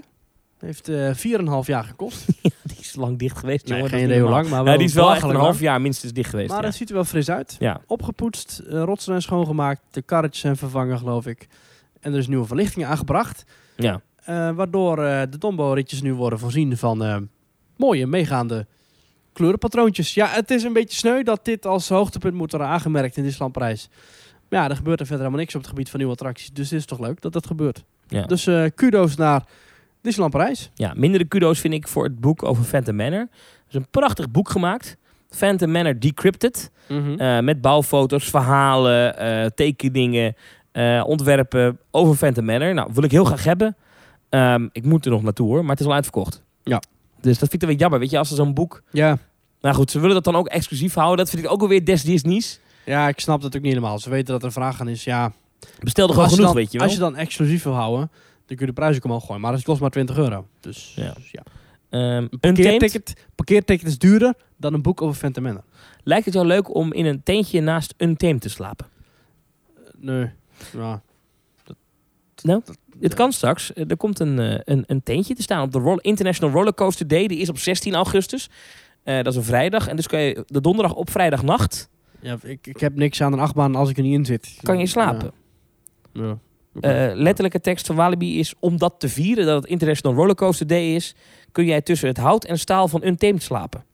[0.65, 2.27] Heeft eh 4,5 jaar gekost.
[2.43, 3.91] Die is lang dicht geweest, Nee, jongen.
[3.93, 6.13] geen idee hoe lang, maar wel Ja, die is wel echt een half jaar minstens
[6.13, 6.49] dicht geweest.
[6.51, 6.67] Maar ja.
[6.67, 7.57] het ziet er wel fris uit.
[7.59, 7.81] ja.
[7.87, 11.47] Opgepoetst, eh, rotsen zijn schoongemaakt, de karretjes zijn vervangen, geloof ik.
[12.01, 13.45] En er is nieuwe verlichting aangebracht.
[13.77, 14.01] ja.
[14.25, 17.17] eh, waardoor eh, de Dombo-ritjes nu worden voorzien van eh,
[17.77, 18.67] mooie, meegaande
[19.33, 20.15] kleurenpatroontjes.
[20.15, 23.53] Ja, het is een beetje sneu dat dit als hoogtepunt moet worden aangemerkt in Disneyland
[23.53, 23.89] Parijs.
[24.49, 26.51] Maar ja, er gebeurt er verder helemaal niks op het gebied van nieuwe attracties.
[26.53, 27.85] Dus het is toch leuk dat dat gebeurt.
[28.09, 28.23] Ja.
[28.27, 29.45] Dus eh, kudo's naar
[30.05, 30.71] Disneyland Parijs.
[30.75, 33.21] ja, mindere kudo's vind ik voor het boek over Phantom Manor.
[33.21, 33.29] Er
[33.69, 34.97] is een prachtig boek gemaakt.
[35.29, 36.71] Phantom Manor Decrypted.
[36.89, 40.37] Eh, met bouwfoto's, verhalen, eh, tekeningen,
[40.73, 42.75] eh, ontwerpen over Phantom Manor.
[42.75, 43.77] Nou, wil ik heel graag hebben.
[44.29, 46.43] Ehm, ik moet er nog naartoe hoor, maar het is al uitverkocht.
[46.63, 46.83] Ja.
[47.21, 47.99] Dus dat vind ik dan weer jammer.
[47.99, 48.83] Weet je, als er zo'n boek...
[48.91, 49.19] Ja.
[49.61, 51.17] Nou goed, ze willen dat dan ook exclusief houden.
[51.19, 52.61] Dat vind ik ook alweer des Disney's.
[52.85, 53.99] ja, ik snap dat ook niet helemaal.
[53.99, 55.05] Ze weten dat er een vraag aan is.
[55.05, 55.33] Ja,
[55.81, 56.87] Bestel er gewoon genoeg, dan, weet je wel.
[56.87, 58.11] als je dan exclusief wil houden,
[58.47, 59.41] dan kun je de prijs ook omhoog gooien.
[59.41, 60.47] Maar dat kost maar 20 euro.
[60.61, 61.13] Dus Ja.
[61.13, 61.43] dus ja.
[61.89, 65.65] Ehm, Een parkeerticket, parkeerticket is duurder dan een boek over Manor.
[66.03, 68.87] Lijkt het jou leuk om in een tentje naast Untamed te slapen?
[69.99, 70.31] Nee.
[70.73, 71.03] Ja.
[72.43, 73.17] Nou, dat- Het ja.
[73.17, 73.73] kan straks.
[73.73, 77.09] Eh, Er komt een, eh, een, een tentje te staan op de Roll International Rollercoaster
[77.09, 77.27] Day.
[77.27, 78.51] Die is op 16 augustus.
[79.03, 79.89] Eh, dat is een vrijdag.
[79.89, 81.89] En dus kan je de donderdag op vrijdagnacht
[82.21, 84.59] Ja, ik, ik heb niks aan een achtbaan als ik er niet in zit.
[84.63, 85.33] kan je slapen.
[86.13, 86.23] Ja.
[86.25, 86.39] Ja.
[86.81, 88.55] Eh, letterlijke tekst van Walibi is...
[88.61, 91.15] om dat te vieren dat het International Rollercoaster Day is...
[91.53, 93.85] kun jij tussen het hout en staal van Untamed slapen.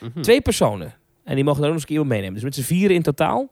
[0.00, 0.20] Mhm.
[0.20, 0.94] Twee personen.
[1.24, 2.34] En die mogen daar ook nog eens een keer iemand meenemen.
[2.34, 3.48] Dus met z'n vieren in totaal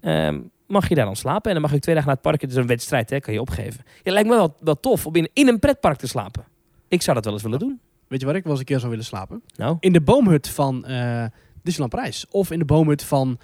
[0.00, 1.46] ehm, mag je daar dan slapen.
[1.46, 2.40] En dan mag je twee dagen naar het park.
[2.40, 3.84] Het is een wedstrijd, hè, kan je opgeven.
[4.02, 6.44] Ja, lijkt me wel, wel tof om in, in een pretpark te slapen.
[6.88, 7.80] Ik zou dat wel eens willen doen.
[8.08, 9.42] Weet je waar ik wel eens een keer zou willen slapen?
[9.56, 11.24] Nou, In de boomhut van eh
[11.62, 12.26] Disneyland Parijs.
[12.30, 13.38] Of in de boomhut van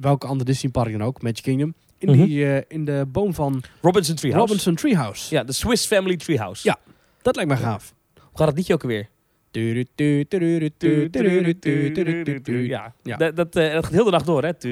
[0.00, 1.74] welke andere Disney park dan ook, Magic Kingdom.
[2.08, 2.24] In, Mhm.
[2.26, 4.46] die, eh, in de boom van Robinson Treehouse.
[4.46, 5.34] Robinson Treehouse.
[5.34, 6.68] Ja, de Swiss Family Treehouse.
[6.68, 6.78] Ja.
[7.22, 7.94] Dat lijkt me gaaf.
[8.14, 9.08] Hoe gaat het liedje ook alweer?
[12.66, 13.16] Ja, Ja.
[13.16, 14.48] Dat, dat, eh, dat gaat heel de dag door, hè?
[14.48, 14.52] Ja.
[14.52, 14.64] Dat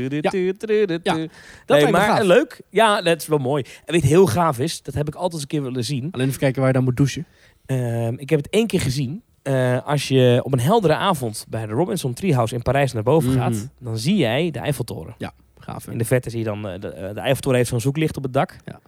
[1.03, 1.29] Nee,
[1.67, 2.23] lijkt me maar gaaf.
[2.23, 2.61] leuk.
[2.71, 3.65] Ja, dat is wel mooi.
[3.85, 6.09] En weet heel gaaf is, dat heb ik altijd eens een keer willen zien.
[6.11, 7.27] Alleen even kijken waar je dan moet douchen.
[7.67, 9.23] Ehm, ik heb het één keer gezien.
[9.43, 13.31] Eh, als je op een heldere avond bij de Robinson Treehouse in Parijs naar boven
[13.31, 13.39] Mhm.
[13.39, 15.15] gaat, dan zie jij de Eiffeltoren.
[15.63, 15.87] Gaaf.
[15.89, 18.23] In de verte zie je dan, eh, de, eh, de Eiffeltoren heeft zo'n zoeklicht op
[18.23, 18.57] het dak.
[18.65, 18.81] Ja.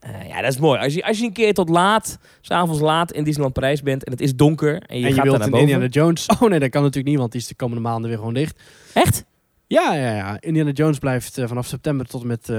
[0.00, 0.80] Eh, ja, dat is mooi.
[0.80, 4.12] Als je, als je een keer tot laat, s'avonds laat in Disneyland Parijs bent en
[4.12, 5.60] het is donker en je en je gaat wilt naar boven.
[5.68, 6.26] Indiana Jones.
[6.40, 8.60] Oh nee, dat kan natuurlijk niet, want die is de komende maanden weer gewoon dicht.
[8.94, 9.24] Echt?
[9.66, 10.36] Ja, ja, ja.
[10.40, 12.50] Indiana Jones blijft vanaf september tot en met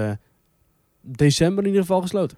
[1.02, 2.38] december in ieder geval gesloten.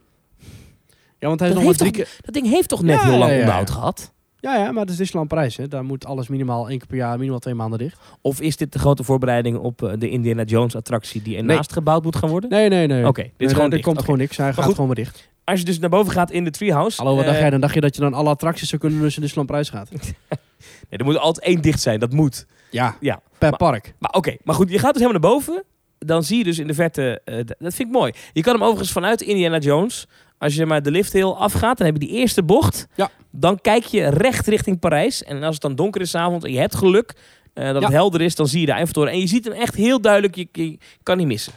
[1.19, 2.25] Ja, want hij is Dat nog maar heeft drie toch- keer...
[2.25, 4.13] Dat ding heeft toch net Ja, heel lang ja, ja, onderhoud gehad?
[4.41, 5.57] Ja, ja, maar het is Disneyland Parijs.
[5.57, 5.67] Hè.
[5.67, 7.97] Daar moet alles minimaal één keer per jaar, minimaal twee maanden dicht.
[8.21, 12.03] Of is dit de grote voorbereiding op eh, de Indiana Jones attractie die ernaast gebouwd
[12.03, 12.49] moet gaan worden?
[12.49, 13.07] Nee, nee, nee.
[13.07, 14.37] Oké, dit is Nee, gewoon er komt gewoon niks.
[14.37, 14.73] Hij gaat goed.
[14.75, 15.29] gewoon weer dicht.
[15.43, 16.97] Als je dus naar boven gaat in de treehouse.
[17.01, 17.49] Hallo, wat dacht eh, jij?
[17.49, 19.69] Dan dacht je dat je dan alle attracties zou kunnen doen als je Disneyland Parijs
[19.69, 19.89] gaat.
[20.89, 22.45] nee, er moet altijd één dicht zijn, dat moet.
[22.71, 23.21] Ja, Ja.
[23.37, 23.93] per Maar- park.
[23.99, 25.63] Maar oké, maar goed, je gaat dus helemaal naar boven.
[25.99, 28.11] Dan zie je dus in de verte, eh, dat vind ik mooi.
[28.33, 31.85] Je kan hem overigens vanuit Indiana Jones, als je maar de lift heel afgaat, dan
[31.87, 32.87] heb je die eerste bocht.
[32.95, 33.09] Ja.
[33.31, 35.23] Dan kijk je recht richting Parijs.
[35.23, 37.13] En als het dan donker is 's avonds en je hebt geluk
[37.53, 37.89] eh, dat het Ja.
[37.89, 39.11] helder is, dan zie je de Eiffeltoren.
[39.11, 41.53] En je ziet hem echt heel duidelijk, je, je kan niet missen.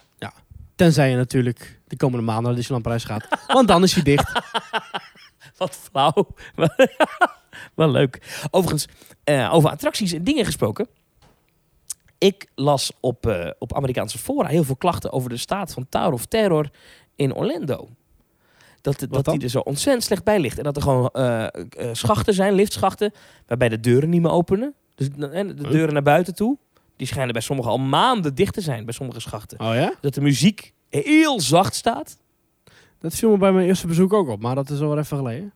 [0.74, 3.26] Tenzij je natuurlijk de komende maanden naar Disneyland Parijs gaat.
[3.57, 4.32] Want dan is hij dicht.
[5.59, 6.26] Wat flauw.
[7.74, 8.43] Wel leuk.
[8.51, 8.86] Overigens,
[9.24, 10.88] eh, over attracties en dingen gesproken.
[12.22, 16.12] Ik las op, eh, op Amerikaanse fora heel veel klachten over de staat van Tower
[16.12, 16.70] of Terror
[17.16, 17.88] in Orlando.
[18.80, 19.34] Dat, dat dan?
[19.34, 20.58] die er zo ontzettend slecht bij ligt.
[20.58, 21.54] En dat er gewoon eh, eh,
[21.92, 23.12] schachten zijn, liftschachten,
[23.46, 24.74] waarbij de deuren niet meer openen.
[24.94, 26.58] Dus de, de deuren naar buiten toe.
[26.96, 29.60] Die schijnen bij sommigen al maanden dicht te zijn, bij sommige schachten.
[29.60, 29.94] Oh ja?
[30.00, 32.18] Dat de muziek heel zacht staat.
[32.98, 34.40] Dat viel me bij mijn eerste bezoek ook op.
[34.40, 35.52] Maar dat is al wel even geleden.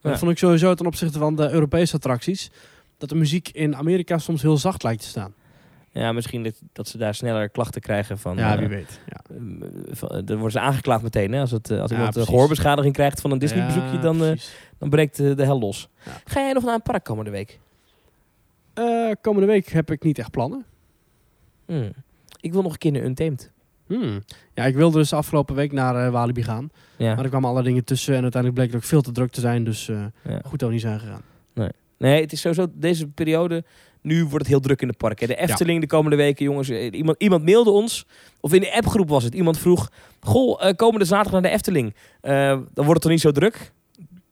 [0.00, 0.10] Ja.
[0.10, 2.50] Dat vond ik sowieso ten opzichte van de Europese attracties.
[2.96, 5.34] Dat de muziek in Amerika soms heel zacht lijkt te staan.
[5.98, 8.36] Ja, misschien dat, dat ze daar sneller klachten krijgen van...
[8.36, 9.00] Ja, eh, wie weet.
[9.06, 9.20] Ja.
[9.36, 11.32] Ehm, van- Dan worden ze aangeklaagd meteen.
[11.32, 11.40] Hè?
[11.40, 14.32] Als, het, eh, als iemand gehoorbeschadiging krijgt van een Disney-bezoekje, dan, eh,
[14.78, 15.88] dan breekt eh, de hel los.
[16.24, 17.58] Ga jij nog naar een park komende week?
[18.74, 20.64] Eh, komende week heb ik niet echt plannen.
[21.66, 21.92] Hmm.
[22.40, 23.50] Ik wil nog een keer naar Untamed.
[23.86, 24.22] Hmm.
[24.54, 26.70] Ja, ik wilde dus afgelopen week naar eh, Walibi gaan.
[26.96, 27.14] Ja.
[27.14, 28.14] Maar er kwamen allerlei dingen tussen.
[28.14, 29.64] En uiteindelijk bleek het ook veel te druk te zijn.
[29.64, 30.40] Dus eh, Ja.
[30.44, 31.22] goed dat we niet zijn gegaan.
[31.98, 33.64] Nee, het is sowieso deze periode.
[34.08, 35.28] Nu wordt het heel druk in de parken.
[35.28, 36.68] De Efteling de komende weken, jongens.
[36.68, 38.06] eh, Iemand, iemand mailde ons,
[38.40, 39.34] of in de appgroep was het.
[39.34, 39.90] Iemand vroeg,
[40.20, 41.94] goh, eh, komende zaterdag naar de Efteling.
[42.20, 43.72] Eh, dan wordt het toch niet zo druk?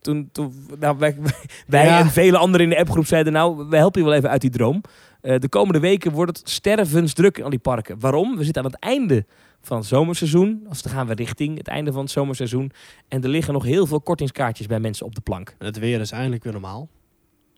[0.01, 1.17] Toen, toen nou, wij,
[1.67, 1.99] wij Ja.
[1.99, 4.51] en vele anderen in de appgroep zeiden, nou, we helpen je wel even uit die
[4.51, 4.81] droom.
[5.21, 8.01] De komende weken wordt het stervensdruk in al die parken.
[8.01, 8.37] Waarom?
[8.37, 9.25] We zitten aan het einde
[9.63, 10.67] van het zomerseizoen.
[10.69, 12.71] Dus dan gaan we richting het einde van het zomerseizoen.
[13.09, 15.55] En er liggen nog heel veel kortingskaartjes bij mensen op de plank.
[15.59, 16.89] Het weer is eindelijk weer normaal.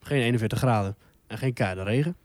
[0.00, 0.96] Geen 41 graden
[1.28, 2.16] en geen keiharde regen.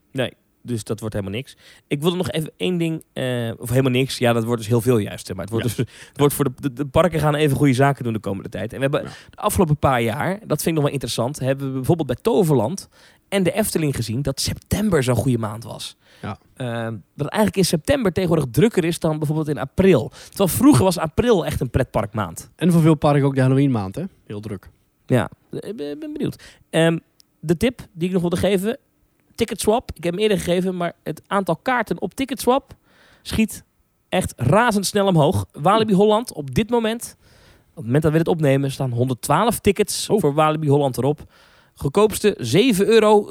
[0.65, 1.57] Dus dat wordt helemaal niks.
[1.87, 4.17] Ik wilde nog even één ding, eh, of helemaal niks.
[4.17, 5.33] Ja, dat wordt dus heel veel juist.
[5.33, 5.83] Maar het wordt, Ja.
[5.83, 8.49] dus, het wordt voor de, de, de parken gaan even goede zaken doen de komende
[8.49, 8.71] tijd.
[8.73, 9.09] En we hebben Ja.
[9.29, 12.89] de afgelopen paar jaar, dat vind ik nog wel interessant, hebben we bijvoorbeeld bij Toverland
[13.29, 15.95] en de Efteling gezien dat september zo'n goede maand was.
[16.21, 16.37] Ja.
[16.55, 20.11] Eh, dat eigenlijk in september tegenwoordig drukker is dan bijvoorbeeld in april.
[20.27, 22.49] Terwijl vroeger was april echt een pretparkmaand.
[22.55, 24.03] En voor veel parken ook de Halloween maand, hè?
[24.25, 24.69] Heel druk.
[25.05, 26.43] Ja, ik ben ben benieuwd.
[26.69, 26.97] Ehm,
[27.39, 28.77] de tip die ik nog wilde geven,
[29.35, 29.91] Ticketswap.
[29.93, 32.73] Ik heb hem eerder gegeven, maar het aantal kaarten op Ticketswap
[33.21, 33.63] schiet
[34.09, 35.45] echt razendsnel omhoog.
[35.51, 37.15] Walibi Holland op dit moment,
[37.69, 40.19] op het moment dat we dit opnemen, staan 112 tickets Oh.
[40.19, 41.19] voor Walibi Holland erop.
[41.75, 43.27] Goedkoopste 7,57 euro.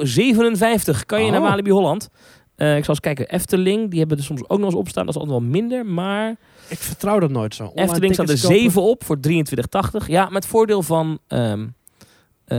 [1.07, 1.48] Kan je naar Oh.
[1.48, 2.09] Walibi Holland?
[2.55, 3.28] Eh, ik zal eens kijken.
[3.28, 5.07] Efteling, die hebben er soms ook nog eens op staan.
[5.07, 6.36] Dat is altijd wel minder, maar...
[6.68, 7.62] Ik vertrouw dat nooit zo.
[7.64, 8.70] Online Efteling staat er tickets kopen.
[8.70, 9.18] 7 op voor
[10.03, 10.07] 23,80.
[10.07, 11.18] Ja, met voordeel van...
[11.28, 11.66] ehm,
[12.45, 12.59] eh,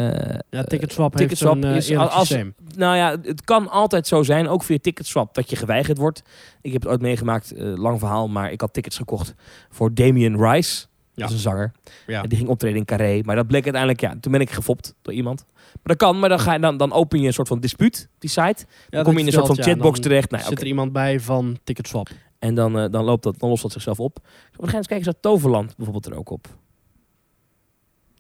[0.50, 2.56] Ja, Ticketswap Ticketswap heeft een uh, is als- systeem.
[2.76, 6.24] nou ja, het kan altijd zo zijn, ook via Ticketswap, dat je geweigerd wordt.
[6.62, 9.36] Ik heb het ooit meegemaakt, eh, lang verhaal, maar ik had tickets gekocht
[9.70, 10.86] voor Damien Rice.
[11.16, 11.22] Ja.
[11.22, 11.72] Dat is een zanger.
[12.08, 12.24] Ja.
[12.24, 13.22] En die ging optreden in Carré.
[13.26, 15.46] Maar dat bleek uiteindelijk, ja, toen ben ik gefopt door iemand.
[15.56, 18.10] Maar dat kan, maar dan, ga je, dan, dan open je een soort van dispuut,
[18.20, 18.66] die site.
[18.90, 20.32] Dan kom je in een soort van chatbox terecht.
[20.32, 22.10] Nou, zit er iemand bij van Ticketswap.
[22.40, 24.18] En dan, eh, dan, loopt dat, dan lost dat zichzelf op.
[24.56, 26.48] We gaan eens kijken, staat Toverland bijvoorbeeld er ook op?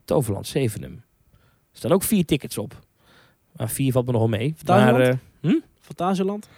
[0.05, 1.03] Toverland, Zevenum.
[1.73, 2.79] Er staan ook vier tickets op.
[3.55, 4.53] Maar vier valt me nog wel mee.
[4.65, 5.19] Maar, Thuisland?
[5.41, 5.51] eh,
[5.81, 6.49] Fantasieland?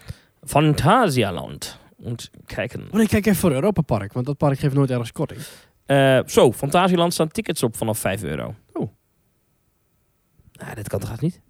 [0.44, 1.80] Fantasialand.
[1.98, 2.82] Und kijken.
[2.88, 5.40] Oh nee, kijk even voor Europa Park, want dat park geeft nooit ergens korting.
[5.86, 8.56] Eh, zo, Fantasieland staan tickets op vanaf 5 euro.
[8.74, 8.90] Oh.
[10.54, 11.42] Nou, dit kan toch niet?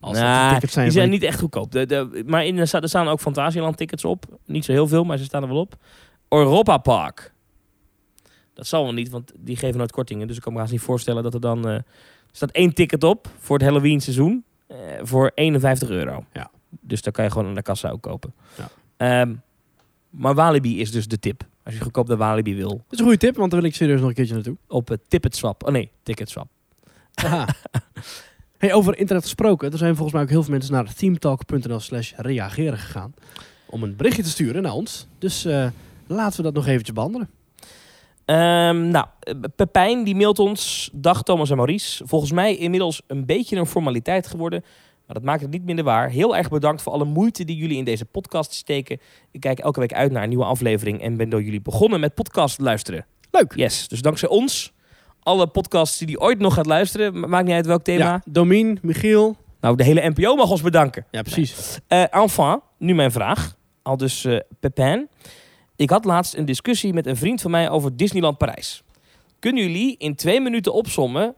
[0.00, 1.72] Als Nou, dat de tickets zijn die zijn niet echt goedkoop.
[1.72, 4.24] De, de, maar in, er sta- er staan ook Fantasieland tickets op.
[4.46, 5.76] Niet zo heel veel, maar ze staan er wel op.
[6.28, 7.33] Europa Park.
[8.54, 10.26] Dat zal wel niet, want die geven nooit kortingen.
[10.26, 11.66] Dus ik kan me haast niet voorstellen dat er dan...
[11.68, 11.84] eh, er
[12.32, 14.44] staat één ticket op voor het Halloween seizoen.
[14.66, 16.24] eh, voor 51 euro.
[16.32, 16.50] Ja.
[16.80, 18.34] Dus daar kan je gewoon aan de kassa ook kopen.
[18.58, 18.68] Ja.
[18.96, 19.34] Ehm,
[20.10, 21.44] maar Walibi is dus de tip.
[21.64, 22.68] Als je goedkoop naar Walibi wil.
[22.68, 24.56] Dat is een goede tip, want daar wil ik serieus nog een keertje naartoe.
[24.68, 25.64] Op het Ticketswap.
[25.66, 26.46] Oh nee, Ticketswap.
[28.58, 29.72] Hey, over internet gesproken.
[29.72, 33.14] Er zijn volgens mij ook heel veel mensen naar themetalk.nl slash reageren gegaan.
[33.66, 35.06] Om een berichtje te sturen naar ons.
[35.18, 35.66] Dus eh,
[36.06, 37.28] laten we dat nog eventjes behandelen.
[38.24, 40.90] Ehm, nou, eh, Pepijn die mailt ons.
[40.92, 42.06] Dag Thomas en Maurice.
[42.06, 44.64] Volgens mij inmiddels een beetje een formaliteit geworden.
[45.06, 46.08] Maar dat maakt het niet minder waar.
[46.10, 49.00] Heel erg bedankt voor alle moeite die jullie in deze podcast steken.
[49.30, 51.00] Ik kijk elke week uit naar een nieuwe aflevering.
[51.02, 53.06] En ben door jullie begonnen met podcast luisteren.
[53.30, 53.52] Leuk.
[53.56, 54.72] Yes, dus dankzij ons.
[55.22, 57.20] Alle podcasts die die ooit nog gaat luisteren.
[57.20, 58.04] ma- Maakt niet uit welk thema.
[58.04, 59.36] Ja, Domien, Michiel.
[59.60, 61.06] Nou, de hele NPO mag ons bedanken.
[61.10, 61.78] Ja, precies.
[61.86, 63.56] Eh enfin, nu mijn vraag.
[63.82, 65.08] Al dus eh Pepijn.
[65.76, 68.82] Ik had laatst een discussie met een vriend van mij over Disneyland Parijs.
[69.38, 71.34] Kunnen jullie in twee minuten opsommen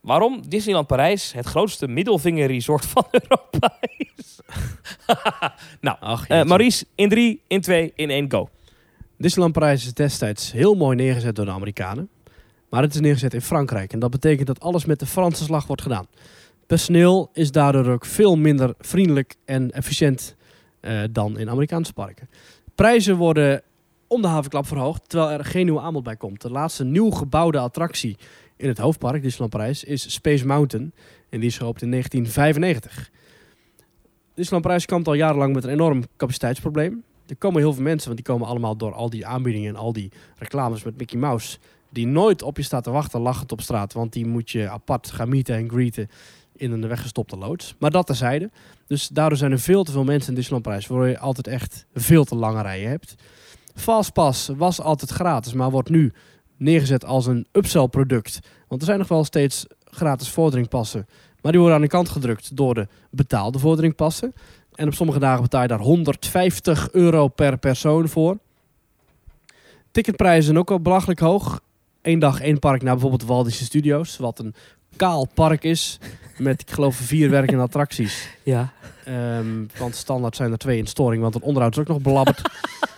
[0.00, 4.40] waarom Disneyland Parijs het grootste middelvingerresort van Europa is?
[5.80, 6.42] nou, Ach, eh.
[6.44, 8.48] Maurice, in drie, in twee, in één, go.
[9.16, 12.08] Disneyland Parijs is destijds heel mooi neergezet door de Amerikanen.
[12.68, 13.92] Maar het is neergezet in Frankrijk.
[13.92, 16.06] En dat betekent dat alles met de Franse slag wordt gedaan.
[16.66, 20.36] Personeel is daardoor ook veel minder vriendelijk en efficiënt
[20.80, 22.28] eh, dan in Amerikaanse parken.
[22.74, 23.62] Prijzen worden
[24.12, 26.40] om de havenklap verhoogd, terwijl er geen nieuw aanbod bij komt.
[26.40, 28.16] De laatste nieuw gebouwde attractie
[28.56, 30.92] in het hoofdpark, Disneyland Parijs, is Space Mountain.
[31.28, 33.10] En die is geopend in 1995.
[34.34, 37.04] Disneyland Parijs kampt al jarenlang met een enorm capaciteitsprobleem.
[37.26, 39.92] Er komen heel veel mensen, want die komen allemaal door al die aanbiedingen en al
[39.92, 41.58] die reclames met Mickey Mouse.
[41.90, 43.92] Die nooit op je staat te wachten, lachend op straat.
[43.92, 46.08] Want die moet je apart gaan meeten en greeten
[46.56, 47.74] in een weggestopte loods.
[47.78, 48.50] Maar dat terzijde.
[48.86, 50.86] Dus daardoor zijn er veel te veel mensen in Disneyland Parijs.
[50.86, 53.14] Waardoor je altijd echt veel te lange rijen hebt.
[53.74, 56.12] Fastpass was altijd gratis, maar wordt nu
[56.56, 58.38] neergezet als een upsell product.
[58.68, 61.06] Want er zijn nog wel steeds gratis vorderingpassen.
[61.42, 64.34] Maar die worden aan de kant gedrukt door de betaalde vorderingpassen.
[64.74, 68.38] En op sommige dagen betaal je daar 150 euro per persoon voor.
[69.90, 71.60] Ticketprijzen zijn ook al belachelijk hoog.
[72.02, 74.16] Eén dag één park naar bijvoorbeeld de Walt Disney Studios.
[74.16, 74.54] Wat een
[74.96, 75.98] kaal park is.
[76.38, 78.28] Met, ik geloof, vier werkende attracties.
[78.42, 78.72] Ja.
[79.04, 82.40] Ehm, want standaard zijn er twee in storing, want het onderhoud is ook nog belabberd.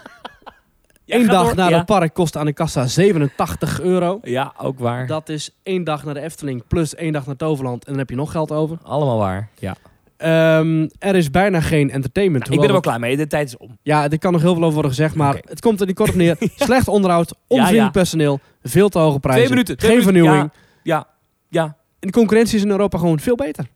[1.05, 1.55] Ja, Eén dag door.
[1.57, 1.77] naar ja.
[1.77, 4.19] het park kost aan de kassa 87 euro.
[4.23, 5.07] Ja, ook waar.
[5.07, 7.85] Dat is één dag naar de Efteling plus één dag naar Toverland.
[7.85, 8.79] En dan heb je nog geld over.
[8.83, 9.49] Allemaal waar.
[9.59, 9.77] Ja.
[10.17, 12.45] Ehm, er is bijna geen entertainment.
[12.45, 13.17] ik ben er wel klaar mee.
[13.17, 13.79] De tijd is om.
[13.83, 15.15] Ja, er kan nog heel veel over worden gezegd.
[15.15, 16.37] Maar het komt er niet kort op neer.
[16.57, 19.45] Slecht onderhoud, onvriendelijk personeel, veel te hoge prijzen.
[19.45, 19.77] Twee minuten.
[19.77, 20.23] twee geen minuten.
[20.25, 20.53] vernieuwing.
[20.83, 21.07] Ja.
[21.49, 21.65] Ja.
[21.65, 23.67] En de concurrentie is in Europa gewoon veel beter.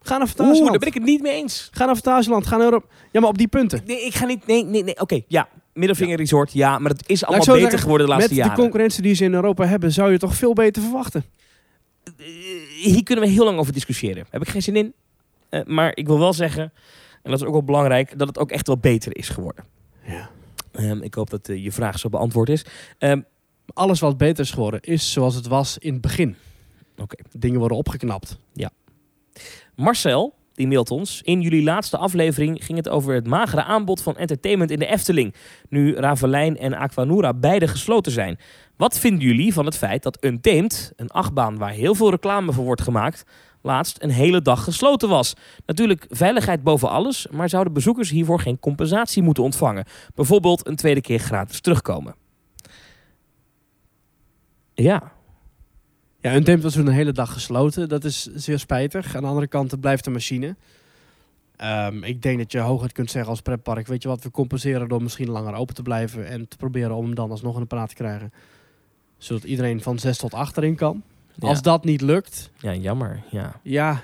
[0.00, 0.70] Ga naar Oeh, Fantasieland.
[0.70, 1.68] daar ben ik het niet mee eens.
[1.72, 2.46] Ga naar Fantasieland.
[2.46, 2.86] Ga naar Europa.
[3.12, 3.80] Ja, maar op die punten.
[3.86, 4.46] Nee, ik ga niet...
[4.46, 5.00] Nee, nee, nee.
[5.00, 5.48] Oké, ja.
[5.76, 6.78] Middelvinger Resort, ja.
[6.78, 8.62] Maar het is allemaal beter zeggen, geworden de Met laatste de jaren.
[8.62, 11.24] concurrentie die ze in Europa hebben, zou je toch veel beter verwachten.
[12.04, 12.24] Eh,
[12.82, 14.26] hier kunnen we heel lang over discussiëren.
[14.30, 14.94] Heb ik geen zin in.
[15.48, 16.72] Eh, maar ik wil wel zeggen,
[17.22, 19.64] en dat is ook wel belangrijk, dat het ook echt wel beter is geworden.
[20.06, 20.30] Ja.
[20.72, 22.64] Ehm, ik hoop dat eh, je vraag zo beantwoord is.
[22.98, 23.20] Ehm,
[23.74, 26.36] Alles wat beter is geworden, is zoals het was in het begin.
[26.98, 27.16] Oké.
[27.38, 28.38] Dingen worden opgeknapt.
[29.74, 31.20] Marcel, die mailt ons.
[31.22, 35.34] In jullie laatste aflevering ging het over het magere aanbod van entertainment in de Efteling.
[35.68, 38.38] Nu Ravelijn en Aquanura beide gesloten zijn.
[38.76, 42.64] Wat vinden jullie van het feit dat Untamed, een achtbaan waar heel veel reclame voor
[42.64, 43.24] wordt gemaakt,
[43.62, 45.34] laatst een hele dag gesloten was?
[45.66, 49.84] Natuurlijk veiligheid boven alles, maar zouden bezoekers hiervoor geen compensatie moeten ontvangen?
[50.14, 52.14] Bijvoorbeeld een tweede keer gratis terugkomen.
[54.74, 55.12] Ja,
[56.26, 57.88] Ja, een temp was toen een hele dag gesloten.
[57.88, 59.16] Dat is zeer spijtig.
[59.16, 60.56] Aan de andere kant het blijft de machine.
[61.56, 63.86] Ehm, ik denk dat je hooguit kunt zeggen als pretpark...
[63.86, 66.28] weet je wat, we compenseren door misschien langer open te blijven...
[66.28, 68.32] en te proberen om hem dan alsnog in de praat te krijgen.
[69.18, 71.02] Zodat iedereen van 6 tot 8 erin kan.
[71.34, 71.48] Ja.
[71.48, 73.22] Als dat niet lukt, ja jammer.
[73.30, 73.60] Ja.
[73.62, 74.02] ja...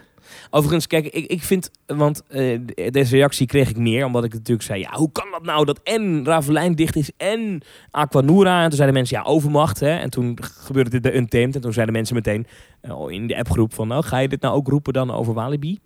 [0.51, 4.32] Overigens, kijk, ik, ik vind, want eh, de- deze reactie kreeg ik meer, omdat ik
[4.32, 8.57] natuurlijk zei, ja, hoe kan dat nou dat en Ravelijn dicht is en Aquanura?
[8.59, 9.97] En toen zeiden mensen, ja, overmacht, hè.
[9.97, 12.47] En toen gebeurde dit bij Untamed en toen zeiden mensen meteen
[12.81, 15.78] eh, in de appgroep van, nou, ga je dit nou ook roepen dan over Walibi?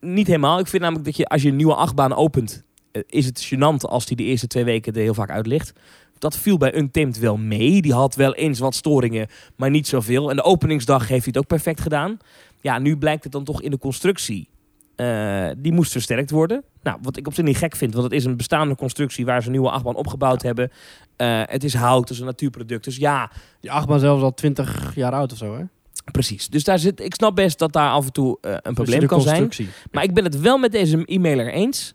[0.00, 0.58] Niet helemaal.
[0.58, 2.62] Ik vind namelijk dat je, als je een nieuwe achtbaan opent,
[2.92, 5.72] eh, is het gênant als die de eerste twee weken er heel vaak uit ligt.
[6.18, 7.82] Dat viel bij Untamed wel mee.
[7.82, 9.26] Die had wel eens wat storingen,
[9.56, 10.30] maar niet zoveel.
[10.30, 12.18] En de openingsdag heeft hij het ook perfect gedaan.
[12.64, 14.48] Ja, nu blijkt het dan toch in de constructie.
[14.96, 16.64] eh, die moest versterkt worden.
[16.82, 19.40] Nou, wat ik op zich niet gek vind, want het is een bestaande constructie waar
[19.40, 20.70] ze een nieuwe achtbaan opgebouwd hebben.
[21.16, 22.84] Eh, het is hout, het is een natuurproduct.
[22.84, 23.30] Dus ja,
[23.60, 25.64] Die achtbaan zelfs al 20 jaar oud of zo, hè?
[26.12, 26.48] precies.
[26.48, 29.06] Dus daar zit, ik snap best dat daar af en toe eh, een Dus probleem
[29.06, 29.50] kan zijn.
[29.90, 31.94] Maar ik ben het wel met deze e-mailer eens.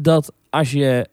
[0.00, 1.08] dat als je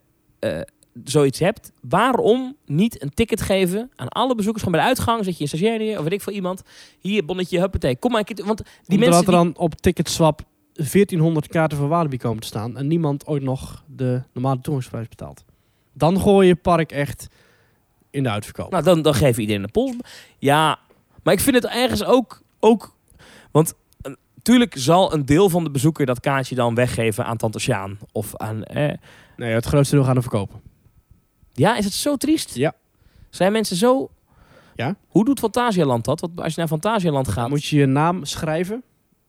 [1.04, 4.64] zoiets hebt, waarom niet een ticket geven aan alle bezoekers?
[4.64, 6.62] Gewoon bij de uitgang, zet je een stagiair neer, of weet ik veel iemand.
[6.98, 7.96] Hier, bonnetje, huppatee.
[7.98, 8.44] Kom maar een keer.
[8.46, 9.16] Want die mensen...
[9.18, 10.40] er die- dan op Ticketswap
[10.72, 12.76] 1400 kaarten voor Walibi komen te staan...
[12.76, 15.44] en niemand ooit nog de normale toegangsprijs betaalt.
[15.92, 17.26] Dan gooi je park echt
[18.10, 18.70] in de uitverkoop.
[18.70, 19.94] Nou, dan, dan geven iedereen een pols.
[20.38, 20.78] Ja,
[21.22, 22.42] maar ik vind het ergens ook...
[22.60, 22.96] ook
[23.50, 23.74] want
[24.34, 27.98] natuurlijk zal een deel van de bezoeker dat kaartje dan weggeven aan Tante Sjaan.
[28.12, 28.64] Of aan...
[28.64, 28.92] Eh,
[29.36, 30.60] Nee, het grootste deel gaan we verkopen.
[31.58, 32.54] Ja, is het zo triest?
[32.54, 32.74] Ja.
[33.30, 34.10] Zijn mensen zo...
[34.74, 34.96] Ja.
[35.08, 36.20] Hoe doet Fantasialand dat?
[36.20, 37.48] Want als je naar Fantasialand gaat...
[37.48, 38.82] Moet je je naam schrijven.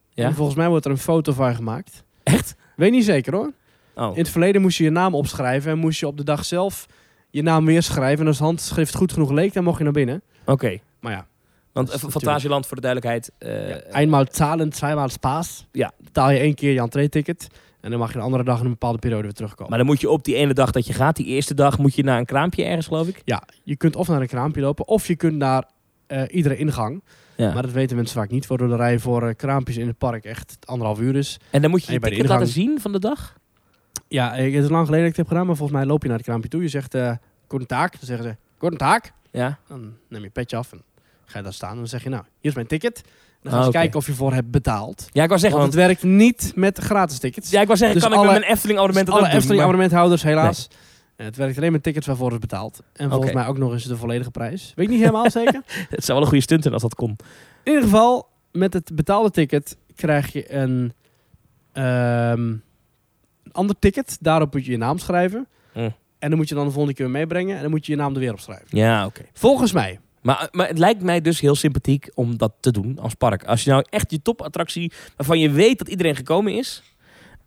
[0.09, 0.25] Ja?
[0.25, 2.03] En volgens mij wordt er een foto van gemaakt.
[2.23, 2.55] Echt?
[2.75, 3.51] Weet niet zeker hoor.
[3.95, 4.11] Oh.
[4.11, 5.71] In het verleden moest je je naam opschrijven...
[5.71, 6.85] en moest je op de dag zelf
[7.29, 8.19] je naam weer schrijven.
[8.19, 10.21] En als handschrift goed genoeg leek, dan mocht je naar binnen.
[10.45, 10.79] Oké.
[10.99, 11.27] Maar ja,
[11.71, 13.31] Want uh, Fantasialand, voor de duidelijkheid...
[13.37, 15.67] eh, ja eenmaal zalen, tweemaal spaas.
[15.71, 15.91] Ja.
[15.97, 17.47] Betaal je één keer je entree-ticket...
[17.81, 19.69] en dan mag je een andere dag in een bepaalde periode weer terugkomen.
[19.69, 21.95] maar dan moet je op die ene dag dat je gaat, die eerste dag, moet
[21.95, 23.21] je naar een kraampje ergens, geloof ik.
[23.25, 24.87] Ja, je kunt of naar een kraampje lopen...
[24.87, 25.63] of je kunt naar
[26.07, 27.03] eh, iedere ingang.
[27.35, 27.53] Ja.
[27.53, 28.47] Maar dat weten mensen vaak niet...
[28.47, 31.39] waardoor de rij voor eh, kraampjes in het park echt anderhalf uur is.
[31.49, 33.37] en dan moet je je ticket laten ingang- zien van de dag.
[34.07, 35.45] Ja, ik- het is lang geleden dat ik het heb gedaan...
[35.45, 36.61] maar volgens mij loop je naar het kraampje toe.
[36.61, 37.11] Je zegt, eh
[37.47, 37.89] goedendag.
[37.89, 38.99] Dan zeggen ze, goedendag.
[39.31, 39.57] Ja.
[39.67, 40.81] Dan neem je je petje af en
[41.25, 41.71] ga je daar staan.
[41.71, 43.01] En dan zeg je, nou, hier is mijn ticket.
[43.41, 45.07] Dan gaan Ah, kijken of je voor hebt betaald.
[45.11, 47.49] Ja, ik wou zeggen, Want want, het werkt niet met gratis tickets.
[47.49, 49.39] ja, ik wou zeggen, Dus kan ik met mijn Efteling abonnement Dus alle ook doen?
[49.39, 50.67] Efteling maar- abonnementhouders helaas.
[51.15, 52.79] Eh, Het werkt alleen met tickets waarvoor is betaald.
[52.93, 54.71] En volgens mij ook nog eens de volledige prijs.
[54.75, 55.61] Weet ik niet helemaal zeker.
[55.65, 57.09] Het zou wel een goede stunt zijn als dat kon.
[57.63, 60.93] In ieder geval, met het betaalde ticket krijg je een,
[61.73, 62.41] ehm,
[63.43, 64.17] een ander ticket.
[64.21, 65.47] Daarop moet je je naam schrijven.
[65.73, 65.93] Mm.
[66.19, 67.55] En dan moet je dan de volgende keer weer meebrengen.
[67.55, 68.67] En dan moet je je naam er weer op schrijven.
[68.77, 69.21] Ja, oké.
[69.33, 69.99] Volgens mij.
[70.21, 73.43] Maar, maar het lijkt mij dus heel sympathiek om dat te doen als park.
[73.43, 76.83] Als je nou echt je topattractie, waarvan je weet dat iedereen gekomen is...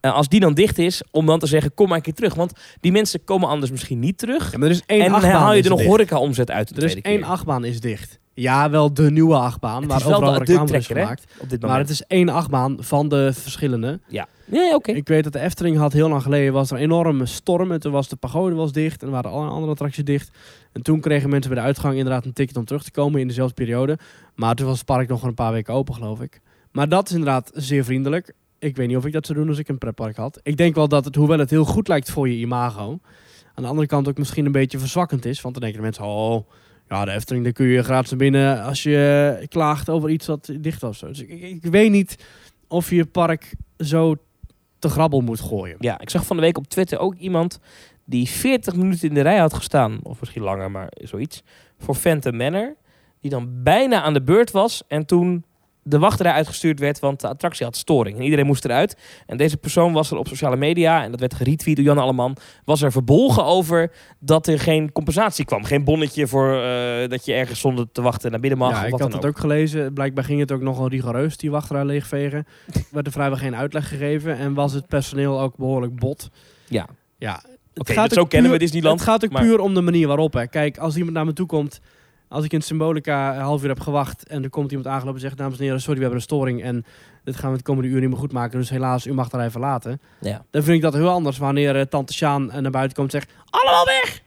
[0.03, 2.35] eh, als die dan dicht is, om dan te zeggen, kom maar een keer terug.
[2.35, 4.53] Want die mensen komen anders misschien niet terug.
[4.53, 5.91] Ja, maar er is één en dan haal je er nog dicht.
[5.91, 7.24] horeca-omzet uit de Er is één keer.
[7.29, 8.20] achtbaan is dicht.
[8.35, 9.87] Ja, wel de nieuwe achtbaan.
[9.87, 11.24] Waar overal de- de reclame is trekker, gemaakt.
[11.39, 14.01] Op dit Maar het is één achtbaan van de verschillende.
[14.09, 14.93] Ja, nee, oké.
[14.93, 17.73] Ik weet dat de Efteling had heel lang geleden was er een enorme storm.
[17.73, 20.31] En toen was de pagode was dicht en waren alle andere attracties dicht.
[20.73, 23.29] En toen kregen mensen bij de uitgang inderdaad een ticket om terug te komen in
[23.29, 23.99] dezelfde periode.
[24.35, 26.41] Maar toen was het park nog een paar weken open, geloof ik.
[26.70, 28.33] Maar dat is inderdaad zeer vriendelijk.
[28.63, 30.41] Ik weet niet of ik dat zou doen als ik een pretpark had.
[30.43, 33.01] Ik denk wel dat het, hoewel het heel goed lijkt voor je imago,
[33.55, 35.41] aan de andere kant ook misschien een beetje verzwakkend is.
[35.41, 36.49] Want dan denken de mensen, oh,
[36.89, 40.81] ja, de Efteling, daar kun je gratis binnen als je klaagt over iets wat dicht
[40.81, 41.01] was.
[41.01, 42.25] Dus ik, ik, weet niet
[42.69, 44.17] of je park zo
[44.79, 45.77] te grabbel moet gooien.
[45.79, 47.59] Ja, ik zag van de week op Twitter ook iemand
[48.05, 51.43] die 40 minuten in de rij had gestaan, of misschien langer, maar zoiets,
[51.79, 52.77] voor Phantom Manor.
[53.21, 55.45] Die dan bijna aan de beurt was en toen
[55.85, 58.17] de wachtrij uitgestuurd werd, want de attractie had storing.
[58.17, 58.97] En iedereen moest eruit.
[59.27, 62.37] En deze persoon was er op sociale media, en dat werd geretweet door Jan Alleman,
[62.65, 65.65] was er verbolgen over dat er geen compensatie kwam.
[65.65, 68.71] Geen bonnetje voor eh, dat je ergens zonder te wachten naar binnen mag.
[68.71, 69.93] ja, of ik wat had dan het ook gelezen.
[69.93, 72.47] Blijkbaar ging het ook nogal rigoureus, die wachtrij leegvegen.
[72.91, 76.31] werd er vrijwel geen uitleg gegeven en was het personeel ook behoorlijk bot.
[76.69, 76.87] Ja,
[77.19, 77.33] Ja,
[77.73, 79.59] het Oké, gaat dat zo ook kennen we puur- Disneyland, Het gaat ook maar- puur
[79.61, 80.33] om de manier waarop.
[80.33, 80.47] Hè.
[80.47, 81.81] Kijk, als iemand naar me toe komt,
[82.33, 85.21] als ik in Symbolica een half uur heb gewacht en er komt iemand aangelopen en
[85.21, 86.85] zegt, dames en heren, sorry, we hebben een storing en
[87.25, 89.37] dit gaan we het komende uur niet meer goed maken, dus helaas, u mag de
[89.37, 90.01] rij verlaten.
[90.21, 90.45] ja.
[90.51, 93.21] Dan vind ik dat heel anders wanneer eh, tante Sjaan eh, naar buiten komt en
[93.21, 94.23] zegt, allemaal weg!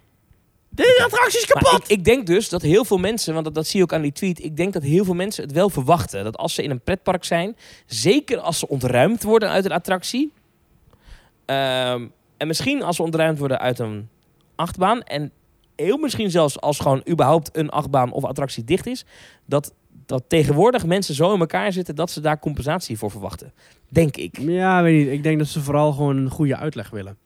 [0.69, 1.83] Deze attractie is kapot!
[1.83, 4.01] ik, ik denk dus dat heel veel mensen, want dat, dat zie je ook aan
[4.01, 6.23] die tweet, ik denk dat heel veel mensen het wel verwachten.
[6.23, 7.55] Dat als ze in een pretpark zijn,
[7.85, 10.31] zeker als ze ontruimd worden uit een attractie,
[11.45, 12.07] ehm,
[12.37, 14.09] en misschien als ze ontruimd worden uit een
[14.55, 15.31] achtbaan, en
[15.75, 19.05] heel misschien zelfs als gewoon überhaupt een achtbaan of attractie dicht is,
[19.45, 19.73] dat,
[20.05, 23.53] dat tegenwoordig mensen zo in elkaar zitten dat ze daar compensatie voor verwachten.
[23.89, 24.37] Denk ik.
[24.39, 25.13] Ja, weet niet.
[25.13, 27.17] Ik denk dat ze vooral gewoon een goede uitleg willen.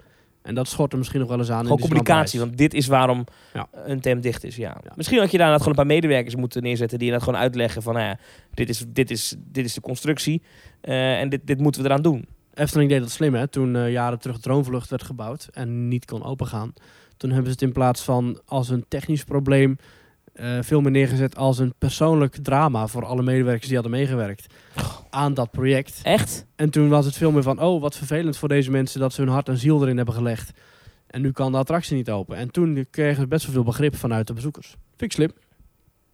[0.41, 1.59] En dat schort er misschien nog wel eens aan.
[1.59, 3.67] in Gewoon communicatie, want dit is waarom Ja.
[3.85, 4.55] een tem dicht is.
[4.55, 4.77] Ja.
[4.83, 4.91] Ja.
[4.95, 7.81] Misschien had je daar inderdaad gewoon een paar medewerkers moeten neerzetten die inderdaad gewoon uitleggen
[7.81, 8.17] van, nou ja,
[8.53, 10.41] dit is, dit is, dit is de constructie
[10.81, 12.25] eh, en dit, dit moeten we eraan doen.
[12.53, 13.47] Efteling deed dat slim, hè.
[13.47, 16.73] Toen eh, jaren terug Droomvlucht werd gebouwd en niet kon opengaan.
[17.19, 19.77] Toen hebben ze het in plaats van als een technisch probleem
[20.33, 24.53] eh, veel meer neergezet als een persoonlijk drama voor alle medewerkers die hadden meegewerkt
[25.09, 25.99] aan dat project.
[26.03, 26.45] Echt?
[26.55, 29.21] En toen was het veel meer van, oh, wat vervelend voor deze mensen dat ze
[29.21, 30.51] hun hart en ziel erin hebben gelegd.
[31.07, 32.37] En nu kan de attractie niet open.
[32.37, 34.67] En toen kregen ze best wel veel begrip vanuit de bezoekers.
[34.69, 35.31] Vind ik slim.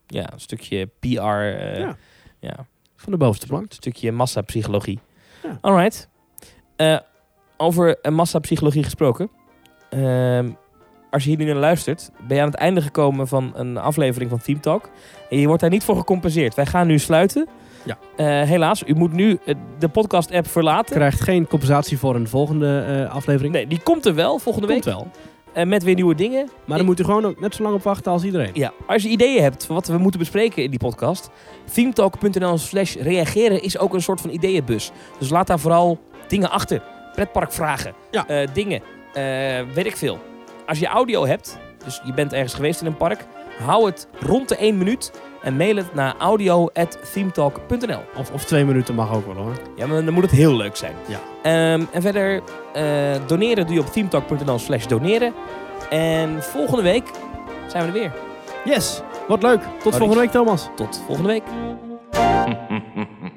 [0.08, 1.06] Ja, een stukje PR.
[1.08, 1.98] eh, Ja.
[2.40, 2.66] ja.
[2.96, 3.64] Van de bovenste plank.
[3.66, 5.00] Een stukje massapsychologie.
[5.44, 5.58] Ja.
[5.62, 6.10] Alright.
[6.76, 6.98] Eh,
[7.58, 9.30] over massapsychologie gesproken.
[9.90, 10.52] Ehm,
[11.16, 14.30] als je hier nu naar luistert, ben je aan het einde gekomen van een aflevering
[14.30, 14.90] van Team Talk.
[15.30, 16.56] En je wordt daar niet voor gecompenseerd.
[16.56, 17.48] Wij gaan nu sluiten.
[17.84, 17.98] Ja.
[18.16, 20.96] Eh, helaas, u moet nu eh, de podcast-app verlaten.
[20.96, 23.54] Krijgt geen compensatie voor een volgende eh, aflevering.
[23.54, 24.94] Nee, die komt er wel volgende Komt week.
[24.94, 25.08] wel.
[25.54, 26.50] Eh, met weer nieuwe dingen.
[26.66, 28.50] Maar dan moet u gewoon ook net zo lang op wachten als iedereen.
[28.54, 31.30] Ja, als je ideeën hebt van wat we moeten bespreken in die podcast,
[31.74, 34.92] themetalk.nl slash reageren is ook een soort van ideeënbus.
[35.20, 36.82] Dus laat daar vooral dingen achter.
[37.14, 38.46] Pretparkvragen, Ja.
[38.54, 38.82] dingen,
[39.74, 40.20] weet ik veel.
[40.66, 43.26] Als je audio hebt, dus je bent ergens geweest in een park,
[43.64, 45.12] hou het rond de 1 minuut
[45.42, 48.00] en mail het naar audio.themetalk.nl.
[48.18, 49.54] Of, of twee minuten mag ook wel hoor.
[49.76, 50.94] Ja, maar dan moet het heel leuk zijn.
[51.06, 51.20] Ja.
[51.44, 52.42] Ehm, en verder,
[52.74, 55.34] eh, doneren doe je op themetalk.nl slash doneren.
[55.90, 57.08] En volgende week
[57.68, 58.14] zijn we er weer.
[58.64, 59.62] Yes, wat leuk.
[59.84, 60.70] Tot volgende week Thomas.
[60.76, 61.44] Tot volgende week.